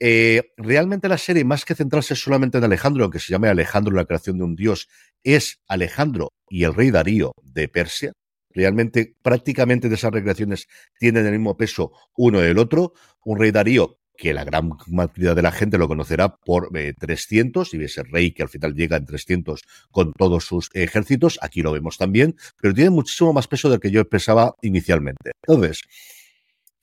[0.01, 4.05] Eh, realmente la serie, más que centrarse solamente en Alejandro, aunque se llame Alejandro la
[4.05, 4.89] creación de un dios,
[5.25, 8.13] es Alejandro y el rey Darío de Persia.
[8.51, 10.67] Realmente, prácticamente de esas recreaciones
[10.99, 12.93] tienen el mismo peso uno del otro.
[13.25, 17.73] Un rey Darío que la gran mayoría de la gente lo conocerá por eh, 300
[17.73, 19.63] y ese rey que al final llega en 300
[19.93, 21.39] con todos sus ejércitos.
[21.41, 25.31] Aquí lo vemos también, pero tiene muchísimo más peso del que yo pensaba inicialmente.
[25.47, 25.83] Entonces,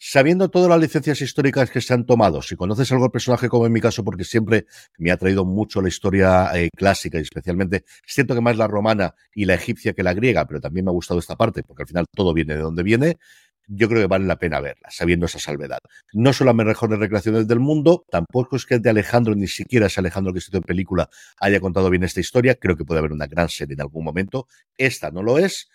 [0.08, 3.66] Sabiendo todas las licencias históricas que se han tomado, si conoces algo del personaje, como
[3.66, 4.68] en mi caso, porque siempre
[5.00, 9.16] me ha traído mucho la historia eh, clásica y especialmente, siento que más la romana
[9.34, 11.88] y la egipcia que la griega, pero también me ha gustado esta parte, porque al
[11.88, 13.18] final todo viene de donde viene,
[13.66, 15.80] yo creo que vale la pena verla, sabiendo esa salvedad.
[16.14, 19.98] No son las mejores recreaciones del mundo, tampoco es que de Alejandro, ni siquiera es
[19.98, 21.10] Alejandro que hizo en película,
[21.40, 24.46] haya contado bien esta historia, creo que puede haber una gran serie en algún momento,
[24.78, 25.68] esta no lo es,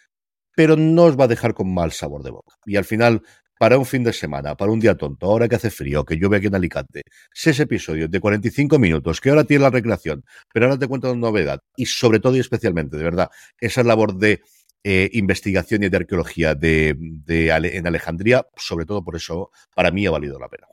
[0.54, 2.54] pero no os va a dejar con mal sabor de boca.
[2.64, 3.22] Y al final,
[3.60, 6.38] para un fin de semana, para un día tonto, ahora que hace frío, que llueve
[6.38, 10.78] aquí en Alicante, seis episodios de 45 minutos, que ahora tiene la recreación, pero ahora
[10.78, 13.28] te cuento una novedad, y sobre todo y especialmente, de verdad,
[13.60, 14.40] esa labor de
[14.82, 19.90] eh, investigación y de arqueología de, de Ale- en Alejandría, sobre todo por eso, para
[19.90, 20.66] mí ha valido la pena.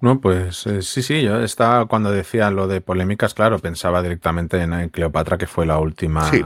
[0.00, 4.60] No, pues eh, sí, sí, yo estaba cuando decía lo de polémicas, claro, pensaba directamente
[4.62, 6.42] en, en Cleopatra, que fue la última Sí.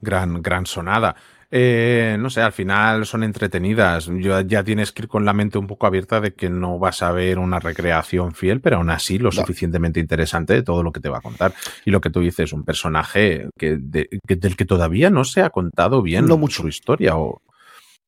[0.00, 1.14] gran, gran sonada.
[1.50, 4.06] Eh, no sé, al final son entretenidas.
[4.06, 7.02] Yo, ya tienes que ir con la mente un poco abierta de que no vas
[7.02, 11.00] a ver una recreación fiel, pero aún así lo suficientemente interesante de todo lo que
[11.00, 11.54] te va a contar.
[11.84, 15.42] Y lo que tú dices, un personaje que, de- que- del que todavía no se
[15.42, 16.26] ha contado bien
[16.62, 17.16] su historia.
[17.16, 17.40] O,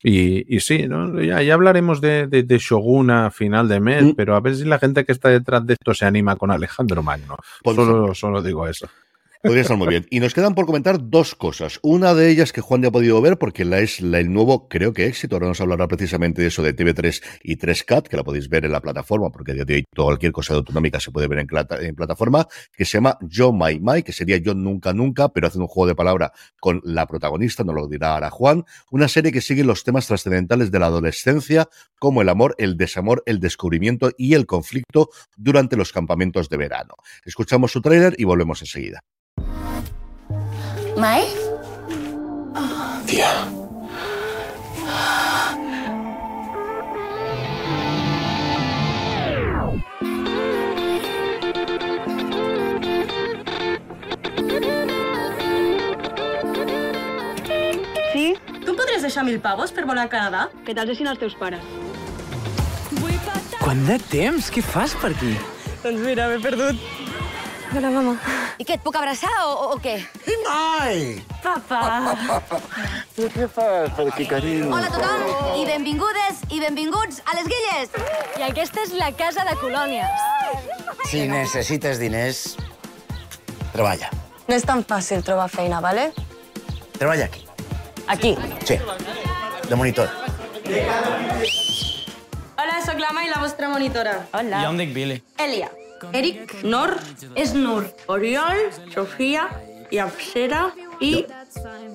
[0.02, 1.20] y, y sí, ¿no?
[1.20, 4.64] ya, ya hablaremos de, de, de Shogun a final de mes, pero a ver si
[4.64, 7.36] la gente que está detrás de esto se anima con Alejandro Magno.
[7.84, 8.88] Solo, solo digo eso.
[9.42, 10.04] Podría estar muy bien.
[10.10, 11.78] Y nos quedan por comentar dos cosas.
[11.82, 14.92] Una de ellas que Juan ya ha podido ver porque la es el nuevo, creo
[14.92, 15.36] que éxito.
[15.36, 18.72] Ahora nos hablará precisamente de eso de TV3 y 3CAT, que la podéis ver en
[18.72, 21.94] la plataforma, porque de hoy cualquier cosa de autonómica se puede ver en, plata- en
[21.94, 25.68] plataforma, que se llama Yo My My, que sería Yo Nunca Nunca, pero hace un
[25.68, 28.64] juego de palabra con la protagonista, nos lo dirá ahora Juan.
[28.90, 31.68] Una serie que sigue los temas trascendentales de la adolescencia,
[32.00, 36.94] como el amor, el desamor, el descubrimiento y el conflicto durante los campamentos de verano.
[37.24, 39.00] Escuchamos su tráiler y volvemos enseguida.
[40.96, 41.24] ¿Mai?
[43.06, 43.30] Tía.
[58.12, 58.34] Sí?
[58.64, 60.48] Tu em podries deixar mil pavos per volar a Canadà?
[60.66, 61.62] Que te'ls deixin els teus pares.
[63.62, 64.50] Quant de temps?
[64.50, 65.34] Què fas per aquí?
[65.84, 67.07] Doncs mira, m'he perdut.
[67.68, 68.14] Hola, mama.
[68.56, 69.98] I què, et puc abraçar o, o, què?
[70.46, 71.18] Mai!
[71.42, 72.14] Papa.
[73.14, 74.70] Què fas per aquí, carinyo?
[74.72, 77.92] Hola a tothom i benvingudes i benvinguts a les Guilles.
[78.40, 80.24] I aquesta és la casa de colònies.
[81.10, 82.56] Si necessites diners,
[83.74, 84.08] treballa.
[84.48, 86.08] No és tan fàcil trobar feina, vale?
[86.96, 87.44] Treballa aquí.
[88.08, 88.32] Aquí.
[88.64, 88.78] Sí.
[89.68, 90.08] De monitor.
[92.58, 94.22] Hola, sóc la Mai, la vostra monitora.
[94.32, 94.64] Hola.
[94.64, 95.20] Jo em dic Billy.
[95.44, 95.68] Elia.
[96.12, 96.94] Eric, Nor,
[97.34, 97.86] és Nur.
[98.06, 99.48] Oriol, Sofia,
[99.90, 100.68] i Apsera
[101.00, 101.24] i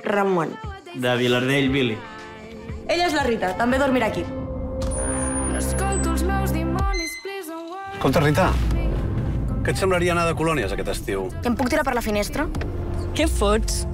[0.04, 0.54] Ramon.
[0.94, 1.98] De Vilardell, Billy.
[2.88, 4.26] Ella és la Rita, també dormirà aquí.
[7.94, 8.50] Escolta, Rita,
[9.64, 11.30] què et semblaria anar de colònies aquest estiu?
[11.42, 12.50] Que em puc tirar per la finestra?
[13.16, 13.86] Què fots?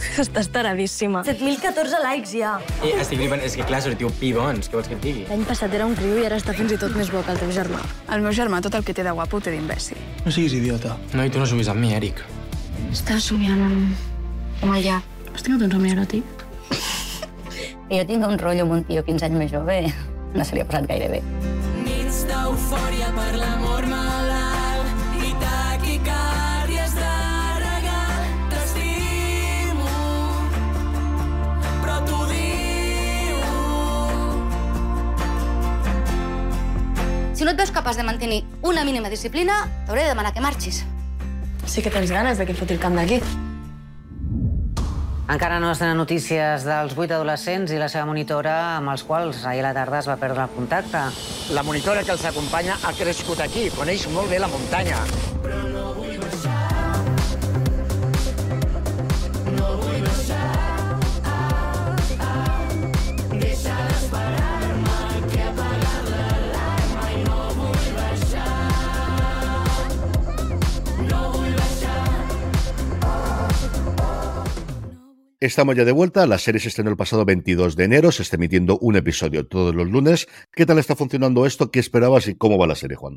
[0.24, 1.22] Estàs taradíssima.
[1.26, 2.56] 7.014 likes ja.
[2.82, 5.24] Eh, estic flipant, és que clar, sortiu pibons, què vols que et digui?
[5.30, 7.40] L'any passat era un criu i ara està fins i tot més bo que el
[7.42, 7.80] teu germà.
[8.12, 10.00] El meu germà tot el que té de guapo ho té d'imbècil.
[10.24, 10.96] No siguis idiota.
[11.14, 12.22] No, i tu no sumis amb mi, Eric.
[12.90, 14.06] Estàs somiant amb...
[14.62, 15.16] amb el llac.
[15.34, 16.46] Has tingut un somni eròtic?
[17.90, 19.80] Jo tinc un rotllo amb un tio 15 anys més jove.
[20.34, 21.24] No se li ha passat gaire bé.
[21.82, 23.69] Nits d'eufòria per l'amor
[37.40, 39.54] Si no et veus capaç de mantenir una mínima disciplina,
[39.86, 40.82] t'hauré de demanar que marxis.
[41.64, 43.16] Sí que tens ganes de que foti el camp d'aquí.
[45.24, 49.46] Encara no es tenen notícies dels vuit adolescents i la seva monitora amb els quals
[49.48, 51.06] ahir a la tarda es va perdre el contacte.
[51.56, 55.00] La monitora que els acompanya ha crescut aquí, coneix molt bé la muntanya.
[55.40, 56.09] Deixa
[75.42, 76.26] Estamos ya de vuelta.
[76.26, 78.12] La serie se estrenó el pasado 22 de enero.
[78.12, 80.28] Se está emitiendo un episodio todos los lunes.
[80.52, 81.70] ¿Qué tal está funcionando esto?
[81.70, 83.16] ¿Qué esperabas y cómo va la serie, Juan?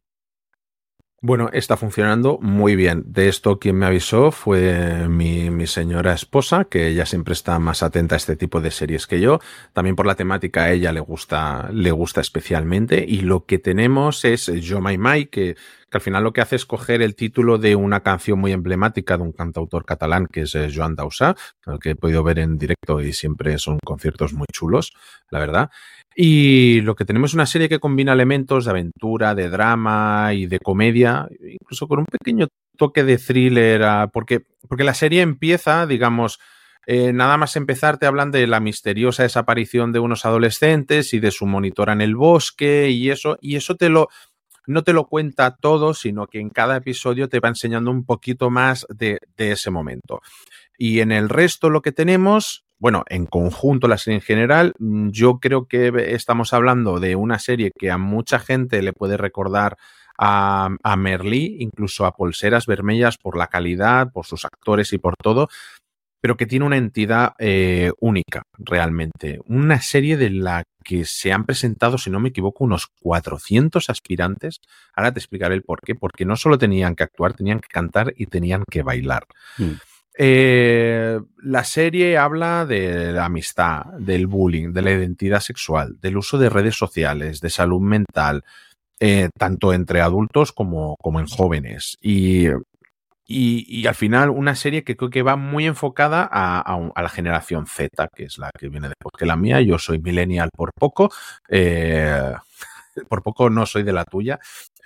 [1.26, 3.04] Bueno, está funcionando muy bien.
[3.06, 8.16] De esto quien me avisó fue mi, señora esposa, que ella siempre está más atenta
[8.16, 9.40] a este tipo de series que yo.
[9.72, 13.06] También por la temática a ella le gusta, le gusta especialmente.
[13.08, 15.56] Y lo que tenemos es Yo My My, que,
[15.94, 19.24] al final lo que hace es coger el título de una canción muy emblemática de
[19.24, 21.38] un cantautor catalán que es Joan Dausà,
[21.80, 24.92] que he podido ver en directo y siempre son conciertos muy chulos,
[25.30, 25.70] la verdad.
[26.16, 30.46] Y lo que tenemos es una serie que combina elementos de aventura, de drama y
[30.46, 36.40] de comedia, incluso con un pequeño toque de thriller, porque, porque la serie empieza, digamos,
[36.86, 41.32] eh, nada más empezar te hablan de la misteriosa desaparición de unos adolescentes y de
[41.32, 44.10] su monitora en el bosque y eso, y eso te lo,
[44.68, 48.50] no te lo cuenta todo, sino que en cada episodio te va enseñando un poquito
[48.50, 50.22] más de ese momento.
[50.78, 55.40] Y en el resto lo que tenemos, bueno, en conjunto la serie en general, yo
[55.40, 59.78] creo que estamos hablando de una serie que a mucha gente le puede recordar
[60.18, 65.16] a, a Merlí, incluso a Polseras Vermellas por la calidad, por sus actores y por
[65.16, 65.48] todo,
[66.20, 69.40] pero que tiene una entidad eh, única realmente.
[69.46, 74.60] Una serie de la que se han presentado, si no me equivoco, unos 400 aspirantes.
[74.94, 75.96] Ahora te explicaré el por qué.
[75.96, 79.26] Porque no solo tenían que actuar, tenían que cantar y tenían que bailar.
[79.58, 79.72] Mm.
[80.16, 86.38] Eh, la serie habla de la amistad, del bullying, de la identidad sexual, del uso
[86.38, 88.44] de redes sociales, de salud mental,
[89.00, 91.98] eh, tanto entre adultos como, en jóvenes.
[92.02, 92.48] Y,
[93.88, 98.26] al final una serie que creo que va muy enfocada a, la generación Z, que
[98.26, 99.62] es la que viene después que la mía.
[99.62, 101.12] Yo soy millennial por poco.
[101.50, 102.34] Eh,
[103.10, 104.40] por poco no soy de la tuya,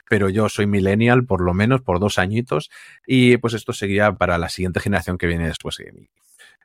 [0.09, 2.69] pero yo soy millennial por lo menos por dos añitos
[3.05, 6.09] y pues esto seguía para la siguiente generación que viene después de mí.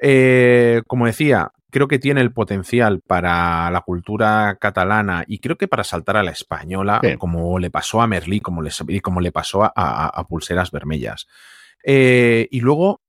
[0.01, 5.69] Eh, como decía, creo que tiene el potencial para la cultura catalana y creo que
[5.69, 7.17] para saltar a la española, sí.
[7.17, 8.71] como le pasó a Merlí, como le,
[9.01, 11.29] como le pasó a, a, a Pulseras Vermellas.
[11.85, 13.01] Eh, y luego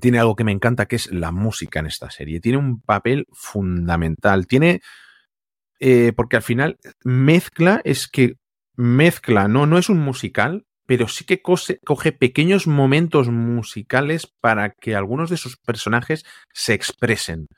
[0.00, 2.40] tiene algo que me encanta, que es la música en esta serie.
[2.40, 4.46] Tiene un papel fundamental.
[4.46, 4.80] Tiene...
[5.80, 8.36] Eh, porque al final mezcla, es que
[8.76, 14.94] mezcla, no, no es un musical, pero sí que coge, pequeños momentos musicales para que
[14.94, 17.48] algunos de sus personajes se expresen.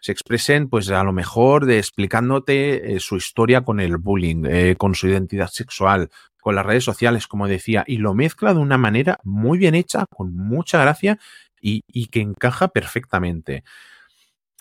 [0.00, 4.94] Se expresen, pues a lo mejor explicándote eh, su historia con el bullying, eh, con
[4.94, 9.18] su identidad sexual, con las redes sociales, como decía, y lo mezcla de una manera
[9.24, 11.18] muy bien hecha, con mucha gracia
[11.60, 13.64] y, y que encaja perfectamente.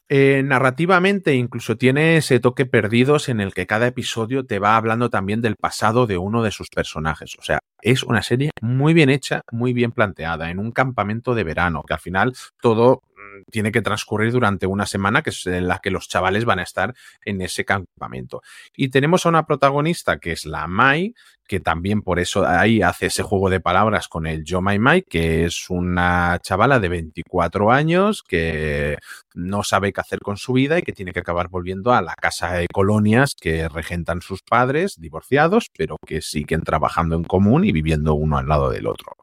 [0.08, 5.10] Eh, narrativamente incluso tiene ese toque perdidos en el que cada episodio te va hablando
[5.10, 7.36] también del pasado de uno de sus personajes.
[7.40, 11.44] O sea, es una serie muy bien hecha, muy bien planteada, en un campamento de
[11.44, 13.02] verano, que al final todo
[13.52, 16.64] tiene que transcurrir durante una semana, que es en la que los chavales van a
[16.64, 16.94] estar
[17.24, 18.42] en ese campamento.
[18.76, 21.14] Y tenemos a una protagonista que es la Mai,
[21.48, 25.04] que también por eso ahí hace ese juego de palabras con el Yo My Mai,
[25.04, 28.98] que es una chavala de 24 años que
[29.34, 32.16] no sabe qué hacer con su vida y que tiene que acabar volviendo a la
[32.16, 37.72] casa de colonias que regentan sus padres divorciados, pero que siguen trabajando en común y
[37.72, 39.16] viviendo uno al lado del otro.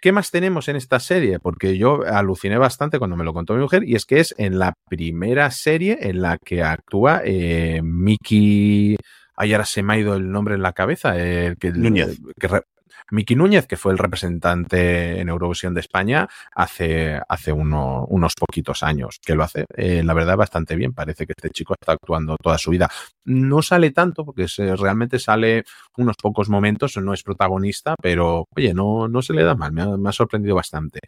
[0.00, 1.38] ¿Qué más tenemos en esta serie?
[1.40, 4.58] Porque yo aluciné bastante cuando me lo contó mi mujer, y es que es en
[4.58, 8.96] la primera serie en la que actúa eh, Mickey
[9.40, 11.16] Ay, ahora se me ha ido el nombre en la cabeza.
[11.16, 12.18] El que, Núñez.
[12.40, 12.62] que re-
[13.10, 18.82] Miki Núñez, que fue el representante en Eurovisión de España hace, hace uno- unos poquitos
[18.82, 20.92] años, que lo hace, eh, la verdad, bastante bien.
[20.92, 22.90] Parece que este chico está actuando toda su vida.
[23.24, 24.46] No sale tanto, porque
[24.78, 25.64] realmente sale
[25.96, 30.08] unos pocos momentos, no es protagonista, pero oye, no, no se le da mal, me
[30.08, 31.00] ha, sorprendido bastante.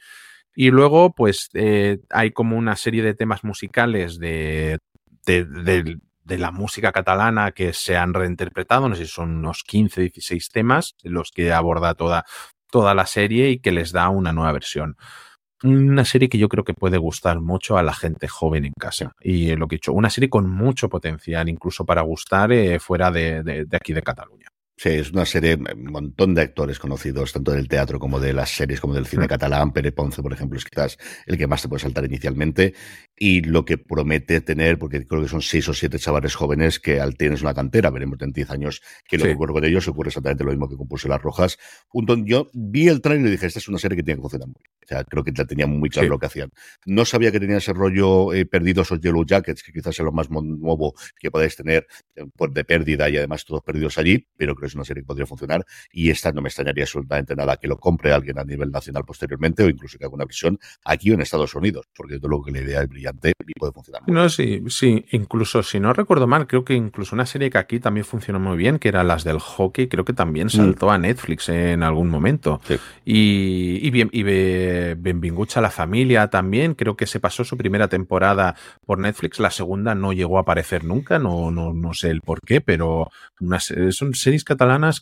[0.55, 4.79] Y luego, pues, eh, hay como una serie de temas musicales de,
[5.27, 5.99] de-
[6.31, 10.49] de la música catalana que se han reinterpretado, no sé si son unos 15, 16
[10.51, 12.25] temas, los que aborda toda,
[12.71, 14.97] toda la serie y que les da una nueva versión.
[15.65, 19.13] Una serie que yo creo que puede gustar mucho a la gente joven en casa.
[19.21, 22.79] Y eh, lo que he dicho, una serie con mucho potencial, incluso para gustar eh,
[22.79, 24.47] fuera de, aquí de Cataluña.
[24.83, 28.49] Sí, es una serie, un montón de actores conocidos, tanto del teatro como de las
[28.49, 29.75] series, como del cine catalán.
[29.75, 30.97] Pere Ponce, por ejemplo, es quizás
[31.27, 32.73] el que más te puede saltar inicialmente.
[33.15, 36.99] Y lo que promete tener, porque creo que son seis o siete chavales jóvenes que
[36.99, 39.29] al tienes una cantera, veremos en 10 años que lo Sí.
[39.29, 41.59] que ocurre con ellos, ocurre exactamente lo mismo que con Pulseras Rojas.
[41.93, 44.49] Un yo vi el trailer y dije, esta es una serie que tiene que funcionar
[44.49, 44.71] muy bien.
[44.83, 46.09] O sea, creo que ya tenía muy claro Sí.
[46.11, 46.51] lo que hacían.
[46.87, 50.11] No sabía que tenía ese rollo eh, perdidos o Yellow Jackets, que quizás es lo
[50.11, 51.87] más nuevo que podáis tener
[52.17, 55.03] eh, por de pérdida y además todos perdidos allí, pero creo que es una serie
[55.03, 58.45] que podría funcionar y esta no me extrañaría absolutamente nada que lo compre alguien a
[58.45, 62.15] nivel nacional posteriormente o incluso que haga una versión aquí o en Estados Unidos, porque
[62.15, 64.03] desde luego que la idea es brillante y puede funcionar.
[64.07, 67.81] No, sí, sí, incluso si no recuerdo mal, creo que incluso una serie que aquí
[67.81, 71.49] también funcionó muy bien, que era las del hockey, creo que también saltó a Netflix
[71.49, 72.61] en algún momento.
[73.05, 77.57] Y, y bien, y be- Benvinguts a la familia también, creo que se pasó su
[77.57, 78.55] primera temporada
[78.87, 82.41] por Netflix, la segunda no llegó a aparecer nunca, no, no, no sé el por
[82.41, 83.11] qué, pero
[83.41, 84.45] unas, son series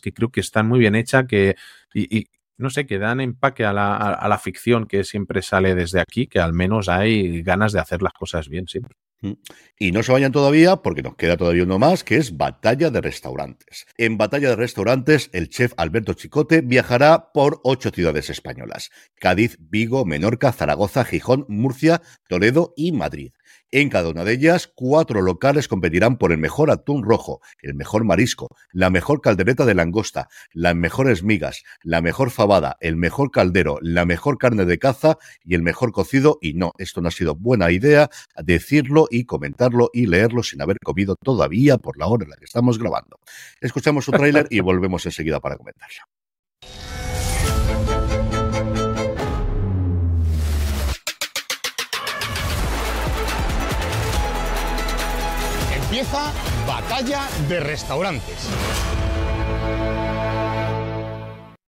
[0.01, 1.55] que creo que están muy bien hechas, que
[1.93, 2.27] y,
[2.57, 6.01] no sé, que dan empaque a la, a, a la ficción que siempre sale desde
[6.01, 8.95] aquí, que al menos hay ganas de hacer las cosas bien siempre.
[9.77, 13.01] Y no se vayan todavía porque nos queda todavía uno más, que es Batalla de
[13.01, 13.85] Restaurantes.
[13.97, 18.91] En Batalla de Restaurantes, el chef Alberto Chicote viajará por ocho ciudades españolas.
[19.15, 23.31] Cádiz, Vigo, Menorca, Zaragoza, Gijón, Murcia, Toledo y Madrid.
[23.71, 28.03] En cada una de ellas, cuatro locales competirán por el mejor atún rojo, el mejor
[28.03, 33.77] marisco, la mejor caldereta de langosta, las mejores migas, la mejor fabada, el mejor caldero,
[33.81, 36.39] la mejor carne de caza y el mejor cocido.
[36.41, 38.09] Y no, esto no ha sido buena idea
[38.43, 42.45] decirlo y comentarlo y leerlo sin haber comido todavía por la hora en la que
[42.45, 43.19] estamos grabando.
[43.61, 46.18] Escuchamos su tráiler y volvemos enseguida para comentarlo.
[55.99, 56.31] Empieza
[56.65, 58.49] Batalla de Restaurantes.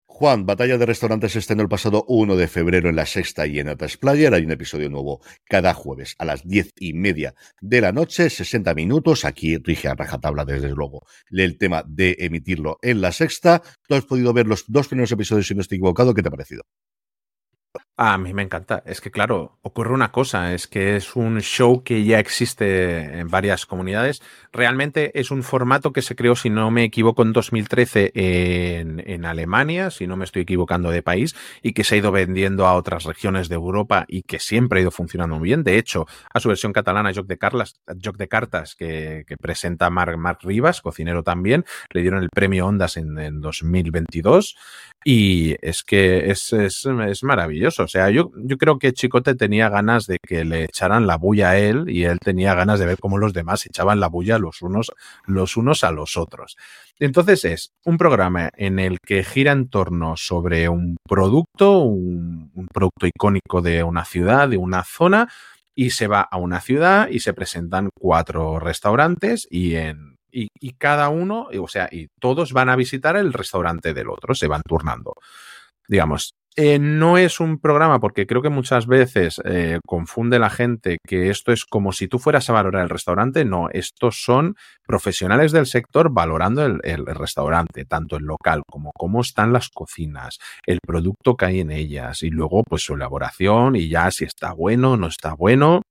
[0.05, 3.57] Juan, Batalla de Restaurantes se estrenó el pasado 1 de febrero en la sexta y
[3.57, 4.31] en Atlas Player.
[4.35, 8.75] Hay un episodio nuevo cada jueves a las diez y media de la noche, 60
[8.75, 9.25] minutos.
[9.25, 13.63] Aquí rige a rajatabla, desde luego, el tema de emitirlo en la sexta.
[13.87, 16.13] Tú has podido ver los dos primeros episodios, si no estoy equivocado.
[16.13, 16.61] ¿Qué te ha parecido?
[18.01, 18.81] A mí me encanta.
[18.85, 23.27] Es que, claro, ocurre una cosa, es que es un show que ya existe en
[23.27, 24.21] varias comunidades.
[24.53, 29.91] Realmente es un formato que se creó, si no me equivoco, en 2013 en, Alemania,
[29.91, 33.03] si no me estoy equivocando de país, y que se ha ido vendiendo a otras
[33.03, 35.65] regiones de Europa y que siempre ha ido funcionando muy bien.
[35.65, 39.89] De hecho, a su versión catalana, Joc de, Carlas, Joc de Cartas, que, que presenta
[39.89, 44.55] Marc, Marc Rivas, cocinero también, le dieron el premio Ondas en, en 2022.
[45.05, 47.87] Y es que es, es, es, maravilloso.
[47.89, 51.49] O sea, yo, yo creo que Chicote tenía ganas de que le echaran la bulla
[51.49, 54.61] a él y él tenía ganas de ver cómo los demás echaban la bulla los
[54.61, 54.91] unos,
[55.25, 56.55] los unos a los otros.
[56.99, 62.67] Entonces es un programa en el que gira en torno sobre un producto, un, un
[62.67, 65.27] producto icónico de una ciudad, de una zona,
[65.73, 70.73] y se va a una ciudad y se presentan cuatro restaurantes y en y, y,
[70.73, 74.61] cada uno, o sea, y todos van a visitar el restaurante del otro, se van
[74.61, 75.15] turnando.
[75.87, 80.97] Digamos, eh, no es un programa porque creo que muchas veces eh, confunde la gente
[81.07, 83.45] que esto es como si tú fueras a valorar el restaurante.
[83.45, 84.55] No, estos son
[84.85, 90.37] profesionales del sector valorando el, el, restaurante, tanto el local como cómo están las cocinas,
[90.65, 94.51] el producto que hay en ellas y luego pues su elaboración y ya si está
[94.51, 95.81] bueno, no está bueno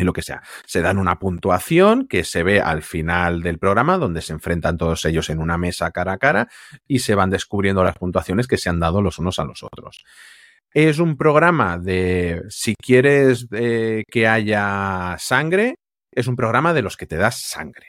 [0.00, 0.42] y lo que sea.
[0.66, 5.04] Se dan una puntuación que se ve al final del programa, donde se enfrentan todos
[5.04, 6.48] ellos en una mesa cara a cara
[6.86, 10.04] y se van descubriendo las puntuaciones que se han dado los unos a los otros.
[10.72, 15.74] Es un programa de, si quieres eh, que haya sangre,
[16.12, 17.88] es un programa de los que te das sangre.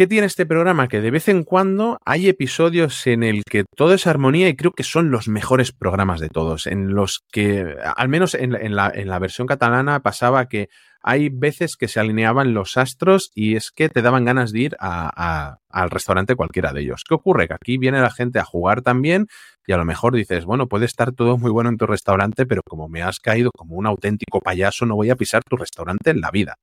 [0.00, 0.88] ¿Qué tiene este programa?
[0.88, 4.72] Que de vez en cuando hay episodios en el que todo es armonía y creo
[4.72, 9.46] que son los mejores programas de todos, en los que, al menos en, la, versión
[9.46, 10.70] catalana, pasaba que
[11.02, 14.76] hay veces que se alineaban los astros y es que te daban ganas de ir
[14.80, 17.04] al restaurante cualquiera de ellos.
[17.06, 17.46] ¿Qué ocurre?
[17.46, 19.26] Que aquí viene la gente a jugar también
[19.66, 22.62] y a lo mejor dices, bueno, puede estar todo muy bueno en tu restaurante, pero
[22.66, 26.22] como me has caído como un auténtico payaso, no voy a pisar tu restaurante en
[26.22, 26.56] la vida.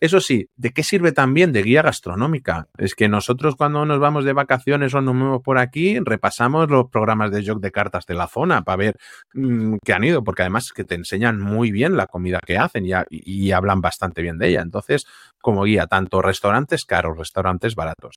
[0.00, 2.68] Eso sí, ¿de qué sirve también de guía gastronómica?
[2.76, 6.90] Es que nosotros cuando nos vamos de vacaciones o nos movemos por aquí, repasamos los
[6.90, 8.96] programas de jog de cartas de la zona para ver
[9.34, 12.84] mmm, qué han ido, porque además que te enseñan muy bien la comida que hacen
[13.10, 14.62] y hablan bastante bien de ella.
[14.62, 15.06] Entonces,
[15.40, 18.16] como guía, tanto restaurantes caros, restaurantes baratos.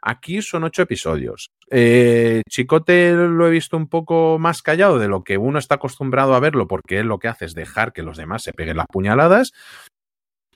[0.00, 1.50] Aquí son ocho episodios.
[1.70, 6.34] Eh, Chicote lo he visto un poco más callado de lo que uno está acostumbrado
[6.34, 8.86] a verlo, porque él lo que hace es dejar que los demás se peguen las
[8.86, 9.52] puñaladas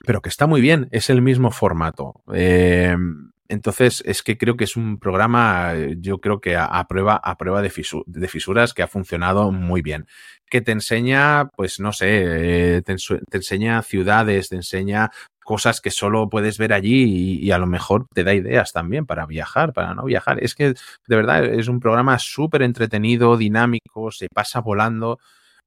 [0.05, 2.21] pero que está muy bien, es el mismo formato.
[2.33, 2.95] Eh,
[3.49, 7.61] entonces, es que creo que es un programa, yo creo que a, prueba, a prueba
[7.61, 10.07] de, fisu de, fisuras que ha funcionado muy bien.
[10.49, 12.95] Que te enseña, pues no sé, eh, te,
[13.37, 15.11] enseña ciudades, te enseña
[15.43, 19.25] cosas que solo puedes ver allí y, a lo mejor te da ideas también para
[19.25, 20.43] viajar, para no viajar.
[20.43, 20.69] Es que
[21.07, 25.19] de verdad es un programa súper entretenido, dinámico, se pasa volando.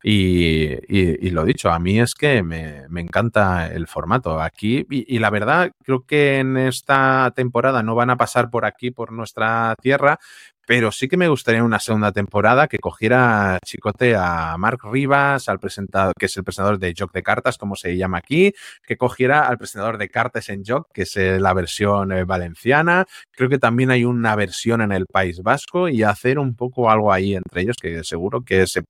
[0.08, 5.72] Y, lo dicho, a mí es que me, encanta el formato aquí y, la verdad
[5.82, 10.20] creo que en esta temporada no van a pasar por aquí, por nuestra tierra,
[10.64, 15.58] pero sí que me gustaría una segunda temporada que cogiera Chicote a Mark Rivas, al
[15.58, 18.52] presentador, que es el presentador de Joc de Cartas, como se llama aquí,
[18.86, 23.06] que cogiera al presentador de Cartas en Joc, que es la versión eh, valenciana.
[23.32, 27.12] Creo que también hay una versión en el País Vasco y hacer un poco algo
[27.12, 28.82] ahí entre ellos, que seguro que se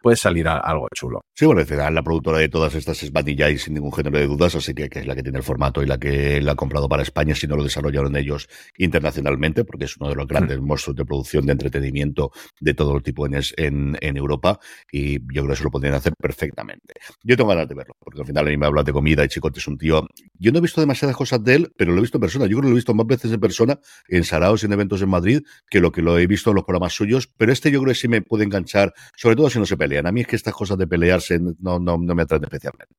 [0.00, 1.20] puede salir a, algo chulo.
[1.34, 4.74] Sí, bueno, la productora de todas estas es y sin ningún género de dudas, así
[4.74, 7.02] que, que, es la que tiene el formato y la que la ha comprado para
[7.02, 8.48] España, si no lo desarrollaron ellos
[8.78, 10.66] internacionalmente, porque es uno de los grandes mm.
[10.66, 14.58] monstruos de producción de entretenimiento de todo el tipo en, en, en, Europa
[14.90, 16.94] y yo creo que eso lo podrían hacer perfectamente.
[17.22, 19.28] Yo tengo ganas de verlo, porque al final a mí me habla de comida y
[19.28, 20.06] Chicote es un tío...
[20.40, 22.46] Yo no he visto demasiadas cosas de él, pero lo he visto en persona.
[22.46, 25.02] Yo creo que lo he visto más veces en persona, en Saraos y en eventos
[25.02, 27.80] en Madrid, que lo que lo he visto en los programas suyos, pero este yo
[27.80, 30.06] creo que sí me puede enganchar, sobre todo si no se pelean.
[30.06, 32.94] A mí es que estas cosas de pelearse no, no, no me atraen especialmente.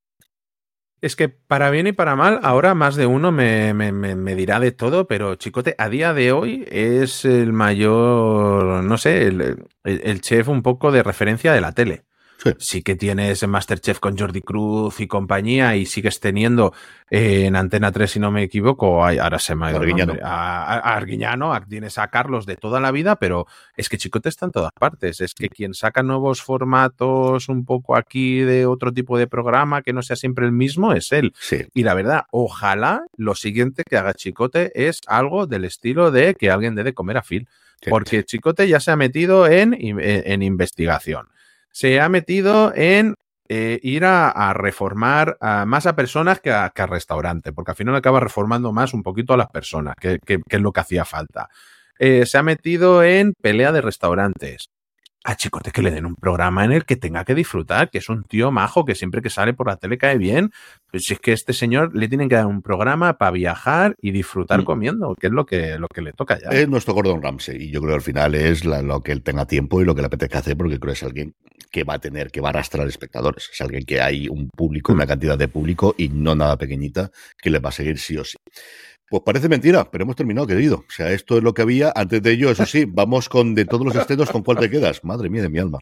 [1.01, 4.59] Es que para bien y para mal, ahora más de uno me, me, me, dirá
[4.59, 10.21] de todo, pero Chicote a día de hoy es el mayor, no sé, el, el
[10.21, 12.05] chef un poco de referencia de la tele.
[12.43, 12.51] Sí.
[12.57, 12.81] sí.
[12.81, 16.73] que tienes Masterchef con Jordi Cruz y compañía y sigues teniendo
[17.09, 20.13] eh, en Antena 3, si no me equivoco, ahora se me ha ido Arguiñano.
[20.23, 24.29] A, a, a, Arguiñano, tienes a Carlos de toda la vida, pero es que Chicote
[24.29, 25.21] está en todas partes.
[25.21, 29.93] Es que quien saca nuevos formatos un poco aquí de otro tipo de programa que
[29.93, 31.33] no sea siempre el mismo es él.
[31.39, 31.67] Sí.
[31.73, 36.49] Y la verdad, ojalá lo siguiente que haga Chicote es algo del estilo de que
[36.49, 37.47] alguien dé de comer a Phil.
[37.81, 37.89] Sí.
[37.89, 41.27] Porque Chicote ya se ha metido en, en, en investigación
[41.71, 43.15] se ha metido en
[43.49, 48.19] eh, ir a, reformar más a personas que a, que restaurante, porque al final acaba
[48.19, 51.49] reformando más un poquito a las personas, que es lo que hacía falta.
[52.03, 54.71] Eh, se ha metido en pelea de restaurantes.
[55.23, 58.09] A Chicote que le den un programa en el que tenga que disfrutar, que es
[58.09, 60.51] un tío majo, que siempre que sale por la tele cae bien.
[60.89, 63.95] Pues si es que a este señor le tienen que dar un programa para viajar
[64.01, 64.65] y disfrutar mm.
[64.65, 66.49] comiendo, que es lo que, lo que le toca ya.
[66.49, 69.21] Es nuestro Gordon Ramsay, y yo creo que al final es la, lo que él
[69.21, 71.35] tenga tiempo y lo que le apetezca hacer, porque creo que es alguien
[71.71, 73.49] que va a tener, que va a arrastrar espectadores.
[73.51, 77.49] Es alguien que hay un público, una cantidad de público y no nada pequeñita que
[77.49, 78.37] le va a seguir sí o sí.
[79.11, 80.85] Pues parece mentira, pero hemos terminado, querido.
[80.87, 81.91] O sea, esto es lo que había.
[81.93, 85.03] Antes de ello, eso sí, vamos con de todos los estrenos, ¿con cuál te quedas?
[85.03, 85.79] Madre mía de mi alma.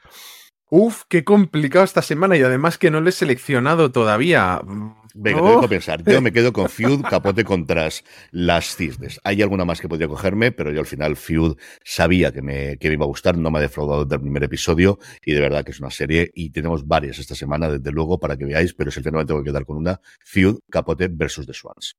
[0.72, 4.60] Uf, qué complicado esta semana y además que no le he seleccionado todavía.
[5.14, 5.46] Venga, oh.
[5.46, 6.04] tengo que pensar.
[6.04, 7.88] Yo me quedo con Feud, Capote contra
[8.32, 9.20] las cisnes.
[9.24, 12.88] Hay alguna más que podría cogerme, pero yo al final Feud sabía que me, que
[12.88, 15.64] me iba a gustar, no me ha defraudado desde el primer episodio y de verdad
[15.64, 18.90] que es una serie y tenemos varias esta semana, desde luego, para que veáis, pero
[18.90, 20.02] sinceramente tengo que quedar con una.
[20.26, 21.96] Feud, Capote versus The Swans.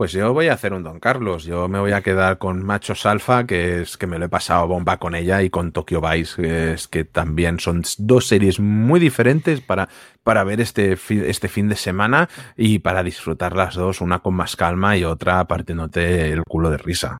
[0.00, 1.44] Pues yo voy a hacer un Don Carlos.
[1.44, 4.66] Yo me voy a quedar con Machos Alfa, que es que me lo he pasado
[4.66, 8.98] bomba con ella, y con Tokyo Vice, que es que también son dos series muy
[8.98, 9.90] diferentes para,
[10.22, 10.96] para ver este,
[11.28, 15.46] este fin de semana y para disfrutar las dos, una con más calma y otra
[15.46, 17.18] partiéndote el culo de risa.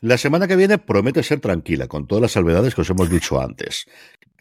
[0.00, 3.42] La semana que viene promete ser tranquila, con todas las salvedades que os hemos dicho
[3.42, 3.86] antes.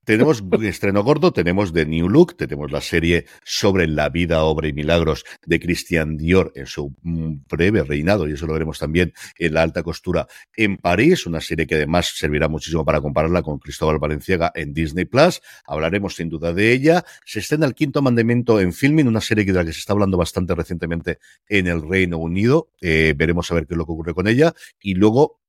[0.03, 4.73] Tenemos estreno gordo, tenemos The New Look, tenemos la serie sobre la vida, obra y
[4.73, 9.53] milagros de Christian Dior en su mm, breve reinado, y eso lo veremos también en
[9.53, 13.99] la alta costura en París, una serie que además servirá muchísimo para compararla con Cristóbal
[13.99, 15.39] Valenciaga en Disney Plus.
[15.65, 17.05] Hablaremos sin duda de ella.
[17.23, 20.17] Se estrena el quinto mandamiento en filming, una serie de la que se está hablando
[20.17, 22.71] bastante recientemente en el Reino Unido.
[22.81, 24.53] Eh, veremos a ver qué es lo que ocurre con ella.
[24.81, 25.39] Y luego.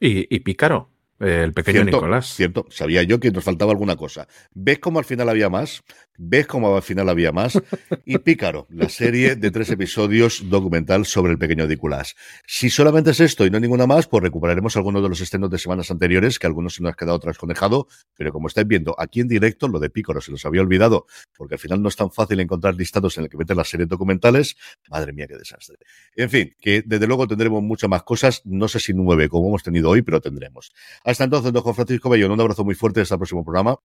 [0.00, 0.97] Y, y Pícaro.
[1.20, 2.34] El pequeño cierto, Nicolás.
[2.34, 4.28] Cierto, sabía yo que nos faltaba alguna cosa.
[4.54, 5.82] ¿Ves cómo al final había más?
[6.16, 7.60] ¿Ves cómo al final había más?
[8.04, 12.16] Y Pícaro, la serie de tres episodios documental sobre el pequeño Nicolás.
[12.44, 15.58] Si solamente es esto y no ninguna más, pues recuperaremos algunos de los estrenos de
[15.58, 17.86] semanas anteriores, que algunos se nos ha quedado trasconejado,
[18.16, 21.54] pero como estáis viendo aquí en directo, lo de Pícaro se los había olvidado, porque
[21.54, 24.56] al final no es tan fácil encontrar listados en el que meten las series documentales.
[24.88, 25.76] Madre mía, qué desastre.
[26.16, 29.62] En fin, que desde luego tendremos muchas más cosas, no sé si nueve como hemos
[29.62, 30.72] tenido hoy, pero tendremos.
[31.08, 33.76] Hasta entonces, don Juan Francisco Bellón, un abrazo muy fuerte hasta el próximo programa.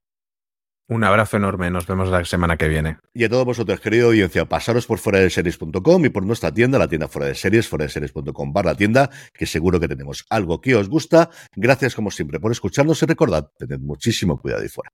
[0.90, 2.98] Un abrazo enorme, nos vemos la semana que viene.
[3.14, 6.78] Y a todos vosotros, querida audiencia, pasaros por fuera de series.com y por nuestra tienda,
[6.78, 10.60] la tienda fuera de series, fuera de series.com barra tienda, que seguro que tenemos algo
[10.60, 11.30] que os gusta.
[11.56, 14.92] Gracias como siempre por escucharnos y recordad, tened muchísimo cuidado y fuera.